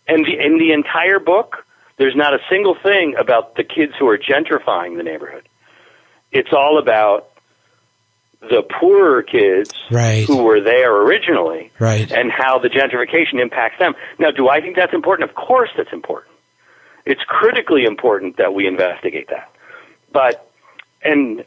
And 0.06 0.24
the 0.24 0.38
in 0.38 0.58
the 0.58 0.72
entire 0.72 1.18
book, 1.18 1.64
there's 1.96 2.14
not 2.14 2.34
a 2.34 2.38
single 2.50 2.76
thing 2.80 3.16
about 3.18 3.56
the 3.56 3.64
kids 3.64 3.92
who 3.98 4.06
are 4.08 4.18
gentrifying 4.18 4.96
the 4.96 5.02
neighborhood. 5.02 5.48
It's 6.30 6.52
all 6.52 6.78
about 6.78 7.30
the 8.48 8.62
poorer 8.80 9.22
kids 9.22 9.70
Right. 9.90 10.24
who 10.26 10.42
were 10.44 10.60
there 10.60 10.94
originally 11.02 11.70
Right. 11.78 12.10
and 12.10 12.30
how 12.32 12.58
the 12.58 12.68
gentrification 12.68 13.40
impacts 13.40 13.78
them. 13.78 13.94
Now, 14.18 14.30
do 14.30 14.48
I 14.48 14.60
think 14.60 14.76
that's 14.76 14.92
important? 14.94 15.28
Of 15.30 15.36
course 15.36 15.70
that's 15.76 15.92
important. 15.92 16.32
It's 17.04 17.22
critically 17.26 17.84
important 17.84 18.36
that 18.38 18.52
we 18.54 18.66
investigate 18.66 19.28
that. 19.30 19.50
But, 20.12 20.50
and 21.02 21.38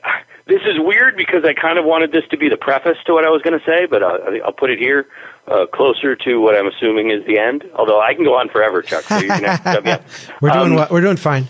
this 0.48 0.62
is 0.66 0.78
weird 0.80 1.18
because 1.18 1.44
I 1.44 1.54
kind 1.54 1.78
of 1.78 1.86
wanted 1.86 2.12
this 2.12 2.24
to 2.32 2.38
be 2.38 2.48
the 2.50 2.58
preface 2.58 2.98
to 3.08 3.14
what 3.14 3.26
I 3.26 3.30
was 3.30 3.42
going 3.42 3.60
to 3.60 3.66
say, 3.66 3.86
but 3.86 4.02
uh, 4.02 4.18
I'll 4.46 4.54
put 4.54 4.70
it 4.70 4.80
here 4.80 5.08
uh, 5.48 5.66
closer 5.66 6.16
to 6.16 6.38
what 6.40 6.56
I'm 6.56 6.68
assuming 6.68 7.10
is 7.12 7.26
the 7.26 7.40
end. 7.40 7.66
Although 7.76 8.00
I 8.00 8.14
can 8.14 8.24
go 8.24 8.36
on 8.36 8.50
forever, 8.50 8.82
Chuck. 8.82 9.04
So 9.04 9.18
you 9.18 9.28
can 9.28 9.44
have 9.44 9.84
me 9.84 9.92
up. 9.92 10.04
We're 10.42 10.52
doing 10.52 10.66
Um, 10.72 10.76
what? 10.76 10.92
We're 10.92 11.02
doing 11.02 11.18
fine. 11.18 11.48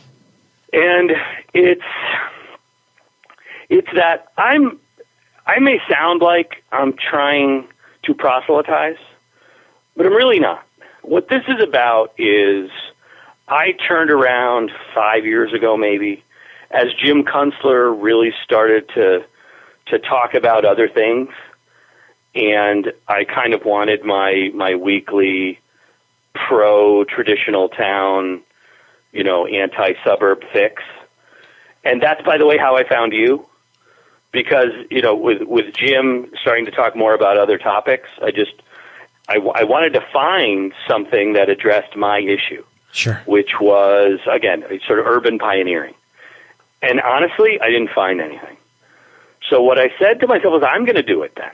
and 0.73 1.11
it's 1.53 1.81
it's 3.69 3.87
that 3.95 4.31
I'm 4.37 4.79
I 5.49 5.57
may 5.57 5.79
sound 5.89 6.21
like 6.21 6.63
I'm 6.71 6.93
trying 6.93 7.67
to 8.03 8.13
proselytize, 8.13 8.99
but 9.97 10.05
I'm 10.05 10.13
really 10.13 10.39
not. 10.39 10.63
What 11.01 11.27
this 11.27 11.41
is 11.47 11.59
about 11.63 12.13
is 12.19 12.69
I 13.47 13.71
turned 13.87 14.11
around 14.11 14.69
five 14.93 15.25
years 15.25 15.51
ago, 15.51 15.75
maybe, 15.75 16.23
as 16.69 16.93
Jim 17.03 17.23
Kunstler 17.23 17.91
really 17.99 18.31
started 18.43 18.89
to 18.89 19.25
to 19.87 19.97
talk 19.97 20.35
about 20.35 20.65
other 20.65 20.87
things, 20.87 21.29
and 22.35 22.93
I 23.07 23.23
kind 23.23 23.55
of 23.55 23.65
wanted 23.65 24.05
my 24.05 24.51
my 24.53 24.75
weekly 24.75 25.57
pro 26.35 27.05
traditional 27.05 27.69
town, 27.69 28.41
you 29.11 29.23
know, 29.23 29.47
anti 29.47 29.93
suburb 30.05 30.43
fix 30.53 30.83
And 31.83 32.03
that's, 32.03 32.21
by 32.21 32.37
the 32.37 32.45
way, 32.45 32.59
how 32.59 32.77
I 32.77 32.87
found 32.87 33.13
you. 33.13 33.48
Because, 34.31 34.69
you 34.91 35.01
know, 35.01 35.15
with, 35.15 35.41
with 35.41 35.73
Jim 35.73 36.31
starting 36.41 36.65
to 36.65 36.71
talk 36.71 36.95
more 36.95 37.13
about 37.13 37.37
other 37.37 37.57
topics, 37.57 38.09
I 38.21 38.31
just, 38.31 38.53
I, 39.27 39.37
I 39.37 39.63
wanted 39.63 39.93
to 39.93 40.01
find 40.13 40.71
something 40.87 41.33
that 41.33 41.49
addressed 41.49 41.95
my 41.95 42.19
issue, 42.19 42.63
Sure. 42.91 43.21
which 43.25 43.59
was, 43.59 44.19
again, 44.31 44.63
sort 44.85 44.99
of 44.99 45.07
urban 45.07 45.39
pioneering. 45.39 45.95
And 46.81 47.01
honestly, 47.01 47.59
I 47.59 47.69
didn't 47.69 47.89
find 47.89 48.21
anything. 48.21 48.57
So 49.49 49.63
what 49.63 49.79
I 49.79 49.91
said 49.97 50.19
to 50.19 50.27
myself 50.27 50.53
was, 50.53 50.63
I'm 50.63 50.85
going 50.85 50.95
to 50.95 51.03
do 51.03 51.23
it 51.23 51.33
then. 51.35 51.51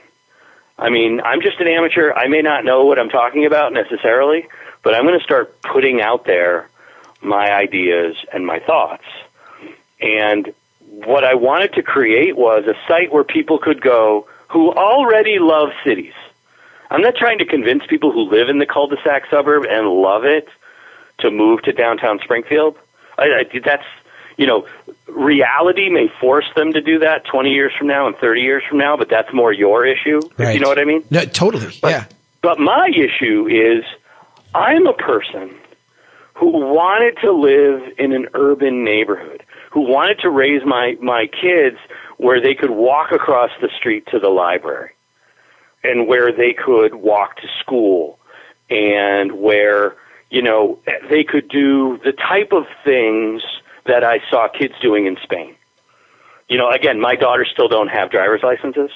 I 0.78 0.90
mean, 0.90 1.20
I'm 1.22 1.40
just 1.40 1.58
an 1.60 1.68
amateur. 1.68 2.12
I 2.12 2.28
may 2.28 2.42
not 2.42 2.64
know 2.64 2.84
what 2.84 2.98
I'm 2.98 3.08
talking 3.08 3.46
about 3.46 3.72
necessarily, 3.72 4.46
but 4.82 4.94
I'm 4.94 5.04
going 5.06 5.18
to 5.18 5.24
start 5.24 5.62
putting 5.62 6.02
out 6.02 6.26
there 6.26 6.68
my 7.22 7.50
ideas 7.52 8.16
and 8.32 8.46
my 8.46 8.60
thoughts. 8.60 9.04
And 10.00 10.52
what 11.04 11.24
I 11.24 11.34
wanted 11.34 11.74
to 11.74 11.82
create 11.82 12.36
was 12.36 12.64
a 12.66 12.74
site 12.88 13.12
where 13.12 13.24
people 13.24 13.58
could 13.58 13.82
go 13.82 14.26
who 14.48 14.72
already 14.72 15.38
love 15.38 15.70
cities. 15.84 16.14
I'm 16.90 17.02
not 17.02 17.16
trying 17.16 17.38
to 17.38 17.44
convince 17.44 17.82
people 17.86 18.12
who 18.12 18.30
live 18.30 18.48
in 18.48 18.58
the 18.58 18.66
cul-de-sac 18.66 19.24
suburb 19.30 19.64
and 19.68 19.88
love 19.88 20.24
it 20.24 20.48
to 21.18 21.30
move 21.30 21.62
to 21.62 21.72
downtown 21.72 22.20
Springfield. 22.22 22.76
I, 23.18 23.24
I, 23.24 23.58
that's, 23.62 23.84
you 24.38 24.46
know, 24.46 24.66
reality 25.06 25.90
may 25.90 26.08
force 26.20 26.46
them 26.54 26.72
to 26.72 26.80
do 26.80 27.00
that 27.00 27.24
20 27.24 27.50
years 27.50 27.72
from 27.76 27.88
now 27.88 28.06
and 28.06 28.16
30 28.16 28.40
years 28.40 28.62
from 28.68 28.78
now, 28.78 28.96
but 28.96 29.08
that's 29.08 29.32
more 29.34 29.52
your 29.52 29.84
issue. 29.84 30.20
If 30.38 30.54
you 30.54 30.60
know 30.60 30.68
what 30.68 30.78
I 30.78 30.84
mean? 30.84 31.04
No, 31.10 31.24
totally. 31.24 31.76
But, 31.82 31.90
yeah. 31.90 32.04
But 32.40 32.58
my 32.58 32.88
issue 32.94 33.48
is 33.48 33.84
I'm 34.54 34.86
a 34.86 34.94
person 34.94 35.54
who 36.34 36.50
wanted 36.50 37.18
to 37.22 37.32
live 37.32 37.94
in 37.98 38.12
an 38.12 38.28
urban 38.34 38.84
neighborhood, 38.84 39.42
who 39.76 39.82
wanted 39.82 40.18
to 40.18 40.30
raise 40.30 40.62
my, 40.64 40.96
my 41.02 41.26
kids 41.26 41.76
where 42.16 42.40
they 42.40 42.54
could 42.54 42.70
walk 42.70 43.12
across 43.12 43.50
the 43.60 43.68
street 43.78 44.06
to 44.10 44.18
the 44.18 44.30
library 44.30 44.92
and 45.84 46.08
where 46.08 46.32
they 46.32 46.54
could 46.54 46.94
walk 46.94 47.36
to 47.36 47.46
school 47.60 48.18
and 48.70 49.32
where, 49.32 49.94
you 50.30 50.40
know, 50.40 50.78
they 51.10 51.22
could 51.24 51.46
do 51.50 52.00
the 52.02 52.12
type 52.12 52.52
of 52.52 52.64
things 52.86 53.42
that 53.84 54.02
I 54.02 54.20
saw 54.30 54.48
kids 54.48 54.72
doing 54.80 55.04
in 55.04 55.18
Spain. 55.22 55.54
You 56.48 56.56
know, 56.56 56.70
again, 56.70 56.98
my 56.98 57.14
daughters 57.14 57.50
still 57.52 57.68
don't 57.68 57.88
have 57.88 58.10
driver's 58.10 58.42
licenses. 58.42 58.88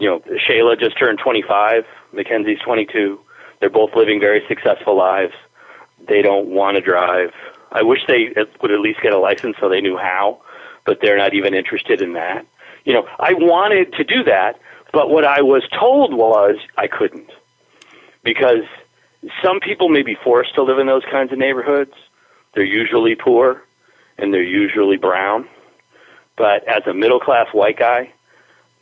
You 0.00 0.08
know, 0.08 0.18
Shayla 0.18 0.76
just 0.76 0.98
turned 0.98 1.20
25, 1.20 1.84
Mackenzie's 2.12 2.58
22. 2.64 3.20
They're 3.60 3.70
both 3.70 3.94
living 3.94 4.18
very 4.18 4.42
successful 4.48 4.98
lives. 4.98 5.34
They 6.08 6.20
don't 6.20 6.48
want 6.48 6.78
to 6.78 6.80
drive. 6.80 7.30
I 7.74 7.82
wish 7.82 8.00
they 8.06 8.28
would 8.62 8.70
at 8.70 8.80
least 8.80 9.02
get 9.02 9.12
a 9.12 9.18
license 9.18 9.56
so 9.60 9.68
they 9.68 9.80
knew 9.80 9.98
how, 9.98 10.40
but 10.86 10.98
they're 11.02 11.18
not 11.18 11.34
even 11.34 11.54
interested 11.54 12.00
in 12.00 12.14
that. 12.14 12.46
You 12.84 12.94
know, 12.94 13.06
I 13.18 13.34
wanted 13.34 13.92
to 13.94 14.04
do 14.04 14.22
that, 14.24 14.60
but 14.92 15.10
what 15.10 15.24
I 15.24 15.42
was 15.42 15.64
told 15.78 16.14
was 16.14 16.56
I 16.78 16.86
couldn't. 16.86 17.30
Because 18.22 18.64
some 19.42 19.60
people 19.60 19.88
may 19.88 20.02
be 20.02 20.16
forced 20.22 20.54
to 20.54 20.62
live 20.62 20.78
in 20.78 20.86
those 20.86 21.04
kinds 21.10 21.32
of 21.32 21.38
neighborhoods. 21.38 21.92
They're 22.54 22.64
usually 22.64 23.16
poor 23.16 23.62
and 24.16 24.32
they're 24.32 24.42
usually 24.42 24.96
brown. 24.96 25.48
But 26.36 26.66
as 26.68 26.86
a 26.86 26.94
middle 26.94 27.20
class 27.20 27.48
white 27.52 27.78
guy, 27.78 28.12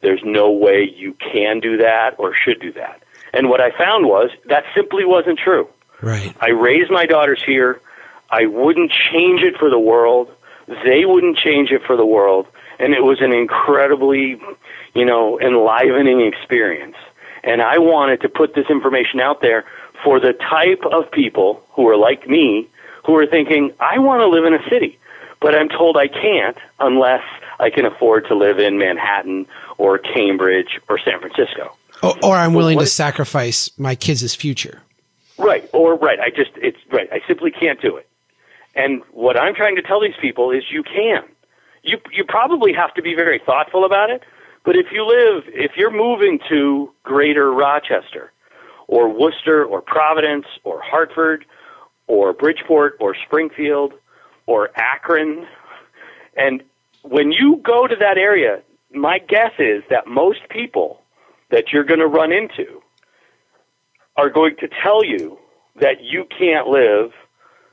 there's 0.03 0.21
no 0.25 0.51
way 0.51 0.89
you 0.95 1.15
can 1.15 1.61
do 1.61 1.79
that 1.79 2.17
or 2.19 2.35
should 2.35 2.61
do 2.61 2.73
that. 2.73 3.03
And 3.33 3.49
what 3.49 3.61
I 3.61 3.71
found 3.71 4.07
was 4.07 4.31
that 4.47 4.65
simply 4.75 5.05
wasn't 5.05 5.39
true. 5.39 5.69
Right. 6.03 6.35
I 6.41 6.51
raised 6.51 6.91
my 6.91 7.07
daughters 7.07 7.43
here. 7.45 7.81
I 8.33 8.47
wouldn't 8.47 8.91
change 8.91 9.43
it 9.43 9.59
for 9.59 9.69
the 9.69 9.79
world. 9.79 10.29
They 10.67 11.05
wouldn't 11.05 11.37
change 11.37 11.71
it 11.71 11.83
for 11.87 11.97
the 11.97 12.07
world. 12.07 12.47
And 12.79 12.95
it 12.95 13.05
was 13.05 13.21
an 13.21 13.33
incredibly, 13.33 14.41
you 14.95 15.05
know, 15.05 15.39
enlivening 15.39 16.23
experience. 16.23 16.97
And 17.45 17.61
I 17.61 17.79
wanted 17.79 18.23
to 18.23 18.31
put 18.31 18.55
this 18.55 18.67
information 18.71 19.21
out 19.21 19.43
there 19.43 19.65
for 20.03 20.19
the 20.19 20.33
type 20.33 20.83
of 20.91 21.11
people 21.11 21.63
who 21.73 21.87
are 21.89 21.97
like 21.97 22.27
me, 22.27 22.69
who 23.05 23.15
are 23.17 23.27
thinking, 23.27 23.73
I 23.79 23.99
want 23.99 24.21
to 24.21 24.29
live 24.29 24.45
in 24.45 24.55
a 24.55 24.69
city, 24.71 24.99
but 25.41 25.55
I'm 25.55 25.69
told 25.69 25.99
I 25.99 26.09
can't 26.09 26.57
unless 26.81 27.23
I 27.61 27.69
can 27.69 27.85
afford 27.85 28.27
to 28.29 28.35
live 28.35 28.59
in 28.59 28.79
Manhattan 28.79 29.47
or 29.77 29.99
Cambridge 29.99 30.81
or 30.89 30.99
San 30.99 31.21
Francisco. 31.21 31.77
Or, 32.03 32.15
or 32.23 32.37
I'm 32.37 32.55
willing 32.55 32.79
to 32.79 32.87
sacrifice 32.87 33.71
my 33.79 33.95
kids' 33.95 34.35
future. 34.35 34.81
Right, 35.39 35.69
or 35.73 35.97
right. 35.97 36.19
I 36.19 36.31
just 36.31 36.51
it's 36.57 36.79
right. 36.91 37.09
I 37.13 37.21
simply 37.27 37.51
can't 37.51 37.81
do 37.81 37.97
it. 37.97 38.09
And 38.75 39.03
what 39.13 39.37
I'm 39.37 39.55
trying 39.55 39.77
to 39.77 39.83
tell 39.83 40.01
these 40.01 40.17
people 40.21 40.51
is 40.51 40.65
you 40.71 40.83
can. 40.83 41.25
You 41.83 41.99
you 42.13 42.25
probably 42.25 42.73
have 42.73 42.95
to 42.95 43.03
be 43.03 43.15
very 43.15 43.41
thoughtful 43.45 43.85
about 43.85 44.11
it, 44.11 44.23
but 44.65 44.77
if 44.77 44.87
you 44.93 45.05
live 45.05 45.45
if 45.49 45.73
you're 45.77 45.91
moving 45.91 46.39
to 46.49 46.93
Greater 47.03 47.53
Rochester 47.53 48.33
or 48.87 49.09
Worcester 49.09 49.65
or 49.65 49.81
Providence 49.81 50.47
or 50.65 50.81
Hartford 50.81 51.45
or 52.07 52.33
Bridgeport 52.33 52.99
or 53.01 53.17
Springfield 53.27 53.95
or 54.47 54.71
Akron 54.77 55.47
and 56.37 56.63
when 57.03 57.33
you 57.33 57.61
go 57.63 57.87
to 57.87 57.97
that 57.97 58.17
area, 58.17 58.63
my 58.93 59.19
guess 59.19 59.53
is 59.59 59.83
that 59.91 60.07
most 60.07 60.41
people 60.49 61.03
that 61.51 61.73
you're 61.73 61.85
going 61.85 62.01
to 62.01 62.07
run 62.07 62.33
into 62.33 62.81
are 64.17 64.31
going 64.31 64.57
to 64.61 64.69
tell 64.83 65.05
you 65.05 65.39
that 65.77 66.03
you 66.03 66.25
can't 66.39 66.69
live 66.69 67.13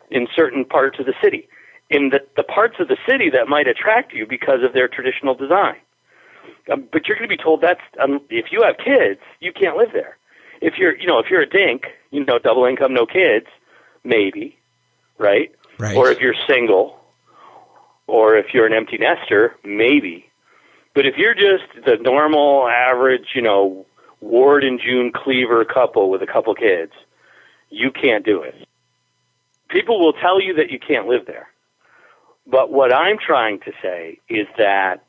in 0.10 0.28
certain 0.36 0.66
parts 0.66 1.00
of 1.00 1.06
the 1.06 1.14
city, 1.22 1.48
in 1.90 2.10
the, 2.10 2.20
the 2.36 2.44
parts 2.44 2.76
of 2.80 2.88
the 2.88 2.98
city 3.08 3.30
that 3.32 3.48
might 3.48 3.68
attract 3.68 4.14
you 4.14 4.26
because 4.28 4.64
of 4.64 4.74
their 4.74 4.88
traditional 4.88 5.36
design. 5.36 5.78
Um, 6.72 6.88
but 6.92 7.08
you're 7.08 7.18
going 7.18 7.30
to 7.30 7.36
be 7.36 7.42
told 7.42 7.62
that's 7.62 7.82
um, 8.00 8.22
if 8.30 8.52
you 8.52 8.64
have 8.64 8.78
kids, 8.78 9.22
you 9.40 9.52
can't 9.52 9.78
live 9.78 9.90
there. 9.94 10.18
If 10.62 10.78
you're, 10.78 10.96
you 10.98 11.08
know, 11.08 11.20
if 11.20 11.30
you're 11.30 11.42
a 11.42 11.50
dink, 11.50 11.84
you 12.12 12.26
know, 12.26 12.38
double 12.38 12.66
income, 12.66 12.94
no 12.94 13.06
kids, 13.06 13.48
maybe, 14.04 14.58
right? 15.18 15.52
Right. 15.78 15.96
Or 15.96 16.12
if 16.12 16.20
you're 16.20 16.36
single, 16.48 17.00
or 18.08 18.36
if 18.38 18.54
you're 18.54 18.66
an 18.66 18.74
empty 18.74 18.98
nester, 18.98 19.56
maybe. 19.64 20.26
But 20.94 21.06
if 21.06 21.16
you're 21.18 21.36
just 21.36 21.86
the 21.86 21.98
normal, 22.02 22.68
average, 22.68 23.28
you 23.36 23.42
know, 23.42 23.86
Ward 24.20 24.64
and 24.64 24.82
June 24.82 25.12
Cleaver 25.14 25.64
couple 25.64 26.10
with 26.10 26.22
a 26.22 26.28
couple 26.28 26.54
kids, 26.56 26.92
you 27.70 27.92
can't 27.92 28.26
do 28.26 28.42
it. 28.42 28.68
People 29.70 30.00
will 30.00 30.14
tell 30.14 30.42
you 30.42 30.56
that 30.56 30.72
you 30.72 30.80
can't 30.80 31.08
live 31.08 31.26
there. 31.26 31.48
But 32.48 32.72
what 32.72 32.94
I'm 32.94 33.18
trying 33.18 33.60
to 33.62 33.72
say 33.82 34.20
is 34.28 34.48
that 34.58 35.04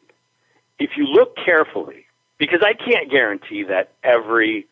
if 0.79 0.91
you 0.97 1.05
look 1.07 1.37
carefully, 1.37 2.07
because 2.39 2.61
I 2.63 2.75
can't 2.75 3.11
guarantee 3.11 3.65
that 3.65 3.93
every 4.03 4.67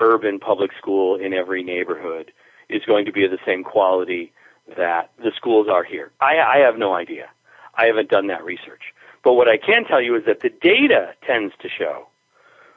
urban 0.00 0.38
public 0.38 0.70
school 0.78 1.16
in 1.16 1.32
every 1.32 1.62
neighborhood 1.62 2.32
is 2.68 2.82
going 2.86 3.06
to 3.06 3.12
be 3.12 3.24
of 3.24 3.30
the 3.30 3.38
same 3.46 3.62
quality 3.62 4.32
that 4.76 5.10
the 5.18 5.32
schools 5.36 5.68
are 5.70 5.84
here. 5.84 6.10
I, 6.20 6.38
I 6.38 6.58
have 6.58 6.78
no 6.78 6.94
idea. 6.94 7.28
I 7.74 7.86
haven't 7.86 8.08
done 8.08 8.28
that 8.28 8.44
research. 8.44 8.94
But 9.22 9.34
what 9.34 9.48
I 9.48 9.56
can 9.58 9.84
tell 9.84 10.00
you 10.00 10.16
is 10.16 10.24
that 10.26 10.40
the 10.40 10.50
data 10.50 11.14
tends 11.26 11.54
to 11.60 11.68
show 11.68 12.06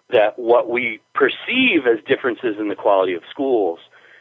that 0.10 0.40
what 0.40 0.70
we 0.70 1.00
perceive 1.14 1.86
as 1.86 2.04
differences 2.06 2.56
in 2.60 2.70
the 2.70 2.76
quality 2.76 3.14
of 3.14 3.24
schools 3.30 3.80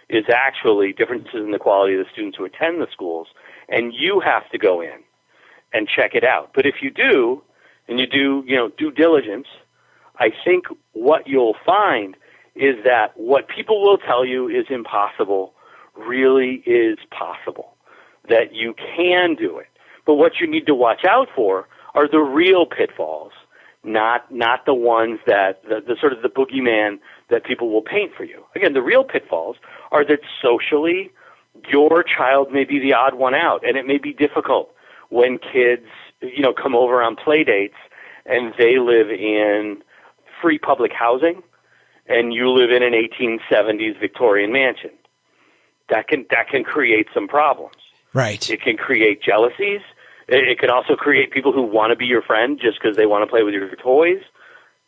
is 0.08 0.24
actually 0.32 0.92
differences 0.92 1.34
in 1.34 1.50
the 1.50 1.58
quality 1.58 1.94
of 1.94 2.04
the 2.04 2.10
students 2.12 2.38
who 2.38 2.44
attend 2.44 2.80
the 2.80 2.86
schools, 2.92 3.28
and 3.68 3.92
you 3.92 4.20
have 4.20 4.48
to 4.50 4.58
go 4.58 4.80
in 4.80 5.02
and 5.72 5.88
check 5.88 6.14
it 6.14 6.24
out. 6.24 6.50
But 6.54 6.66
if 6.66 6.76
you 6.80 6.90
do, 6.90 7.42
and 7.88 7.98
you 7.98 8.06
do, 8.06 8.44
you 8.46 8.56
know, 8.56 8.70
due 8.76 8.90
diligence, 8.90 9.46
I 10.18 10.30
think 10.44 10.66
what 10.92 11.26
you'll 11.26 11.56
find 11.64 12.16
is 12.54 12.76
that 12.84 13.12
what 13.16 13.48
people 13.48 13.82
will 13.82 13.98
tell 13.98 14.24
you 14.24 14.48
is 14.48 14.66
impossible 14.70 15.52
really 15.94 16.62
is 16.66 16.98
possible. 17.10 17.74
That 18.28 18.54
you 18.54 18.74
can 18.74 19.34
do 19.34 19.58
it. 19.58 19.68
But 20.04 20.14
what 20.14 20.40
you 20.40 20.46
need 20.46 20.66
to 20.66 20.74
watch 20.74 21.04
out 21.08 21.28
for 21.34 21.68
are 21.94 22.08
the 22.08 22.20
real 22.20 22.66
pitfalls, 22.66 23.32
not 23.86 24.32
not 24.32 24.66
the 24.66 24.74
ones 24.74 25.20
that 25.26 25.62
the, 25.64 25.80
the 25.80 25.96
sort 26.00 26.12
of 26.12 26.22
the 26.22 26.28
boogeyman 26.28 26.98
that 27.30 27.44
people 27.44 27.70
will 27.70 27.82
paint 27.82 28.12
for 28.16 28.24
you. 28.24 28.44
Again, 28.54 28.72
the 28.72 28.82
real 28.82 29.04
pitfalls 29.04 29.56
are 29.90 30.04
that 30.04 30.20
socially 30.42 31.10
your 31.68 32.02
child 32.02 32.52
may 32.52 32.64
be 32.64 32.78
the 32.78 32.92
odd 32.92 33.14
one 33.14 33.34
out, 33.34 33.66
and 33.66 33.76
it 33.76 33.86
may 33.86 33.98
be 33.98 34.12
difficult 34.12 34.70
when 35.08 35.38
kids, 35.38 35.86
you 36.20 36.42
know, 36.42 36.52
come 36.52 36.74
over 36.74 37.02
on 37.02 37.16
play 37.16 37.44
dates 37.44 37.76
and 38.24 38.52
they 38.58 38.78
live 38.78 39.10
in 39.10 39.82
free 40.42 40.58
public 40.58 40.92
housing 40.92 41.42
and 42.08 42.32
you 42.32 42.50
live 42.50 42.70
in 42.70 42.82
an 42.82 42.92
1870s 42.92 43.98
Victorian 43.98 44.52
mansion. 44.52 44.90
That 45.88 46.08
can 46.08 46.26
that 46.30 46.48
can 46.48 46.64
create 46.64 47.06
some 47.14 47.28
problems. 47.28 47.76
Right. 48.12 48.48
It 48.50 48.60
can 48.60 48.76
create 48.76 49.22
jealousies. 49.22 49.82
It, 50.28 50.48
it 50.48 50.58
can 50.58 50.70
also 50.70 50.96
create 50.96 51.30
people 51.30 51.52
who 51.52 51.62
want 51.62 51.90
to 51.92 51.96
be 51.96 52.06
your 52.06 52.22
friend 52.22 52.58
just 52.60 52.78
because 52.80 52.96
they 52.96 53.06
want 53.06 53.22
to 53.22 53.26
play 53.30 53.42
with 53.42 53.54
your 53.54 53.74
toys, 53.76 54.22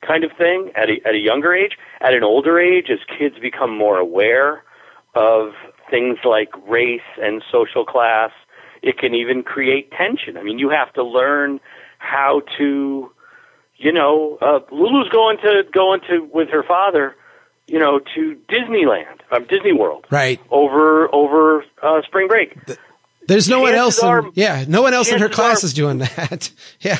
kind 0.06 0.24
of 0.24 0.32
thing. 0.36 0.72
At 0.74 0.88
a, 0.90 0.96
at 1.06 1.14
a 1.14 1.18
younger 1.18 1.54
age, 1.54 1.72
at 2.00 2.14
an 2.14 2.24
older 2.24 2.58
age, 2.60 2.86
as 2.90 2.98
kids 3.18 3.36
become 3.40 3.76
more 3.76 3.98
aware 3.98 4.64
of 5.14 5.52
things 5.90 6.18
like 6.24 6.50
race 6.66 7.00
and 7.20 7.42
social 7.50 7.84
class, 7.84 8.30
it 8.82 8.98
can 8.98 9.14
even 9.14 9.42
create 9.42 9.90
tension. 9.90 10.36
I 10.36 10.42
mean, 10.42 10.58
you 10.58 10.70
have 10.70 10.92
to 10.94 11.02
learn 11.02 11.60
how 11.98 12.42
to, 12.58 13.10
you 13.76 13.92
know, 13.92 14.38
uh, 14.40 14.60
Lulu's 14.70 15.08
going 15.08 15.38
to 15.38 15.62
going 15.72 16.00
to 16.08 16.28
with 16.32 16.50
her 16.50 16.62
father, 16.62 17.16
you 17.66 17.78
know, 17.78 17.98
to 18.14 18.36
Disneyland, 18.48 19.20
um, 19.32 19.46
Disney 19.48 19.72
World, 19.72 20.06
Right. 20.10 20.40
over 20.50 21.12
over 21.12 21.64
uh, 21.82 22.02
spring 22.06 22.28
break. 22.28 22.56
There's 23.28 23.48
no 23.48 23.60
one 23.60 23.74
else. 23.74 24.02
In, 24.02 24.08
are- 24.08 24.30
yeah, 24.34 24.64
no 24.66 24.82
one 24.82 24.92
else 24.94 25.12
in 25.12 25.20
her 25.20 25.28
class 25.28 25.62
are- 25.62 25.66
is 25.66 25.72
doing 25.74 25.98
that. 25.98 26.50
yeah. 26.80 26.98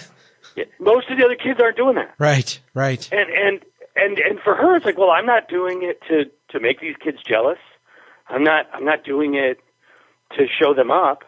Most 0.79 1.09
of 1.11 1.19
the 1.19 1.25
other 1.25 1.35
kids 1.37 1.61
aren't 1.61 1.77
doing 1.77 1.97
that. 1.97 2.15
Right. 2.19 2.59
Right. 2.75 3.09
and 3.13 3.29
and 3.31 3.61
and 3.97 4.19
and 4.19 4.39
for 4.41 4.55
her 4.55 4.77
it's 4.77 4.85
like 4.87 4.97
well 4.97 5.11
i'm 5.11 5.27
not 5.27 5.49
doing 5.49 5.83
it 5.83 6.01
to 6.09 6.31
to 6.51 6.61
make 6.61 6.79
these 6.81 6.95
kids 7.03 7.19
jealous 7.27 7.59
i'm 8.29 8.45
not 8.45 8.67
i'm 8.73 8.85
not 8.85 9.03
doing 9.03 9.35
it 9.35 9.59
to 10.37 10.47
show 10.47 10.73
them 10.73 10.91
up 10.93 11.25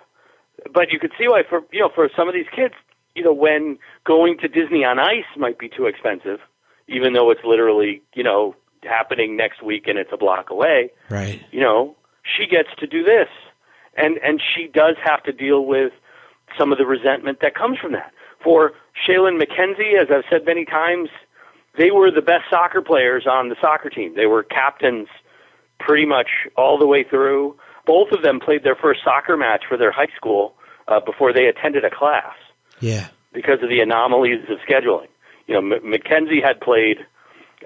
but 0.72 0.92
you 0.92 1.00
could 1.00 1.10
see 1.18 1.26
why 1.26 1.42
for 1.48 1.62
you 1.72 1.80
know 1.80 1.90
for 1.92 2.08
some 2.16 2.28
of 2.28 2.34
these 2.34 2.46
kids 2.54 2.74
you 3.16 3.24
know 3.24 3.32
when 3.32 3.76
going 4.04 4.38
to 4.38 4.46
disney 4.46 4.84
on 4.84 5.00
ice 5.00 5.24
might 5.36 5.58
be 5.58 5.68
too 5.68 5.86
expensive 5.86 6.38
even 6.86 7.12
though 7.12 7.30
it's 7.32 7.42
literally 7.44 8.02
you 8.14 8.22
know 8.22 8.54
happening 8.84 9.36
next 9.36 9.62
week 9.64 9.88
and 9.88 9.98
it's 9.98 10.10
a 10.12 10.16
block 10.16 10.50
away 10.50 10.90
Right. 11.08 11.42
you 11.50 11.60
know, 11.60 11.96
she 12.22 12.46
gets 12.46 12.68
to 12.78 12.86
do 12.86 13.02
this. 13.02 13.28
And 14.00 14.18
and 14.18 14.40
she 14.54 14.66
does 14.66 14.96
have 15.04 15.22
to 15.24 15.32
deal 15.32 15.64
with 15.64 15.92
some 16.58 16.72
of 16.72 16.78
the 16.78 16.86
resentment 16.86 17.38
that 17.42 17.54
comes 17.54 17.78
from 17.78 17.92
that. 17.92 18.12
For 18.42 18.72
Shaylin 19.06 19.38
Mackenzie, 19.38 19.92
as 20.00 20.08
I've 20.10 20.24
said 20.30 20.44
many 20.46 20.64
times, 20.64 21.10
they 21.76 21.90
were 21.90 22.10
the 22.10 22.22
best 22.22 22.44
soccer 22.50 22.80
players 22.82 23.26
on 23.26 23.48
the 23.48 23.56
soccer 23.60 23.90
team. 23.90 24.14
They 24.16 24.26
were 24.26 24.42
captains 24.42 25.08
pretty 25.78 26.06
much 26.06 26.28
all 26.56 26.78
the 26.78 26.86
way 26.86 27.04
through. 27.04 27.56
Both 27.86 28.12
of 28.12 28.22
them 28.22 28.40
played 28.40 28.64
their 28.64 28.74
first 28.76 29.00
soccer 29.04 29.36
match 29.36 29.64
for 29.68 29.76
their 29.76 29.92
high 29.92 30.12
school 30.16 30.54
uh, 30.88 31.00
before 31.00 31.32
they 31.32 31.46
attended 31.46 31.84
a 31.84 31.90
class 31.90 32.34
Yeah. 32.80 33.08
because 33.32 33.62
of 33.62 33.68
the 33.68 33.80
anomalies 33.80 34.44
of 34.50 34.58
scheduling. 34.68 35.08
You 35.46 35.60
know, 35.60 35.76
M- 35.76 35.90
Mackenzie 35.90 36.40
had 36.42 36.60
played 36.60 36.98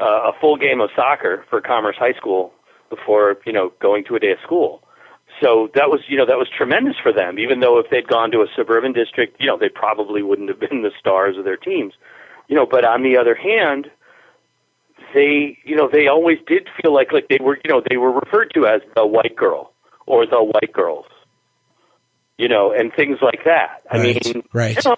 uh, 0.01 0.31
a 0.31 0.33
full 0.41 0.57
game 0.57 0.81
of 0.81 0.91
soccer 0.95 1.45
for 1.51 1.61
Commerce 1.61 1.97
High 1.99 2.15
School 2.15 2.53
before 2.91 3.37
you 3.47 3.53
know 3.53 3.73
going 3.81 4.05
to 4.05 4.17
a 4.17 4.19
day 4.21 4.33
of 4.33 4.39
school. 4.45 4.83
So 5.41 5.69
that 5.75 5.91
was 5.91 6.01
you 6.09 6.17
know 6.17 6.27
that 6.27 6.39
was 6.39 6.49
tremendous 6.57 6.97
for 7.03 7.13
them. 7.13 7.39
Even 7.39 7.61
though 7.61 7.79
if 7.79 7.91
they'd 7.91 8.07
gone 8.07 8.31
to 8.33 8.39
a 8.39 8.47
suburban 8.57 8.93
district, 8.93 9.37
you 9.41 9.47
know 9.47 9.59
they 9.59 9.69
probably 9.69 10.23
wouldn't 10.23 10.49
have 10.49 10.61
been 10.61 10.83
the 10.83 10.93
stars 10.99 11.37
of 11.37 11.45
their 11.45 11.57
teams. 11.57 11.93
You 12.49 12.57
know, 12.57 12.67
but 12.67 12.85
on 12.85 13.03
the 13.03 13.17
other 13.19 13.35
hand, 13.35 13.91
they 15.13 15.59
you 15.65 15.77
know 15.77 15.89
they 15.93 16.07
always 16.07 16.39
did 16.47 16.69
feel 16.81 16.95
like 16.95 17.13
like 17.13 17.29
they 17.29 17.39
were 17.41 17.57
you 17.65 17.71
know 17.71 17.83
they 17.89 17.97
were 17.97 18.13
referred 18.13 18.53
to 18.55 18.67
as 18.67 18.81
the 18.95 19.07
white 19.07 19.35
girl 19.37 19.73
or 20.07 20.27
the 20.27 20.43
white 20.43 20.73
girls. 20.73 21.07
You 22.39 22.49
know, 22.49 22.73
and 22.73 22.93
things 22.93 23.19
like 23.23 23.45
that. 23.45 23.83
I 23.91 23.99
Right, 23.99 24.25
mean, 24.35 24.43
right. 24.53 24.77
you 24.77 24.91
know, 24.91 24.97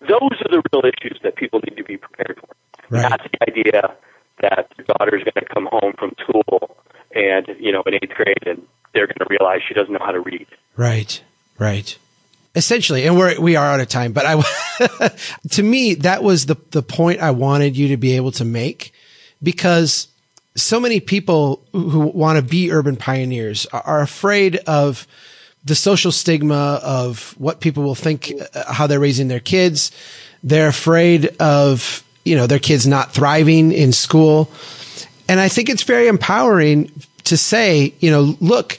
those 0.00 0.40
are 0.40 0.50
the 0.50 0.62
real 0.72 0.82
issues 0.84 1.20
that 1.22 1.36
people 1.36 1.60
need 1.68 1.76
to 1.76 1.84
be 1.84 1.98
prepared 1.98 2.40
for. 2.40 2.48
Right. 2.88 3.02
Not 3.10 3.20
the 3.30 3.50
idea 3.50 3.94
that 4.40 4.72
your 4.78 4.86
daughter's 4.86 5.22
going 5.22 5.46
to 5.46 5.54
come 5.54 5.68
home 5.70 5.92
from 5.98 6.12
school 6.22 6.76
and 7.14 7.46
you 7.60 7.72
know 7.72 7.82
in 7.86 7.94
eighth 7.94 8.14
grade 8.14 8.46
and 8.46 8.62
they're 8.94 9.06
going 9.06 9.18
to 9.18 9.26
realize 9.28 9.60
she 9.66 9.74
doesn't 9.74 9.92
know 9.92 10.04
how 10.04 10.12
to 10.12 10.20
read. 10.20 10.46
Right. 10.76 11.22
Right. 11.58 11.96
Essentially, 12.56 13.04
and 13.04 13.18
we're 13.18 13.40
we 13.40 13.56
are 13.56 13.66
out 13.66 13.80
of 13.80 13.88
time. 13.88 14.12
But 14.12 14.26
I, 14.26 14.40
to 15.50 15.62
me, 15.62 15.94
that 15.94 16.22
was 16.22 16.46
the 16.46 16.56
the 16.70 16.82
point 16.82 17.20
I 17.20 17.32
wanted 17.32 17.76
you 17.76 17.88
to 17.88 17.96
be 17.96 18.14
able 18.14 18.30
to 18.32 18.44
make, 18.44 18.92
because 19.42 20.06
so 20.54 20.78
many 20.78 21.00
people 21.00 21.64
who 21.72 22.06
want 22.06 22.36
to 22.36 22.42
be 22.42 22.70
urban 22.70 22.94
pioneers 22.94 23.66
are, 23.66 23.82
are 23.82 24.02
afraid 24.02 24.56
of 24.68 25.08
the 25.64 25.74
social 25.74 26.12
stigma 26.12 26.78
of 26.82 27.34
what 27.38 27.60
people 27.60 27.82
will 27.82 27.96
think, 27.96 28.32
uh, 28.54 28.72
how 28.72 28.86
they're 28.86 29.00
raising 29.00 29.26
their 29.26 29.40
kids. 29.40 29.90
They're 30.44 30.68
afraid 30.68 31.34
of 31.40 32.04
you 32.24 32.36
know 32.36 32.46
their 32.46 32.60
kids 32.60 32.86
not 32.86 33.12
thriving 33.12 33.72
in 33.72 33.90
school, 33.92 34.48
and 35.28 35.40
I 35.40 35.48
think 35.48 35.68
it's 35.68 35.82
very 35.82 36.06
empowering 36.06 36.92
to 37.24 37.36
say, 37.36 37.94
you 38.00 38.10
know, 38.10 38.36
look, 38.40 38.78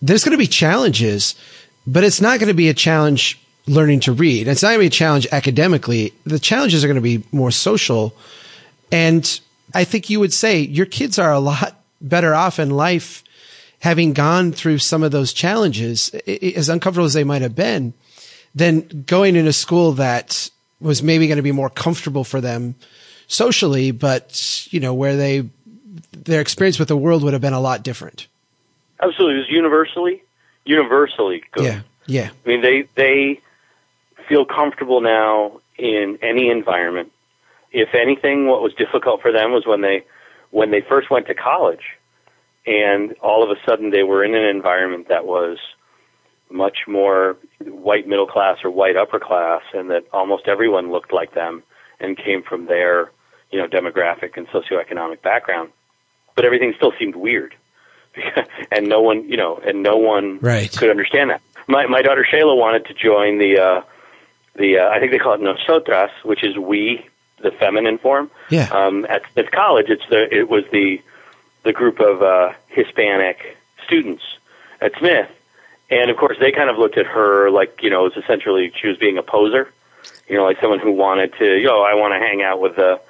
there's 0.00 0.24
going 0.24 0.32
to 0.32 0.38
be 0.38 0.46
challenges, 0.46 1.34
but 1.86 2.04
it's 2.04 2.20
not 2.20 2.38
going 2.38 2.48
to 2.48 2.54
be 2.54 2.68
a 2.68 2.74
challenge 2.74 3.38
learning 3.66 4.00
to 4.00 4.12
read. 4.12 4.48
It's 4.48 4.62
not 4.62 4.70
going 4.70 4.78
to 4.78 4.82
be 4.84 4.86
a 4.86 4.90
challenge 4.90 5.26
academically. 5.30 6.12
The 6.24 6.38
challenges 6.38 6.84
are 6.84 6.88
going 6.88 6.96
to 6.96 7.00
be 7.00 7.22
more 7.30 7.50
social. 7.50 8.14
And 8.90 9.40
I 9.74 9.84
think 9.84 10.10
you 10.10 10.20
would 10.20 10.32
say 10.32 10.60
your 10.60 10.86
kids 10.86 11.18
are 11.18 11.32
a 11.32 11.38
lot 11.38 11.80
better 12.00 12.34
off 12.34 12.58
in 12.58 12.70
life 12.70 13.22
having 13.80 14.12
gone 14.12 14.52
through 14.52 14.78
some 14.78 15.02
of 15.02 15.10
those 15.10 15.32
challenges, 15.32 16.10
as 16.10 16.68
uncomfortable 16.68 17.04
as 17.04 17.14
they 17.14 17.24
might 17.24 17.42
have 17.42 17.56
been, 17.56 17.92
than 18.54 19.04
going 19.06 19.34
in 19.34 19.46
a 19.46 19.52
school 19.52 19.92
that 19.92 20.50
was 20.80 21.02
maybe 21.02 21.26
going 21.26 21.36
to 21.36 21.42
be 21.42 21.52
more 21.52 21.70
comfortable 21.70 22.22
for 22.22 22.40
them 22.40 22.76
socially, 23.26 23.90
but 23.90 24.66
you 24.70 24.78
know, 24.78 24.94
where 24.94 25.16
they, 25.16 25.48
their 26.12 26.40
experience 26.40 26.78
with 26.78 26.88
the 26.88 26.96
world 26.96 27.22
would 27.22 27.32
have 27.32 27.42
been 27.42 27.52
a 27.52 27.60
lot 27.60 27.82
different. 27.82 28.28
Absolutely, 29.00 29.36
it 29.36 29.38
was 29.38 29.50
universally 29.50 30.22
universally 30.64 31.42
good. 31.52 31.64
Yeah. 31.64 31.80
Yeah. 32.06 32.30
I 32.44 32.48
mean, 32.48 32.62
they 32.62 32.88
they 32.94 33.40
feel 34.28 34.44
comfortable 34.44 35.00
now 35.00 35.60
in 35.78 36.18
any 36.22 36.50
environment. 36.50 37.12
If 37.70 37.94
anything, 37.94 38.46
what 38.46 38.62
was 38.62 38.74
difficult 38.74 39.22
for 39.22 39.32
them 39.32 39.52
was 39.52 39.66
when 39.66 39.80
they 39.80 40.04
when 40.50 40.70
they 40.70 40.82
first 40.82 41.10
went 41.10 41.26
to 41.28 41.34
college, 41.34 41.84
and 42.66 43.12
all 43.22 43.42
of 43.42 43.50
a 43.50 43.60
sudden 43.66 43.90
they 43.90 44.02
were 44.02 44.24
in 44.24 44.34
an 44.34 44.44
environment 44.44 45.08
that 45.08 45.26
was 45.26 45.58
much 46.50 46.80
more 46.86 47.36
white 47.60 48.06
middle 48.06 48.26
class 48.26 48.58
or 48.62 48.70
white 48.70 48.96
upper 48.96 49.18
class, 49.18 49.62
and 49.72 49.90
that 49.90 50.04
almost 50.12 50.48
everyone 50.48 50.90
looked 50.90 51.12
like 51.12 51.34
them 51.34 51.62
and 52.00 52.16
came 52.16 52.42
from 52.42 52.66
their 52.66 53.10
you 53.50 53.58
know 53.58 53.66
demographic 53.68 54.36
and 54.36 54.48
socioeconomic 54.48 55.22
background, 55.22 55.70
but 56.34 56.44
everything 56.44 56.72
still 56.76 56.92
seemed 56.98 57.16
weird, 57.16 57.54
and 58.72 58.88
no 58.88 59.00
one 59.00 59.28
you 59.28 59.36
know 59.36 59.56
and 59.64 59.82
no 59.82 59.96
one 59.96 60.38
Right. 60.40 60.70
could 60.76 60.90
understand 60.90 61.30
that. 61.30 61.40
My 61.68 61.86
my 61.86 62.02
daughter 62.02 62.26
Shayla 62.30 62.56
wanted 62.56 62.86
to 62.86 62.94
join 62.94 63.38
the 63.38 63.58
uh, 63.58 63.82
the 64.56 64.78
uh, 64.78 64.88
I 64.90 64.98
think 64.98 65.12
they 65.12 65.18
call 65.18 65.34
it 65.34 65.40
nosotras, 65.40 66.10
which 66.24 66.42
is 66.44 66.56
we, 66.58 67.06
the 67.40 67.50
feminine 67.52 67.98
form. 67.98 68.30
Yeah. 68.50 68.68
Um, 68.72 69.06
at 69.08 69.22
at 69.36 69.50
college, 69.52 69.86
it's 69.88 70.06
the 70.10 70.32
it 70.34 70.48
was 70.48 70.64
the 70.72 71.00
the 71.64 71.72
group 71.72 72.00
of 72.00 72.22
uh, 72.22 72.52
Hispanic 72.68 73.56
students 73.84 74.24
at 74.80 74.92
Smith, 74.98 75.28
and 75.90 76.10
of 76.10 76.16
course 76.16 76.36
they 76.40 76.50
kind 76.52 76.68
of 76.68 76.76
looked 76.78 76.98
at 76.98 77.06
her 77.06 77.50
like 77.50 77.82
you 77.82 77.90
know 77.90 78.06
it 78.06 78.14
was 78.16 78.24
essentially 78.24 78.72
she 78.80 78.88
was 78.88 78.96
being 78.96 79.16
a 79.18 79.22
poser, 79.22 79.68
you 80.28 80.36
know, 80.36 80.44
like 80.44 80.60
someone 80.60 80.80
who 80.80 80.90
wanted 80.92 81.32
to 81.38 81.44
you 81.58 81.66
know 81.66 81.82
I 81.82 81.94
want 81.94 82.12
to 82.14 82.18
hang 82.18 82.42
out 82.42 82.60
with 82.60 82.74
the 82.76 83.00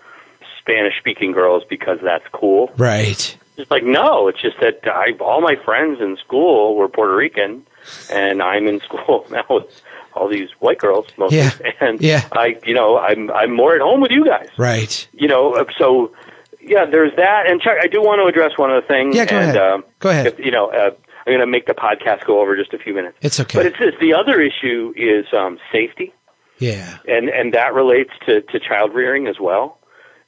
Spanish 0.63 0.95
speaking 0.99 1.33
girls 1.33 1.63
because 1.69 1.99
that's 2.03 2.25
cool. 2.33 2.71
Right. 2.77 3.37
It's 3.57 3.71
like 3.71 3.85
no, 3.85 4.29
it's 4.29 4.41
just 4.41 4.57
that 4.61 4.81
I 4.87 5.13
all 5.21 5.41
my 5.41 5.57
friends 5.65 6.01
in 6.01 6.17
school 6.17 6.75
were 6.77 6.89
Puerto 6.89 7.15
Rican, 7.15 7.67
and 8.11 8.43
I'm 8.43 8.67
in 8.67 8.81
school 8.89 9.27
now 9.31 9.45
with 9.51 9.83
all 10.15 10.29
these 10.29 10.49
white 10.61 10.79
girls 10.79 11.07
mostly, 11.19 11.39
Yeah. 11.39 11.51
and 11.81 12.01
Yeah. 12.01 12.27
I 12.33 12.57
you 12.65 12.75
know 12.75 12.97
I'm 12.99 13.31
I'm 13.31 13.53
more 13.55 13.75
at 13.75 13.81
home 13.83 14.01
with 14.01 14.11
you 14.11 14.25
guys, 14.25 14.49
Right. 14.57 15.07
you 15.13 15.29
know. 15.29 15.65
So 15.79 16.13
yeah, 16.61 16.87
there's 16.87 17.15
that. 17.17 17.47
And 17.47 17.61
Chuck, 17.61 17.77
I 17.83 17.89
do 17.89 18.01
want 18.01 18.21
to 18.21 18.27
address 18.27 18.57
one 18.57 18.71
other 18.71 18.87
thing. 18.87 19.13
Yeah, 19.13 19.27
go 19.27 19.37
and, 19.37 19.51
ahead. 19.51 19.57
Um, 19.73 19.85
Go 19.99 20.11
ahead. 20.11 20.27
If, 20.29 20.39
you 20.39 20.51
know, 20.53 20.71
uh, 20.71 20.91
I'm 21.27 21.27
going 21.27 21.41
to 21.41 21.47
make 21.47 21.67
the 21.67 21.75
podcast 21.75 22.25
go 22.25 22.41
over 22.41 22.57
just 22.57 22.73
a 22.73 22.79
few 22.79 22.95
minutes. 22.95 23.19
It's 23.21 23.39
okay. 23.41 23.59
But 23.59 23.67
it's 23.67 23.79
this. 23.79 23.95
The 24.01 24.15
other 24.15 24.41
issue 24.41 24.93
is 24.97 25.27
um, 25.33 25.59
safety 25.73 26.13
Yeah. 26.59 26.99
and 27.07 27.29
and 27.29 27.53
that 27.55 27.75
relates 27.75 28.13
to 28.27 28.41
to 28.43 28.59
child 28.61 28.95
rearing 28.95 29.27
as 29.27 29.39
well. 29.41 29.79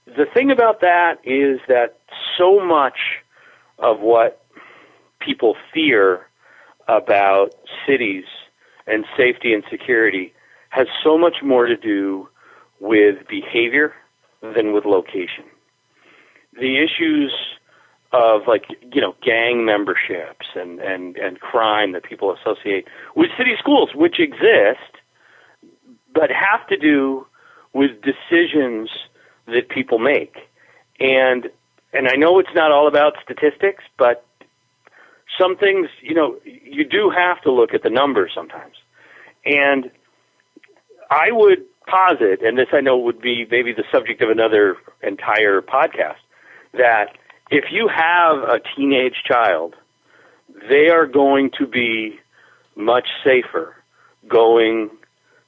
The 0.06 0.26
thing 0.32 0.50
about 0.50 0.80
that 0.80 1.18
is 1.24 1.60
that 1.68 1.98
so 2.36 2.64
much 2.64 2.98
of 3.78 4.00
what 4.00 4.44
people 5.18 5.56
fear 5.72 6.26
about 6.86 7.54
cities 7.86 8.24
and 8.86 9.06
safety 9.16 9.54
and 9.54 9.64
security 9.70 10.34
has 10.68 10.86
so 11.02 11.16
much 11.16 11.36
more 11.42 11.66
to 11.66 11.76
do 11.76 12.28
with 12.80 13.26
behavior 13.28 13.94
than 14.42 14.72
with 14.72 14.84
location. 14.84 15.44
The 16.52 16.78
issues 16.82 17.32
of 18.12 18.42
like 18.46 18.66
you 18.92 19.00
know 19.00 19.14
gang 19.22 19.64
memberships 19.64 20.46
and 20.54 20.78
and 20.80 21.16
and 21.16 21.40
crime 21.40 21.92
that 21.92 22.04
people 22.04 22.32
associate 22.32 22.86
with 23.16 23.28
city 23.36 23.54
schools 23.58 23.90
which 23.94 24.20
exist 24.20 25.02
but 26.14 26.30
have 26.30 26.64
to 26.68 26.76
do 26.76 27.26
with 27.72 27.90
decisions 28.02 28.88
that 29.46 29.68
people 29.68 29.98
make. 29.98 30.36
And 31.00 31.50
and 31.92 32.08
I 32.08 32.16
know 32.16 32.40
it's 32.40 32.54
not 32.54 32.72
all 32.72 32.88
about 32.88 33.14
statistics, 33.22 33.84
but 33.96 34.24
some 35.38 35.56
things, 35.56 35.88
you 36.02 36.14
know, 36.14 36.36
you 36.44 36.84
do 36.84 37.10
have 37.10 37.40
to 37.42 37.52
look 37.52 37.72
at 37.72 37.82
the 37.82 37.90
numbers 37.90 38.32
sometimes. 38.34 38.74
And 39.44 39.90
I 41.10 41.30
would 41.30 41.64
posit, 41.86 42.42
and 42.42 42.58
this 42.58 42.68
I 42.72 42.80
know 42.80 42.98
would 42.98 43.20
be 43.20 43.46
maybe 43.48 43.72
the 43.72 43.84
subject 43.92 44.22
of 44.22 44.30
another 44.30 44.76
entire 45.02 45.60
podcast, 45.60 46.22
that 46.72 47.16
if 47.50 47.66
you 47.70 47.88
have 47.88 48.38
a 48.38 48.60
teenage 48.76 49.22
child, 49.24 49.76
they 50.68 50.88
are 50.88 51.06
going 51.06 51.50
to 51.58 51.66
be 51.66 52.18
much 52.74 53.06
safer 53.22 53.76
going 54.26 54.90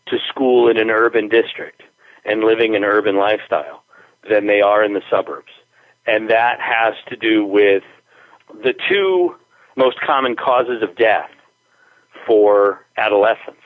to 0.06 0.16
school 0.28 0.68
in 0.68 0.78
an 0.78 0.90
urban 0.90 1.28
district 1.28 1.82
and 2.24 2.44
living 2.44 2.76
an 2.76 2.84
urban 2.84 3.16
lifestyle 3.16 3.82
than 4.28 4.46
they 4.46 4.60
are 4.60 4.82
in 4.84 4.94
the 4.94 5.02
suburbs. 5.10 5.52
And 6.06 6.30
that 6.30 6.60
has 6.60 6.94
to 7.08 7.16
do 7.16 7.44
with 7.44 7.82
the 8.62 8.74
two 8.88 9.34
most 9.76 10.00
common 10.00 10.36
causes 10.36 10.82
of 10.82 10.96
death 10.96 11.30
for 12.26 12.84
adolescents. 12.96 13.60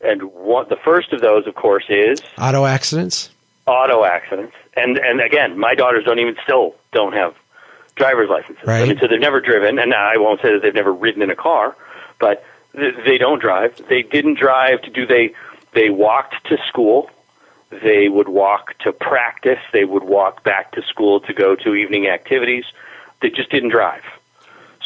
And 0.00 0.22
one, 0.32 0.66
the 0.68 0.76
first 0.84 1.12
of 1.12 1.20
those, 1.20 1.46
of 1.46 1.54
course, 1.54 1.84
is 1.88 2.20
Auto 2.38 2.64
accidents? 2.66 3.30
auto 3.66 4.04
accidents. 4.04 4.54
And 4.76 4.96
and 4.98 5.20
again, 5.20 5.58
my 5.58 5.74
daughters 5.74 6.04
don't 6.04 6.18
even 6.18 6.36
still 6.42 6.74
don't 6.92 7.12
have 7.12 7.34
driver's 7.94 8.28
licenses. 8.30 8.64
I 8.66 8.70
Right. 8.70 8.88
mean, 8.88 8.98
so 8.98 9.06
they've 9.06 9.20
never 9.20 9.40
driven, 9.40 9.78
and 9.78 9.92
I 9.94 10.16
won't 10.16 10.40
say 10.40 10.52
that 10.54 10.62
they've 10.62 10.74
never 10.74 10.92
ridden 10.92 11.22
in 11.22 11.30
a 11.30 11.36
car, 11.36 11.76
but 12.18 12.42
they 12.72 13.18
don't 13.18 13.40
drive. 13.40 13.76
They 13.88 14.02
didn't 14.02 14.38
drive 14.38 14.82
to 14.82 14.90
do 14.90 15.06
they 15.06 15.34
they 15.74 15.90
walked 15.90 16.34
to 16.48 16.56
school. 16.68 17.10
They 17.70 18.08
would 18.08 18.28
walk 18.28 18.76
to 18.80 18.92
practice. 18.92 19.60
They 19.72 19.84
would 19.84 20.02
walk 20.02 20.42
back 20.42 20.72
to 20.72 20.82
school 20.82 21.20
to 21.20 21.32
go 21.32 21.54
to 21.54 21.74
evening 21.74 22.08
activities. 22.08 22.64
They 23.22 23.30
just 23.30 23.50
didn't 23.50 23.70
drive. 23.70 24.02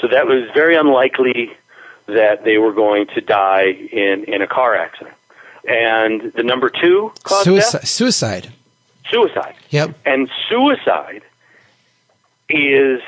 So 0.00 0.08
that 0.08 0.26
was 0.26 0.50
very 0.52 0.76
unlikely 0.76 1.56
that 2.06 2.44
they 2.44 2.58
were 2.58 2.72
going 2.72 3.06
to 3.14 3.20
die 3.22 3.68
in, 3.68 4.24
in 4.24 4.42
a 4.42 4.46
car 4.46 4.74
accident. 4.76 5.16
And 5.66 6.32
the 6.34 6.42
number 6.42 6.68
two 6.68 7.12
cause 7.22 7.46
of 7.46 7.56
death, 7.56 7.86
Suicide. 7.88 7.88
Suicide. 7.88 8.52
suicide. 9.10 9.54
Yep. 9.70 9.96
And 10.04 10.28
suicide 10.50 11.22
is 12.50 13.00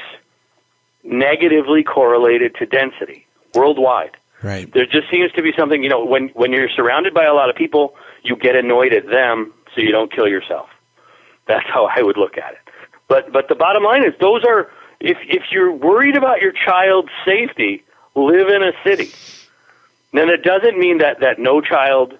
negatively 1.04 1.82
correlated 1.82 2.54
to 2.56 2.66
density 2.66 3.26
worldwide. 3.54 4.16
Right. 4.42 4.72
There 4.72 4.86
just 4.86 5.10
seems 5.10 5.32
to 5.32 5.42
be 5.42 5.52
something, 5.56 5.82
you 5.82 5.88
know, 5.88 6.04
when 6.04 6.28
when 6.28 6.52
you're 6.52 6.68
surrounded 6.68 7.12
by 7.12 7.24
a 7.24 7.34
lot 7.34 7.50
of 7.50 7.56
people, 7.56 7.94
you 8.22 8.36
get 8.36 8.54
annoyed 8.56 8.92
at 8.92 9.06
them 9.06 9.52
so 9.76 9.82
you 9.82 9.92
don't 9.92 10.12
kill 10.12 10.26
yourself. 10.26 10.68
That's 11.46 11.66
how 11.66 11.86
I 11.86 12.02
would 12.02 12.16
look 12.16 12.36
at 12.38 12.54
it. 12.54 12.58
But 13.08 13.32
but 13.32 13.48
the 13.48 13.54
bottom 13.54 13.84
line 13.84 14.04
is 14.04 14.14
those 14.20 14.42
are 14.44 14.70
if 14.98 15.18
if 15.22 15.44
you're 15.52 15.72
worried 15.72 16.16
about 16.16 16.40
your 16.40 16.52
child's 16.52 17.10
safety, 17.24 17.84
live 18.14 18.48
in 18.48 18.62
a 18.62 18.72
city. 18.82 19.12
Then 20.12 20.28
it 20.30 20.42
doesn't 20.42 20.78
mean 20.78 20.98
that 20.98 21.20
that 21.20 21.38
no 21.38 21.60
child, 21.60 22.14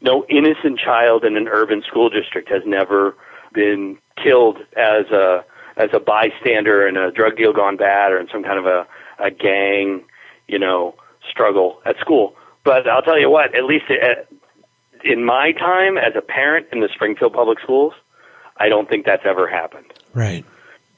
no 0.00 0.26
innocent 0.28 0.78
child 0.78 1.24
in 1.24 1.36
an 1.36 1.48
urban 1.48 1.82
school 1.86 2.10
district 2.10 2.50
has 2.50 2.62
never 2.66 3.16
been 3.54 3.98
killed 4.22 4.58
as 4.76 5.06
a 5.10 5.44
as 5.76 5.90
a 5.92 6.00
bystander 6.00 6.86
in 6.86 6.96
a 6.96 7.10
drug 7.10 7.36
deal 7.36 7.52
gone 7.52 7.76
bad 7.76 8.12
or 8.12 8.18
in 8.18 8.28
some 8.28 8.42
kind 8.42 8.58
of 8.58 8.66
a 8.66 8.86
a 9.18 9.30
gang, 9.30 10.04
you 10.48 10.58
know, 10.58 10.94
struggle 11.30 11.80
at 11.86 11.96
school. 12.00 12.34
But 12.64 12.88
I'll 12.88 13.02
tell 13.02 13.18
you 13.18 13.30
what, 13.30 13.54
at 13.54 13.64
least 13.64 13.84
at, 13.90 14.28
in 15.04 15.24
my 15.24 15.52
time 15.52 15.98
as 15.98 16.14
a 16.16 16.20
parent 16.20 16.66
in 16.72 16.80
the 16.80 16.88
Springfield 16.94 17.32
Public 17.32 17.60
Schools, 17.60 17.94
I 18.56 18.68
don't 18.68 18.88
think 18.88 19.04
that's 19.04 19.24
ever 19.24 19.46
happened. 19.46 19.92
Right. 20.14 20.44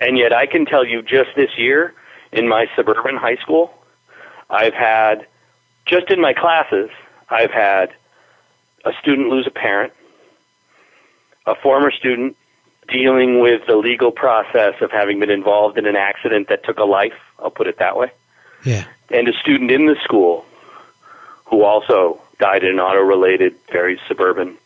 And 0.00 0.16
yet 0.16 0.32
I 0.32 0.46
can 0.46 0.64
tell 0.64 0.86
you 0.86 1.02
just 1.02 1.30
this 1.34 1.50
year 1.58 1.94
in 2.32 2.48
my 2.48 2.66
suburban 2.76 3.16
high 3.16 3.36
school, 3.36 3.72
I've 4.50 4.74
had, 4.74 5.26
just 5.86 6.10
in 6.10 6.20
my 6.20 6.32
classes, 6.32 6.90
I've 7.28 7.50
had 7.50 7.92
a 8.84 8.92
student 9.00 9.28
lose 9.28 9.46
a 9.46 9.50
parent, 9.50 9.92
a 11.46 11.54
former 11.56 11.90
student 11.90 12.36
dealing 12.88 13.40
with 13.40 13.62
the 13.66 13.76
legal 13.76 14.10
process 14.10 14.74
of 14.80 14.90
having 14.90 15.20
been 15.20 15.30
involved 15.30 15.76
in 15.78 15.86
an 15.86 15.96
accident 15.96 16.48
that 16.48 16.64
took 16.64 16.78
a 16.78 16.84
life, 16.84 17.12
I'll 17.38 17.50
put 17.50 17.66
it 17.66 17.78
that 17.78 17.96
way, 17.96 18.10
Yeah. 18.64 18.84
and 19.10 19.28
a 19.28 19.32
student 19.34 19.70
in 19.70 19.86
the 19.86 19.96
school 20.04 20.46
who 21.46 21.62
also 21.64 22.20
died 22.38 22.62
in 22.64 22.70
an 22.70 22.80
auto 22.80 23.00
related, 23.00 23.54
very 23.72 24.00
suburban 24.08 24.56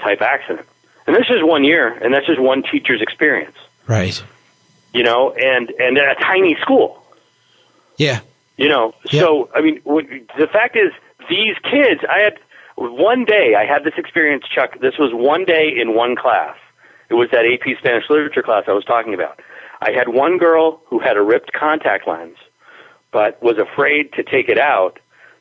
type 0.00 0.22
accident. 0.22 0.66
And 1.06 1.16
this 1.16 1.26
is 1.30 1.42
one 1.42 1.64
year, 1.64 1.88
and 1.88 2.14
that's 2.14 2.26
just 2.26 2.40
one 2.40 2.62
teacher's 2.62 3.00
experience 3.02 3.56
Right. 3.86 4.22
you 4.92 5.02
know, 5.02 5.32
and 5.32 5.70
and 5.78 5.98
at 5.98 6.16
a 6.16 6.20
tiny 6.20 6.56
school, 6.62 7.02
Yeah. 7.96 8.20
you 8.56 8.68
know. 8.68 8.94
Yeah. 9.10 9.20
So 9.22 9.48
I 9.54 9.60
mean, 9.60 9.80
w- 9.84 10.24
the 10.38 10.46
fact 10.46 10.76
is, 10.76 10.92
these 11.28 11.56
kids. 11.70 12.00
I 12.08 12.20
had 12.20 12.38
one 12.76 13.24
day. 13.24 13.54
I 13.54 13.64
had 13.66 13.84
this 13.84 13.94
experience, 13.96 14.44
Chuck. 14.54 14.78
This 14.80 14.96
was 14.98 15.12
one 15.12 15.44
day 15.44 15.68
in 15.76 15.94
one 15.94 16.16
class. 16.16 16.56
It 17.08 17.14
was 17.14 17.28
that 17.30 17.44
AP 17.44 17.76
Spanish 17.78 18.08
literature 18.08 18.42
class 18.42 18.64
I 18.68 18.72
was 18.72 18.84
talking 18.84 19.14
about. 19.14 19.40
I 19.82 19.92
had 19.92 20.08
one 20.08 20.38
girl 20.38 20.80
who 20.86 20.98
had 20.98 21.16
a 21.16 21.22
ripped 21.22 21.52
contact 21.52 22.06
lens, 22.06 22.36
but 23.10 23.42
was 23.42 23.58
afraid 23.58 24.12
to 24.14 24.22
take 24.22 24.48
it 24.48 24.58
out 24.58 24.98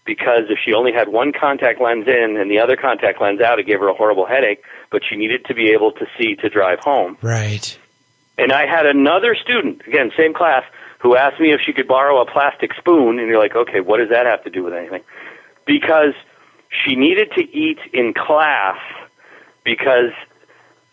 because 0.10 0.50
if 0.50 0.58
she 0.66 0.74
only 0.74 0.92
had 0.92 1.08
one 1.10 1.32
contact 1.32 1.80
lens 1.80 2.08
in 2.08 2.36
and 2.36 2.50
the 2.50 2.58
other 2.58 2.76
contact 2.76 3.22
lens 3.22 3.42
out, 3.42 3.60
it 3.60 3.68
gave 3.68 3.78
her 3.78 3.90
a 3.90 3.94
horrible 3.94 4.26
headache. 4.26 4.64
But 4.90 5.04
she 5.08 5.16
needed 5.16 5.46
to 5.46 5.54
be 5.54 5.70
able 5.70 5.92
to 5.92 6.08
see 6.18 6.34
to 6.38 6.50
drive 6.50 6.80
home. 6.80 7.16
Right. 7.22 7.78
And 8.36 8.52
I 8.52 8.66
had 8.66 8.88
another 8.88 9.36
student, 9.36 9.84
again, 9.86 10.10
same 10.18 10.34
class, 10.34 10.64
who 10.98 11.16
asked 11.16 11.40
me 11.40 11.54
if 11.54 11.62
she 11.64 11.74
could 11.74 11.88
borrow 11.88 12.20
a 12.20 12.26
plastic 12.26 12.72
spoon. 12.74 13.20
And 13.20 13.28
you're 13.28 13.38
like, 13.38 13.56
okay, 13.56 13.82
what 13.82 13.98
does 14.00 14.10
that 14.10 14.26
have 14.26 14.44
to 14.46 14.50
do 14.50 14.64
with 14.64 14.74
anything? 14.74 15.04
Because 15.68 16.16
she 16.84 16.96
needed 16.96 17.30
to 17.38 17.42
eat 17.42 17.78
in 17.94 18.16
class 18.16 18.80
because 19.64 20.10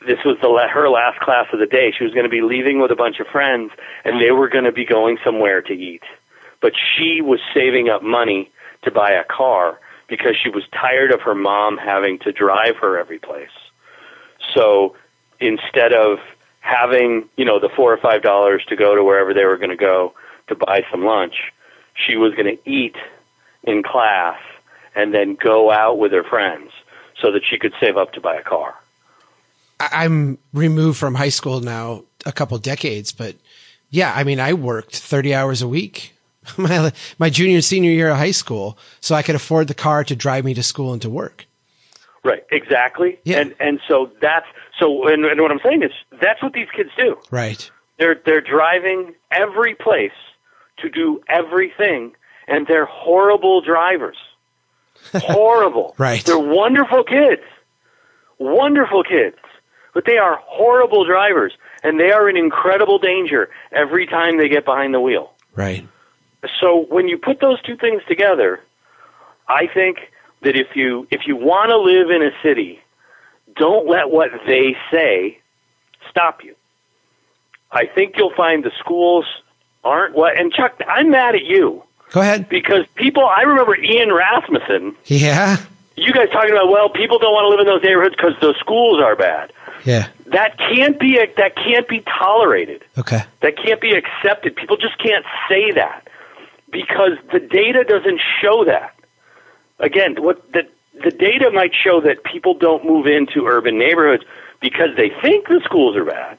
this 0.06 0.18
was 0.26 0.36
the 0.42 0.48
her 0.70 0.90
last 0.90 1.20
class 1.20 1.46
of 1.54 1.58
the 1.58 1.66
day. 1.66 1.90
She 1.96 2.04
was 2.04 2.12
going 2.12 2.26
to 2.26 2.30
be 2.30 2.42
leaving 2.42 2.82
with 2.82 2.90
a 2.90 2.96
bunch 2.96 3.18
of 3.18 3.28
friends, 3.28 3.72
and 4.04 4.20
they 4.20 4.30
were 4.30 4.50
going 4.50 4.64
to 4.64 4.72
be 4.72 4.84
going 4.84 5.16
somewhere 5.24 5.62
to 5.62 5.72
eat. 5.72 6.02
But 6.60 6.72
she 6.76 7.22
was 7.22 7.40
saving 7.54 7.88
up 7.88 8.02
money 8.02 8.52
to 8.86 8.90
buy 8.90 9.12
a 9.12 9.24
car 9.24 9.78
because 10.08 10.34
she 10.42 10.48
was 10.48 10.64
tired 10.72 11.12
of 11.12 11.20
her 11.22 11.34
mom 11.34 11.76
having 11.76 12.18
to 12.20 12.32
drive 12.32 12.76
her 12.76 12.98
every 12.98 13.18
place. 13.18 13.48
So 14.54 14.96
instead 15.40 15.92
of 15.92 16.18
having, 16.60 17.28
you 17.36 17.44
know, 17.44 17.60
the 17.60 17.68
four 17.68 17.92
or 17.92 17.98
five 17.98 18.22
dollars 18.22 18.64
to 18.68 18.76
go 18.76 18.94
to 18.94 19.04
wherever 19.04 19.34
they 19.34 19.44
were 19.44 19.58
going 19.58 19.70
to 19.70 19.76
go 19.76 20.14
to 20.48 20.54
buy 20.54 20.82
some 20.90 21.04
lunch, 21.04 21.34
she 21.94 22.16
was 22.16 22.34
going 22.34 22.56
to 22.56 22.70
eat 22.70 22.96
in 23.64 23.82
class 23.82 24.38
and 24.94 25.12
then 25.12 25.34
go 25.34 25.70
out 25.70 25.98
with 25.98 26.12
her 26.12 26.24
friends 26.24 26.70
so 27.20 27.32
that 27.32 27.42
she 27.48 27.58
could 27.58 27.74
save 27.80 27.96
up 27.96 28.12
to 28.12 28.20
buy 28.20 28.36
a 28.36 28.42
car. 28.42 28.74
I'm 29.78 30.38
removed 30.54 30.98
from 30.98 31.14
high 31.14 31.28
school 31.28 31.60
now 31.60 32.04
a 32.24 32.32
couple 32.32 32.56
decades, 32.58 33.12
but 33.12 33.36
yeah, 33.90 34.12
I 34.14 34.24
mean, 34.24 34.40
I 34.40 34.54
worked 34.54 34.96
30 34.96 35.34
hours 35.34 35.62
a 35.62 35.68
week 35.68 36.15
my, 36.56 36.92
my 37.18 37.30
junior 37.30 37.56
and 37.56 37.64
senior 37.64 37.90
year 37.90 38.10
of 38.10 38.16
high 38.16 38.30
school 38.30 38.78
so 39.00 39.14
I 39.14 39.22
could 39.22 39.34
afford 39.34 39.68
the 39.68 39.74
car 39.74 40.04
to 40.04 40.16
drive 40.16 40.44
me 40.44 40.54
to 40.54 40.62
school 40.62 40.92
and 40.92 41.02
to 41.02 41.10
work. 41.10 41.46
Right, 42.24 42.44
exactly. 42.50 43.20
Yeah. 43.22 43.38
And 43.38 43.54
and 43.60 43.80
so 43.86 44.10
that's 44.20 44.46
so 44.80 45.06
and, 45.06 45.24
and 45.24 45.40
what 45.40 45.52
I'm 45.52 45.60
saying 45.62 45.84
is 45.84 45.92
that's 46.20 46.42
what 46.42 46.54
these 46.54 46.66
kids 46.74 46.90
do. 46.96 47.16
Right. 47.30 47.70
They're 47.98 48.20
they're 48.26 48.40
driving 48.40 49.14
every 49.30 49.76
place 49.76 50.10
to 50.78 50.88
do 50.88 51.20
everything 51.28 52.16
and 52.48 52.66
they're 52.66 52.86
horrible 52.86 53.60
drivers. 53.60 54.16
Horrible. 55.14 55.94
Right. 55.98 56.24
They're 56.24 56.38
wonderful 56.38 57.04
kids. 57.04 57.42
Wonderful 58.38 59.04
kids. 59.04 59.36
But 59.94 60.04
they 60.04 60.18
are 60.18 60.40
horrible 60.44 61.04
drivers 61.04 61.52
and 61.82 62.00
they 62.00 62.10
are 62.10 62.28
in 62.28 62.36
incredible 62.36 62.98
danger 62.98 63.48
every 63.72 64.06
time 64.06 64.38
they 64.38 64.48
get 64.48 64.64
behind 64.64 64.94
the 64.94 65.00
wheel. 65.00 65.32
Right. 65.54 65.86
So 66.60 66.84
when 66.88 67.08
you 67.08 67.18
put 67.18 67.40
those 67.40 67.60
two 67.62 67.76
things 67.76 68.02
together, 68.08 68.60
I 69.48 69.66
think 69.72 69.98
that 70.42 70.56
if 70.56 70.74
you 70.76 71.06
if 71.10 71.22
you 71.26 71.36
want 71.36 71.70
to 71.70 71.78
live 71.78 72.10
in 72.10 72.22
a 72.22 72.30
city, 72.42 72.80
don't 73.56 73.88
let 73.88 74.10
what 74.10 74.30
they 74.46 74.76
say 74.92 75.38
stop 76.10 76.42
you. 76.44 76.54
I 77.70 77.86
think 77.86 78.14
you'll 78.16 78.34
find 78.36 78.64
the 78.64 78.72
schools 78.78 79.24
aren't 79.84 80.14
what 80.14 80.38
and 80.38 80.52
Chuck, 80.52 80.80
I'm 80.88 81.10
mad 81.10 81.34
at 81.34 81.44
you 81.44 81.82
Go 82.12 82.20
ahead. 82.20 82.48
because 82.48 82.86
people 82.94 83.24
I 83.24 83.42
remember 83.42 83.76
Ian 83.76 84.12
Rasmussen, 84.12 84.96
Yeah. 85.06 85.56
you 85.96 86.12
guys 86.12 86.28
talking 86.30 86.50
about 86.52 86.70
well, 86.70 86.88
people 86.88 87.18
don't 87.18 87.32
want 87.32 87.44
to 87.44 87.48
live 87.50 87.60
in 87.60 87.66
those 87.66 87.82
neighborhoods 87.82 88.14
because 88.16 88.34
the 88.40 88.54
schools 88.58 89.00
are 89.02 89.16
bad. 89.16 89.52
Yeah. 89.84 90.08
That 90.26 90.58
can't 90.58 90.98
be 90.98 91.18
that 91.36 91.54
can't 91.56 91.86
be 91.88 92.00
tolerated. 92.18 92.84
Okay. 92.98 93.22
That 93.42 93.56
can't 93.56 93.80
be 93.80 93.92
accepted. 93.94 94.56
People 94.56 94.76
just 94.76 94.98
can't 94.98 95.24
say 95.48 95.70
that 95.72 96.05
because 96.76 97.12
the 97.32 97.40
data 97.40 97.84
doesn't 97.84 98.20
show 98.42 98.66
that. 98.66 98.94
Again, 99.78 100.22
what 100.22 100.52
the 100.52 100.68
the 100.92 101.10
data 101.10 101.50
might 101.50 101.72
show 101.74 102.00
that 102.02 102.22
people 102.22 102.54
don't 102.54 102.84
move 102.84 103.06
into 103.06 103.46
urban 103.46 103.78
neighborhoods 103.78 104.24
because 104.60 104.90
they 104.96 105.10
think 105.22 105.48
the 105.48 105.60
schools 105.64 105.96
are 105.96 106.04
bad. 106.04 106.38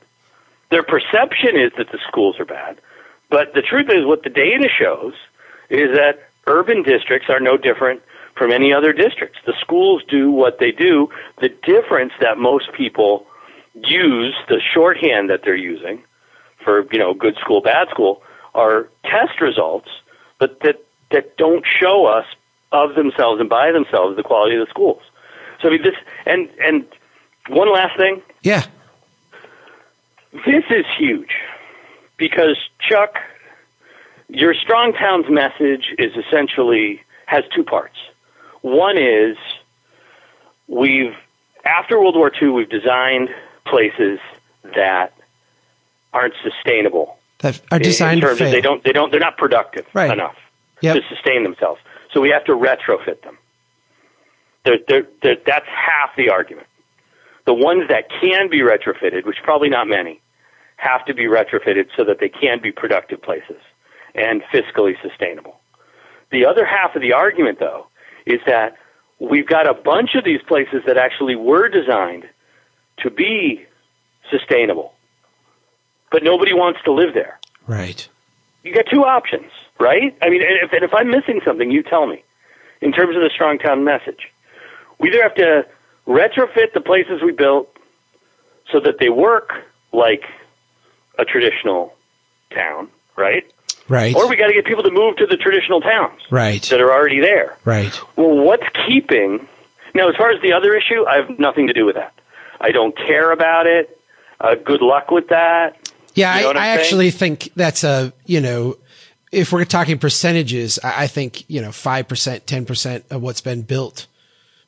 Their 0.69 0.83
perception 0.83 1.55
is 1.55 1.71
that 1.77 1.91
the 1.91 1.99
schools 2.07 2.39
are 2.39 2.45
bad. 2.45 2.79
But 3.29 3.53
the 3.53 3.61
truth 3.61 3.89
is 3.89 4.05
what 4.05 4.23
the 4.23 4.29
data 4.29 4.67
shows 4.67 5.13
is 5.69 5.95
that 5.95 6.29
urban 6.45 6.83
districts 6.83 7.29
are 7.29 7.39
no 7.39 7.57
different 7.57 8.01
from 8.35 8.51
any 8.51 8.73
other 8.73 8.93
districts. 8.93 9.39
The 9.45 9.53
schools 9.59 10.03
do 10.07 10.31
what 10.31 10.59
they 10.59 10.71
do. 10.71 11.09
The 11.41 11.49
difference 11.49 12.13
that 12.21 12.37
most 12.37 12.73
people 12.73 13.25
use, 13.73 14.35
the 14.49 14.61
shorthand 14.73 15.29
that 15.29 15.41
they're 15.43 15.55
using 15.55 16.03
for, 16.63 16.85
you 16.91 16.99
know, 16.99 17.13
good 17.13 17.37
school, 17.37 17.61
bad 17.61 17.89
school, 17.89 18.21
are 18.53 18.89
test 19.03 19.39
results, 19.39 19.89
but 20.39 20.59
that, 20.61 20.83
that 21.11 21.37
don't 21.37 21.65
show 21.79 22.05
us 22.05 22.25
of 22.71 22.95
themselves 22.95 23.39
and 23.39 23.49
by 23.49 23.71
themselves 23.71 24.15
the 24.17 24.23
quality 24.23 24.55
of 24.55 24.65
the 24.65 24.69
schools. 24.69 25.01
So 25.61 25.69
I 25.69 25.71
mean 25.71 25.81
this 25.83 25.95
and 26.25 26.49
and 26.63 26.85
one 27.49 27.71
last 27.73 27.97
thing, 27.97 28.21
Yeah. 28.43 28.63
this 30.45 30.63
is 30.69 30.85
huge 30.97 31.31
because 32.17 32.57
Chuck, 32.79 33.15
your 34.27 34.53
strong 34.53 34.93
towns 34.93 35.25
message 35.29 35.93
is 35.97 36.11
essentially 36.15 37.01
has 37.25 37.43
two 37.55 37.63
parts. 37.63 37.95
One 38.61 38.97
is 38.97 39.37
we've 40.67 41.15
after 41.65 41.99
World 41.99 42.15
War 42.15 42.31
II 42.41 42.49
we've 42.49 42.69
designed 42.69 43.29
places 43.65 44.19
that 44.75 45.13
aren't 46.13 46.33
sustainable 46.43 47.16
That 47.39 47.61
are 47.71 47.79
designed 47.79 48.15
in 48.15 48.21
to 48.21 48.27
terms 48.27 48.41
of 48.41 48.51
they 48.51 48.61
don't 48.61 48.83
they 48.83 48.91
don't 48.91 49.11
they're 49.11 49.19
not 49.19 49.37
productive 49.37 49.85
Right. 49.93 50.11
enough 50.11 50.35
Yep. 50.81 50.95
to 50.95 51.01
sustain 51.09 51.43
themselves. 51.43 51.81
So 52.13 52.21
we 52.21 52.29
have 52.29 52.45
to 52.45 52.51
retrofit 52.53 53.21
them. 53.23 53.37
They're, 54.63 54.77
they're, 54.87 55.07
they're, 55.23 55.37
that's 55.45 55.65
half 55.67 56.15
the 56.15 56.29
argument. 56.29 56.67
The 57.45 57.53
ones 57.53 57.83
that 57.89 58.09
can 58.21 58.49
be 58.49 58.59
retrofitted, 58.59 59.25
which 59.25 59.37
probably 59.43 59.69
not 59.69 59.87
many, 59.87 60.21
have 60.75 61.03
to 61.05 61.13
be 61.13 61.23
retrofitted 61.23 61.87
so 61.95 62.03
that 62.03 62.19
they 62.19 62.29
can 62.29 62.61
be 62.61 62.71
productive 62.71 63.21
places 63.21 63.57
and 64.13 64.43
fiscally 64.53 64.93
sustainable. 65.01 65.59
The 66.31 66.45
other 66.45 66.65
half 66.65 66.95
of 66.95 67.01
the 67.01 67.13
argument, 67.13 67.59
though, 67.59 67.87
is 68.25 68.39
that 68.45 68.75
we've 69.19 69.47
got 69.47 69.67
a 69.67 69.73
bunch 69.73 70.15
of 70.15 70.23
these 70.23 70.41
places 70.47 70.83
that 70.85 70.97
actually 70.97 71.35
were 71.35 71.69
designed 71.69 72.25
to 72.99 73.09
be 73.09 73.65
sustainable, 74.29 74.93
but 76.11 76.23
nobody 76.23 76.53
wants 76.53 76.79
to 76.85 76.91
live 76.91 77.13
there 77.13 77.39
right. 77.67 78.07
you 78.63 78.73
got 78.73 78.85
two 78.91 79.03
options, 79.03 79.51
right? 79.79 80.17
I 80.21 80.29
mean, 80.29 80.41
and 80.41 80.63
if, 80.63 80.73
and 80.73 80.83
if 80.83 80.93
I'm 80.93 81.09
missing 81.09 81.41
something, 81.45 81.69
you 81.69 81.83
tell 81.83 82.07
me. 82.07 82.23
In 82.79 82.91
terms 82.91 83.15
of 83.15 83.23
the 83.23 83.31
strong 83.33 83.57
town 83.57 83.83
message, 83.83 84.31
we 84.99 85.09
either 85.09 85.23
have 85.23 85.35
to 85.35 85.65
retrofit 86.07 86.73
the 86.73 86.81
places 86.81 87.21
we 87.23 87.31
built 87.31 87.75
so 88.71 88.79
that 88.79 88.99
they 88.99 89.09
work 89.09 89.51
like 89.91 90.23
a 91.17 91.25
traditional 91.25 91.95
town, 92.53 92.89
right? 93.15 93.51
Right. 93.89 94.15
Or 94.15 94.27
we 94.27 94.35
got 94.35 94.47
to 94.47 94.53
get 94.53 94.65
people 94.65 94.83
to 94.83 94.91
move 94.91 95.17
to 95.17 95.25
the 95.25 95.37
traditional 95.37 95.81
towns 95.81 96.21
right. 96.29 96.61
that 96.63 96.81
are 96.81 96.91
already 96.91 97.19
there. 97.19 97.57
Right. 97.63 97.99
Well, 98.15 98.35
what's 98.35 98.67
keeping? 98.85 99.47
Now, 99.95 100.09
as 100.09 100.15
far 100.15 100.31
as 100.31 100.41
the 100.41 100.53
other 100.53 100.75
issue, 100.75 101.05
I 101.07 101.17
have 101.17 101.39
nothing 101.39 101.67
to 101.67 101.73
do 101.73 101.85
with 101.85 101.95
that. 101.95 102.13
I 102.59 102.71
don't 102.71 102.95
care 102.95 103.31
about 103.31 103.65
it. 103.65 103.99
Uh, 104.39 104.55
good 104.55 104.81
luck 104.81 105.09
with 105.09 105.29
that. 105.29 105.86
Yeah, 106.17 106.35
You 106.37 106.53
know 106.53 106.59
I, 106.59 106.65
I 106.65 106.67
actually 106.69 107.11
think 107.11 107.51
that's 107.55 107.83
a, 107.83 108.11
you 108.25 108.41
know, 108.41 108.77
if 109.31 109.51
we're 109.51 109.65
talking 109.65 109.97
percentages, 109.99 110.79
I 110.83 111.03
I 111.03 111.07
think, 111.07 111.49
you 111.49 111.61
know, 111.61 111.69
5%, 111.69 112.41
10% 112.41 113.03
of 113.11 113.21
what's 113.21 113.41
been 113.41 113.61
built 113.61 114.07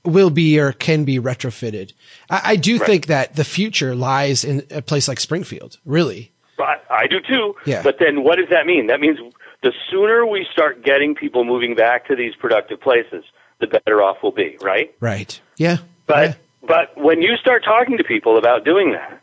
will 0.05 0.29
be 0.29 0.59
or 0.59 0.71
can 0.71 1.03
be 1.03 1.19
retrofitted. 1.19 1.93
I, 2.29 2.41
I 2.43 2.55
do 2.55 2.79
think 2.79 3.07
that 3.07 3.35
the 3.35 3.43
future 3.43 3.95
lies 3.95 4.43
in 4.45 4.63
a 4.71 4.81
place 4.81 5.07
like 5.07 5.19
Springfield, 5.19 5.77
really. 5.85 6.31
I, 6.59 6.75
I 6.89 7.07
do 7.07 7.19
too. 7.21 7.55
Yeah. 7.65 7.83
But 7.83 7.97
then 7.99 8.23
what 8.23 8.35
does 8.37 8.49
that 8.49 8.65
mean? 8.65 8.87
That 8.87 8.99
means 8.99 9.17
the 9.63 9.73
sooner 9.89 10.25
we 10.25 10.45
start 10.51 10.83
getting 10.83 11.15
people 11.15 11.43
moving 11.45 11.75
back 11.75 12.07
to 12.07 12.15
these 12.15 12.35
productive 12.35 12.79
places, 12.81 13.23
the 13.59 13.67
better 13.67 14.01
off 14.01 14.17
we'll 14.23 14.31
be, 14.31 14.57
right? 14.61 14.93
Right. 14.99 15.39
Yeah. 15.57 15.77
But 16.05 16.29
Yeah. 16.29 16.33
but 16.67 16.97
when 16.97 17.21
you 17.21 17.35
start 17.37 17.63
talking 17.63 17.97
to 17.97 18.03
people 18.03 18.37
about 18.37 18.65
doing 18.65 18.91
that, 18.91 19.18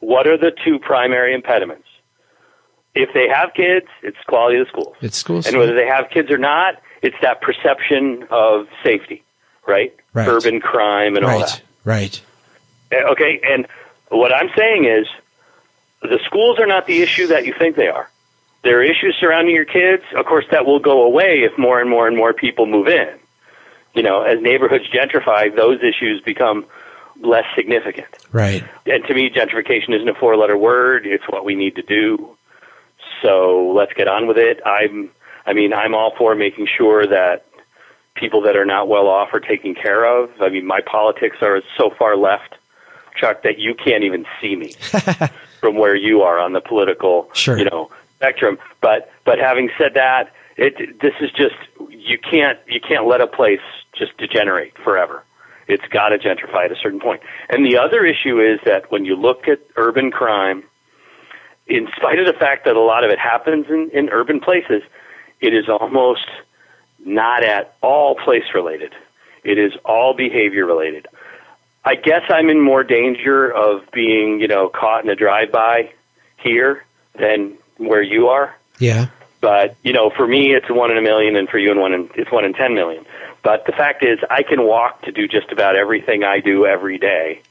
what 0.00 0.26
are 0.26 0.36
the 0.36 0.52
two 0.64 0.78
primary 0.78 1.34
impediments? 1.34 1.86
If 2.94 3.10
they 3.14 3.28
have 3.28 3.54
kids, 3.54 3.86
it's 4.02 4.16
quality 4.26 4.58
of 4.58 4.66
the 4.66 4.70
schools. 4.70 4.96
It's 5.00 5.16
schools. 5.16 5.46
And 5.46 5.58
whether 5.58 5.74
they 5.74 5.86
have 5.86 6.10
kids 6.10 6.30
or 6.30 6.38
not, 6.38 6.76
it's 7.02 7.16
that 7.22 7.40
perception 7.40 8.24
of 8.30 8.66
safety, 8.82 9.22
right? 9.66 9.94
Right. 10.12 10.28
Urban 10.28 10.60
crime 10.60 11.16
and 11.16 11.24
all 11.24 11.40
that. 11.40 11.62
Right. 11.84 12.20
Uh, 12.92 13.10
Okay, 13.12 13.40
and 13.44 13.66
what 14.08 14.32
I'm 14.34 14.48
saying 14.56 14.86
is 14.86 15.06
the 16.00 16.18
schools 16.24 16.58
are 16.58 16.66
not 16.66 16.86
the 16.86 17.02
issue 17.02 17.28
that 17.28 17.44
you 17.44 17.54
think 17.58 17.76
they 17.76 17.88
are. 17.88 18.10
There 18.64 18.80
are 18.80 18.82
issues 18.82 19.16
surrounding 19.20 19.54
your 19.54 19.66
kids. 19.66 20.02
Of 20.16 20.24
course, 20.26 20.46
that 20.50 20.66
will 20.66 20.80
go 20.80 21.02
away 21.04 21.42
if 21.42 21.56
more 21.58 21.80
and 21.80 21.88
more 21.88 22.08
and 22.08 22.16
more 22.16 22.32
people 22.32 22.66
move 22.66 22.88
in. 22.88 23.10
You 23.94 24.02
know, 24.02 24.22
as 24.22 24.40
neighborhoods 24.40 24.84
gentrify, 24.88 25.54
those 25.54 25.80
issues 25.80 26.20
become 26.24 26.66
less 27.22 27.44
significant. 27.56 28.08
Right. 28.32 28.64
And 28.86 29.04
to 29.04 29.14
me, 29.14 29.30
gentrification 29.30 29.94
isn't 29.94 30.08
a 30.08 30.14
four 30.14 30.36
letter 30.36 30.56
word. 30.56 31.06
It's 31.06 31.24
what 31.28 31.44
we 31.44 31.54
need 31.54 31.76
to 31.76 31.82
do. 31.82 32.36
So 33.22 33.72
let's 33.74 33.92
get 33.94 34.08
on 34.08 34.26
with 34.26 34.38
it. 34.38 34.60
I'm, 34.64 35.10
I 35.46 35.52
mean, 35.52 35.72
I'm 35.72 35.94
all 35.94 36.12
for 36.16 36.34
making 36.34 36.68
sure 36.76 37.06
that 37.06 37.44
people 38.14 38.42
that 38.42 38.56
are 38.56 38.64
not 38.64 38.88
well 38.88 39.06
off 39.08 39.30
are 39.32 39.40
taken 39.40 39.74
care 39.74 40.04
of. 40.04 40.30
I 40.40 40.48
mean, 40.48 40.66
my 40.66 40.80
politics 40.80 41.36
are 41.42 41.62
so 41.76 41.90
far 41.98 42.16
left, 42.16 42.54
Chuck, 43.16 43.42
that 43.42 43.58
you 43.58 43.74
can't 43.74 44.04
even 44.04 44.24
see 44.40 44.56
me 44.56 44.72
from 45.60 45.76
where 45.76 45.94
you 45.94 46.22
are 46.22 46.38
on 46.38 46.52
the 46.52 46.60
political, 46.60 47.30
Sure. 47.32 47.58
you 47.58 47.64
know, 47.64 47.90
spectrum. 48.16 48.58
But, 48.80 49.10
but 49.24 49.38
having 49.38 49.70
said 49.78 49.94
that, 49.94 50.32
it, 50.56 51.00
this 51.00 51.14
is 51.20 51.30
just, 51.30 51.54
you 51.90 52.18
can't, 52.18 52.58
you 52.66 52.80
can't 52.80 53.06
let 53.06 53.20
a 53.20 53.26
place 53.26 53.60
just 53.96 54.16
degenerate 54.18 54.74
forever. 54.82 55.24
It's 55.68 55.86
got 55.90 56.08
to 56.08 56.18
gentrify 56.18 56.64
at 56.64 56.72
a 56.72 56.76
certain 56.82 57.00
point. 57.00 57.22
And 57.48 57.64
the 57.64 57.78
other 57.78 58.04
issue 58.04 58.40
is 58.40 58.58
that 58.64 58.90
when 58.90 59.04
you 59.04 59.16
look 59.16 59.46
at 59.48 59.60
urban 59.76 60.10
crime, 60.10 60.64
in 61.66 61.88
spite 61.96 62.18
of 62.18 62.26
the 62.26 62.32
fact 62.32 62.64
that 62.64 62.74
a 62.74 62.80
lot 62.80 63.04
of 63.04 63.10
it 63.10 63.18
happens 63.18 63.66
in, 63.68 63.90
in 63.92 64.08
urban 64.08 64.40
places, 64.40 64.82
it 65.40 65.54
is 65.54 65.68
almost 65.68 66.26
not 67.04 67.44
at 67.44 67.76
all 67.82 68.16
place 68.16 68.44
related. 68.54 68.94
It 69.44 69.58
is 69.58 69.72
all 69.84 70.14
behavior 70.14 70.66
related. 70.66 71.06
I 71.84 71.94
guess 71.94 72.22
I'm 72.28 72.48
in 72.48 72.60
more 72.60 72.82
danger 72.82 73.52
of 73.52 73.82
being, 73.92 74.40
you 74.40 74.48
know, 74.48 74.68
caught 74.68 75.04
in 75.04 75.10
a 75.10 75.14
drive-by 75.14 75.92
here 76.38 76.84
than 77.18 77.56
where 77.76 78.02
you 78.02 78.28
are. 78.28 78.54
Yeah. 78.78 79.06
But 79.40 79.76
you 79.82 79.92
know, 79.92 80.10
for 80.10 80.26
me, 80.26 80.52
it's 80.52 80.68
one 80.68 80.90
in 80.90 80.98
a 80.98 81.02
million, 81.02 81.36
and 81.36 81.48
for 81.48 81.58
you, 81.58 81.70
and 81.70 81.80
one 81.80 81.92
in 81.92 82.10
it's 82.16 82.30
one 82.32 82.44
in 82.44 82.54
ten 82.54 82.74
million. 82.74 83.04
But 83.42 83.66
the 83.66 83.72
fact 83.72 84.04
is, 84.04 84.18
I 84.30 84.42
can 84.42 84.64
walk 84.64 85.02
to 85.02 85.12
do 85.12 85.28
just 85.28 85.52
about 85.52 85.76
everything 85.76 86.24
I 86.24 86.40
do 86.40 86.66
every 86.66 86.98
day, 86.98 87.42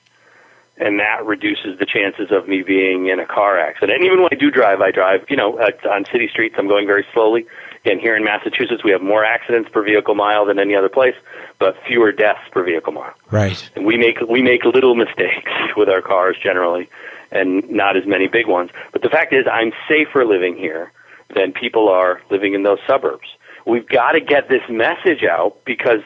and 0.78 1.00
that 1.00 1.26
reduces 1.26 1.80
the 1.80 1.86
chances 1.86 2.32
of 2.32 2.48
me 2.48 2.62
being 2.62 3.08
in 3.08 3.20
a 3.20 3.26
car 3.26 3.60
accident. 3.60 3.98
And 3.98 4.06
even 4.06 4.22
when 4.22 4.30
I 4.32 4.36
do 4.36 4.52
drive, 4.52 4.82
I 4.82 4.92
drive, 4.92 5.26
you 5.30 5.38
know, 5.38 5.58
uh, 5.58 5.72
on 5.90 6.06
city 6.12 6.28
streets. 6.30 6.56
I'm 6.58 6.68
going 6.68 6.88
very 6.88 7.06
slowly. 7.14 7.48
Again, 7.86 8.00
here 8.00 8.16
in 8.16 8.24
Massachusetts, 8.24 8.84
we 8.84 8.92
have 8.92 9.02
more 9.02 9.24
accidents 9.24 9.70
per 9.72 9.82
vehicle 9.82 10.14
mile 10.14 10.46
than 10.46 10.60
any 10.60 10.76
other 10.76 10.90
place, 10.90 11.16
but 11.58 11.76
fewer 11.88 12.12
deaths 12.12 12.42
per 12.52 12.64
vehicle 12.64 12.92
mile. 12.92 13.14
Right. 13.32 13.70
And 13.76 13.86
we 13.86 13.98
make 13.98 14.20
we 14.28 14.42
make 14.42 14.66
little 14.66 14.96
mistakes 14.96 15.52
with 15.78 15.90
our 15.90 16.02
cars 16.02 16.36
generally, 16.42 16.90
and 17.32 17.70
not 17.70 17.96
as 17.96 18.06
many 18.06 18.28
big 18.28 18.48
ones. 18.48 18.72
But 18.92 19.04
the 19.04 19.10
fact 19.10 19.34
is, 19.34 19.46
I'm 19.52 19.72
safer 19.88 20.26
living 20.26 20.58
here 20.58 20.92
than 21.34 21.52
people 21.54 21.90
are 21.90 22.22
living 22.30 22.54
in 22.54 22.64
those 22.64 22.80
suburbs. 22.88 23.28
We've 23.66 23.88
got 23.88 24.14
to 24.14 24.22
get 24.22 24.48
this 24.48 24.62
message 24.70 25.24
out 25.24 25.58
because 25.66 26.00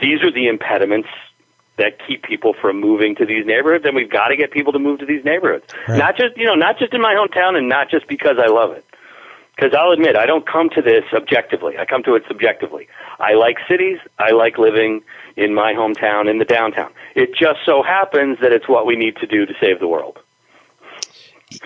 these 0.00 0.22
are 0.22 0.32
the 0.32 0.48
impediments 0.48 1.08
that 1.76 1.98
keep 2.06 2.22
people 2.22 2.54
from 2.60 2.80
moving 2.80 3.14
to 3.16 3.26
these 3.26 3.46
neighborhoods, 3.46 3.84
and 3.84 3.94
we've 3.94 4.10
got 4.10 4.28
to 4.28 4.36
get 4.36 4.50
people 4.50 4.72
to 4.72 4.78
move 4.78 5.00
to 5.00 5.06
these 5.06 5.24
neighborhoods. 5.24 5.64
Right. 5.88 5.98
Not 5.98 6.16
just 6.16 6.36
you 6.36 6.46
know, 6.46 6.54
not 6.54 6.78
just 6.78 6.92
in 6.94 7.00
my 7.00 7.14
hometown, 7.14 7.56
and 7.56 7.68
not 7.68 7.90
just 7.90 8.06
because 8.08 8.36
I 8.38 8.48
love 8.48 8.72
it. 8.72 8.84
Because 9.54 9.74
I'll 9.74 9.92
admit, 9.92 10.16
I 10.16 10.24
don't 10.24 10.46
come 10.46 10.70
to 10.70 10.82
this 10.82 11.04
objectively. 11.12 11.76
I 11.78 11.84
come 11.84 12.02
to 12.04 12.14
it 12.14 12.24
subjectively. 12.26 12.88
I 13.20 13.34
like 13.34 13.58
cities. 13.68 13.98
I 14.18 14.30
like 14.30 14.56
living 14.56 15.02
in 15.36 15.54
my 15.54 15.74
hometown, 15.74 16.30
in 16.30 16.38
the 16.38 16.46
downtown. 16.46 16.90
It 17.14 17.34
just 17.34 17.60
so 17.66 17.82
happens 17.82 18.38
that 18.40 18.52
it's 18.52 18.66
what 18.66 18.86
we 18.86 18.96
need 18.96 19.16
to 19.16 19.26
do 19.26 19.44
to 19.44 19.52
save 19.60 19.78
the 19.78 19.88
world. 19.88 20.18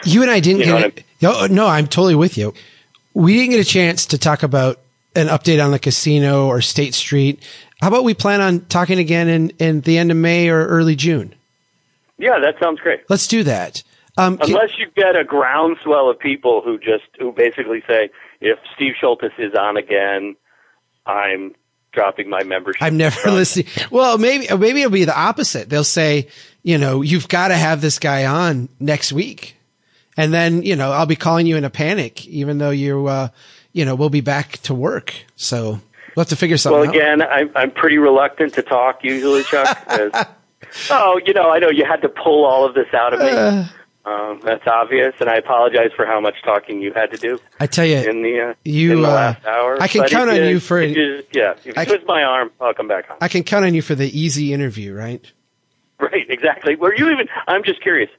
You 0.04 0.22
and 0.22 0.30
I 0.30 0.40
didn't 0.40 0.60
You 0.60 0.66
know 0.66 0.90
get. 0.90 1.04
Oh, 1.24 1.46
no, 1.50 1.66
I'm 1.66 1.86
totally 1.86 2.14
with 2.14 2.36
you. 2.36 2.52
We 3.14 3.34
didn't 3.34 3.50
get 3.50 3.60
a 3.60 3.64
chance 3.68 4.06
to 4.06 4.18
talk 4.18 4.42
about 4.42 4.78
an 5.14 5.28
update 5.28 5.64
on 5.64 5.70
the 5.70 5.78
casino 5.78 6.46
or 6.46 6.60
State 6.60 6.94
Street. 6.94 7.42
How 7.80 7.88
about 7.88 8.04
we 8.04 8.14
plan 8.14 8.40
on 8.40 8.60
talking 8.66 8.98
again 8.98 9.28
in, 9.28 9.50
in 9.58 9.80
the 9.82 9.98
end 9.98 10.10
of 10.10 10.16
May 10.16 10.48
or 10.48 10.66
early 10.66 10.96
June? 10.96 11.34
Yeah, 12.18 12.38
that 12.40 12.56
sounds 12.62 12.80
great. 12.80 13.00
Let's 13.08 13.26
do 13.26 13.42
that. 13.44 13.82
Um, 14.18 14.38
can- 14.38 14.48
Unless 14.50 14.78
you 14.78 14.86
get 14.94 15.16
a 15.16 15.24
groundswell 15.24 16.10
of 16.10 16.18
people 16.18 16.62
who 16.64 16.78
just 16.78 17.04
who 17.18 17.32
basically 17.32 17.82
say, 17.86 18.10
if 18.40 18.58
Steve 18.74 18.94
Shultis 19.02 19.32
is 19.38 19.54
on 19.54 19.76
again, 19.76 20.36
I'm 21.06 21.54
dropping 21.92 22.28
my 22.28 22.42
membership. 22.44 22.82
I'm 22.82 22.96
never 22.96 23.30
listening. 23.30 23.66
Well, 23.90 24.18
maybe 24.18 24.46
maybe 24.56 24.80
it'll 24.80 24.90
be 24.90 25.04
the 25.04 25.18
opposite. 25.18 25.68
They'll 25.68 25.84
say, 25.84 26.28
you 26.62 26.78
know, 26.78 27.02
you've 27.02 27.28
got 27.28 27.48
to 27.48 27.54
have 27.56 27.80
this 27.80 27.98
guy 27.98 28.24
on 28.26 28.68
next 28.80 29.12
week, 29.12 29.55
and 30.16 30.32
then 30.32 30.62
you 30.62 30.76
know 30.76 30.92
I'll 30.92 31.06
be 31.06 31.16
calling 31.16 31.46
you 31.46 31.56
in 31.56 31.64
a 31.64 31.70
panic, 31.70 32.26
even 32.26 32.58
though 32.58 32.70
you, 32.70 33.06
uh, 33.06 33.28
you 33.72 33.84
know, 33.84 33.94
we'll 33.94 34.10
be 34.10 34.20
back 34.20 34.58
to 34.62 34.74
work. 34.74 35.14
So 35.36 35.80
we'll 36.14 36.24
have 36.24 36.28
to 36.28 36.36
figure 36.36 36.56
something 36.56 36.88
out. 36.88 36.94
Well, 36.94 37.10
out. 37.10 37.18
again, 37.18 37.22
I'm 37.22 37.50
I'm 37.54 37.70
pretty 37.70 37.98
reluctant 37.98 38.54
to 38.54 38.62
talk 38.62 39.04
usually, 39.04 39.44
Chuck. 39.44 39.78
oh, 40.90 41.20
you 41.24 41.32
know, 41.32 41.50
I 41.50 41.58
know 41.58 41.70
you 41.70 41.84
had 41.84 42.02
to 42.02 42.08
pull 42.08 42.44
all 42.44 42.64
of 42.64 42.74
this 42.74 42.92
out 42.92 43.12
of 43.12 43.20
me. 43.20 43.70
Um, 44.06 44.40
that's 44.44 44.64
obvious, 44.68 45.14
and 45.18 45.28
I 45.28 45.34
apologize 45.34 45.90
for 45.96 46.06
how 46.06 46.20
much 46.20 46.36
talking 46.44 46.80
you 46.80 46.92
had 46.92 47.10
to 47.10 47.16
do 47.16 47.40
I 47.58 47.66
tell 47.66 47.84
you, 47.84 47.96
in 47.96 48.22
the 48.22 48.50
uh, 48.50 48.54
you, 48.64 48.92
in 48.92 49.02
the 49.02 49.08
uh, 49.08 49.12
last 49.12 49.44
hour. 49.44 49.82
I 49.82 49.88
can 49.88 50.02
But 50.02 50.10
count 50.12 50.30
on 50.30 50.36
you 50.36 50.60
for- 50.60 50.80
yeah. 50.80 51.24
If 51.32 51.66
you 51.66 51.72
I 51.76 51.84
twist 51.84 52.06
my 52.06 52.22
arm, 52.22 52.52
I'll 52.60 52.72
come 52.72 52.86
back 52.86 53.10
on. 53.10 53.16
I 53.20 53.26
can 53.26 53.42
count 53.42 53.64
on 53.64 53.74
you 53.74 53.82
for 53.82 53.96
the 53.96 54.06
easy 54.16 54.52
interview, 54.52 54.94
right? 54.94 55.20
Right, 55.98 56.24
exactly. 56.28 56.76
Were 56.76 56.94
you 56.94 57.10
even? 57.10 57.26
I'm 57.48 57.64
just 57.64 57.80
curious. 57.80 58.10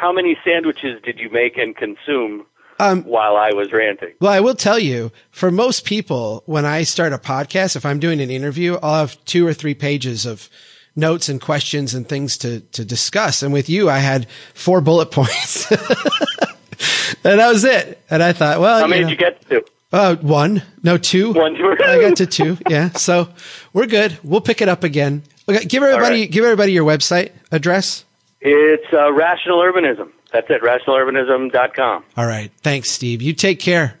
How 0.00 0.12
many 0.12 0.34
sandwiches 0.42 1.00
did 1.04 1.18
you 1.18 1.28
make 1.30 1.58
and 1.58 1.76
consume 1.76 2.46
Um, 2.78 3.02
while 3.04 3.36
I 3.36 3.50
was 3.52 3.70
ranting? 3.70 4.14
Well, 4.18 4.32
I 4.32 4.40
will 4.40 4.54
tell 4.54 4.78
you, 4.78 5.12
for 5.30 5.50
most 5.50 5.84
people, 5.84 6.42
when 6.46 6.64
I 6.64 6.84
start 6.84 7.12
a 7.12 7.18
podcast, 7.18 7.76
if 7.76 7.84
I'm 7.84 7.98
doing 8.00 8.18
an 8.22 8.30
interview, 8.30 8.78
I'll 8.82 9.00
have 9.00 9.22
two 9.26 9.46
or 9.46 9.52
three 9.52 9.74
pages 9.74 10.24
of 10.24 10.48
notes 10.96 11.28
and 11.28 11.38
questions 11.38 11.92
and 11.94 12.08
things 12.08 12.38
to, 12.38 12.60
to 12.60 12.82
discuss. 12.84 13.42
And 13.42 13.52
with 13.52 13.68
you, 13.68 13.90
I 13.90 13.98
had 13.98 14.26
four 14.54 14.80
bullet 14.80 15.10
points. 15.18 15.70
and 17.24 17.38
that 17.38 17.48
was 17.48 17.64
it. 17.64 18.00
And 18.08 18.22
I 18.22 18.32
thought, 18.32 18.58
well, 18.60 18.78
How 18.78 18.84
you 18.86 18.90
many 18.90 19.02
know, 19.02 19.08
did 19.10 19.20
you 19.20 19.26
get 19.26 19.48
to? 19.50 19.64
uh, 19.92 20.16
one, 20.16 20.62
no, 20.82 20.96
two. 20.96 21.34
One. 21.34 21.56
I 21.56 22.00
got 22.00 22.16
to 22.16 22.26
two. 22.26 22.56
Yeah. 22.70 22.88
So 22.92 23.28
we're 23.74 23.86
good. 23.86 24.18
We'll 24.22 24.40
pick 24.40 24.62
it 24.62 24.68
up 24.70 24.82
again. 24.82 25.22
Okay. 25.46 25.64
Give 25.66 25.82
everybody, 25.82 26.20
right. 26.22 26.30
give 26.30 26.44
everybody 26.44 26.72
your 26.72 26.86
website 26.86 27.32
address. 27.52 28.06
It's 28.40 28.92
uh, 28.92 29.12
rational 29.12 29.58
urbanism. 29.58 30.10
That's 30.32 30.48
it. 30.48 30.62
Rationalurbanism.com. 30.62 32.04
All 32.16 32.26
right. 32.26 32.50
Thanks, 32.62 32.90
Steve. 32.90 33.20
You 33.20 33.32
take 33.32 33.60
care. 33.60 33.98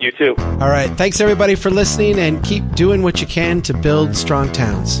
You 0.00 0.12
too. 0.12 0.34
All 0.38 0.68
right. 0.68 0.90
Thanks 0.90 1.20
everybody 1.20 1.54
for 1.54 1.70
listening 1.70 2.18
and 2.18 2.42
keep 2.44 2.68
doing 2.74 3.02
what 3.02 3.20
you 3.20 3.26
can 3.26 3.62
to 3.62 3.74
build 3.74 4.16
strong 4.16 4.52
towns. 4.52 5.00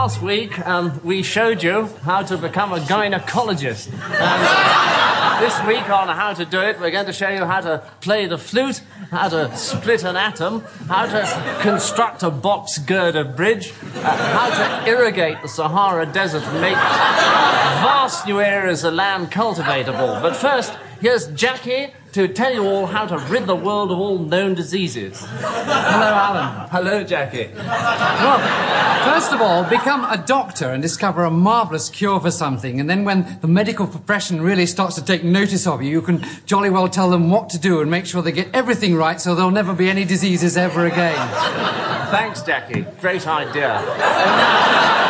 Last 0.00 0.22
week 0.22 0.58
um, 0.66 0.98
we 1.04 1.22
showed 1.22 1.62
you 1.62 1.84
how 2.04 2.22
to 2.22 2.38
become 2.38 2.72
a 2.72 2.78
gynecologist. 2.78 3.92
And 3.92 5.44
this 5.44 5.54
week 5.66 5.90
on 5.90 6.08
How 6.08 6.32
to 6.32 6.46
Do 6.46 6.58
It, 6.62 6.80
we're 6.80 6.90
going 6.90 7.04
to 7.04 7.12
show 7.12 7.28
you 7.28 7.44
how 7.44 7.60
to 7.60 7.82
play 8.00 8.26
the 8.26 8.38
flute, 8.38 8.80
how 9.10 9.28
to 9.28 9.54
split 9.54 10.02
an 10.04 10.16
atom, 10.16 10.62
how 10.88 11.04
to 11.04 11.58
construct 11.60 12.22
a 12.22 12.30
box 12.30 12.78
girder 12.78 13.24
bridge, 13.24 13.74
uh, 13.96 14.16
how 14.38 14.48
to 14.48 14.90
irrigate 14.90 15.42
the 15.42 15.48
Sahara 15.48 16.06
Desert 16.06 16.44
and 16.44 16.62
make 16.62 16.80
vast 17.84 18.26
new 18.26 18.40
areas 18.40 18.84
of 18.84 18.94
land 18.94 19.30
cultivatable. 19.30 20.22
But 20.22 20.34
first, 20.34 20.72
here's 21.02 21.26
Jackie 21.32 21.92
to 22.12 22.28
tell 22.28 22.52
you 22.52 22.64
all 22.66 22.86
how 22.86 23.06
to 23.06 23.18
rid 23.30 23.46
the 23.46 23.54
world 23.54 23.90
of 23.90 23.98
all 23.98 24.18
known 24.18 24.54
diseases. 24.54 25.24
Hello, 25.24 26.12
Alan. 26.14 26.68
Hello, 26.70 27.04
Jackie. 27.04 27.50
Well, 27.54 28.38
first 29.04 29.32
of 29.32 29.40
all, 29.40 29.64
become 29.64 30.04
a 30.04 30.16
doctor 30.16 30.70
and 30.70 30.82
discover 30.82 31.24
a 31.24 31.30
marvelous 31.30 31.88
cure 31.88 32.20
for 32.20 32.30
something. 32.30 32.80
And 32.80 32.90
then 32.90 33.04
when 33.04 33.38
the 33.40 33.48
medical 33.48 33.86
profession 33.86 34.42
really 34.42 34.66
starts 34.66 34.96
to 34.96 35.04
take 35.04 35.22
notice 35.22 35.66
of 35.66 35.82
you, 35.82 35.90
you 35.90 36.02
can 36.02 36.24
jolly 36.46 36.70
well 36.70 36.88
tell 36.88 37.10
them 37.10 37.30
what 37.30 37.48
to 37.50 37.58
do 37.58 37.80
and 37.80 37.90
make 37.90 38.06
sure 38.06 38.22
they 38.22 38.32
get 38.32 38.48
everything 38.54 38.94
right 38.96 39.20
so 39.20 39.34
there'll 39.34 39.50
never 39.50 39.74
be 39.74 39.88
any 39.88 40.04
diseases 40.04 40.56
ever 40.56 40.86
again. 40.86 41.16
Thanks, 42.10 42.42
Jackie. 42.42 42.86
Great 43.00 43.26
idea. 43.26 45.08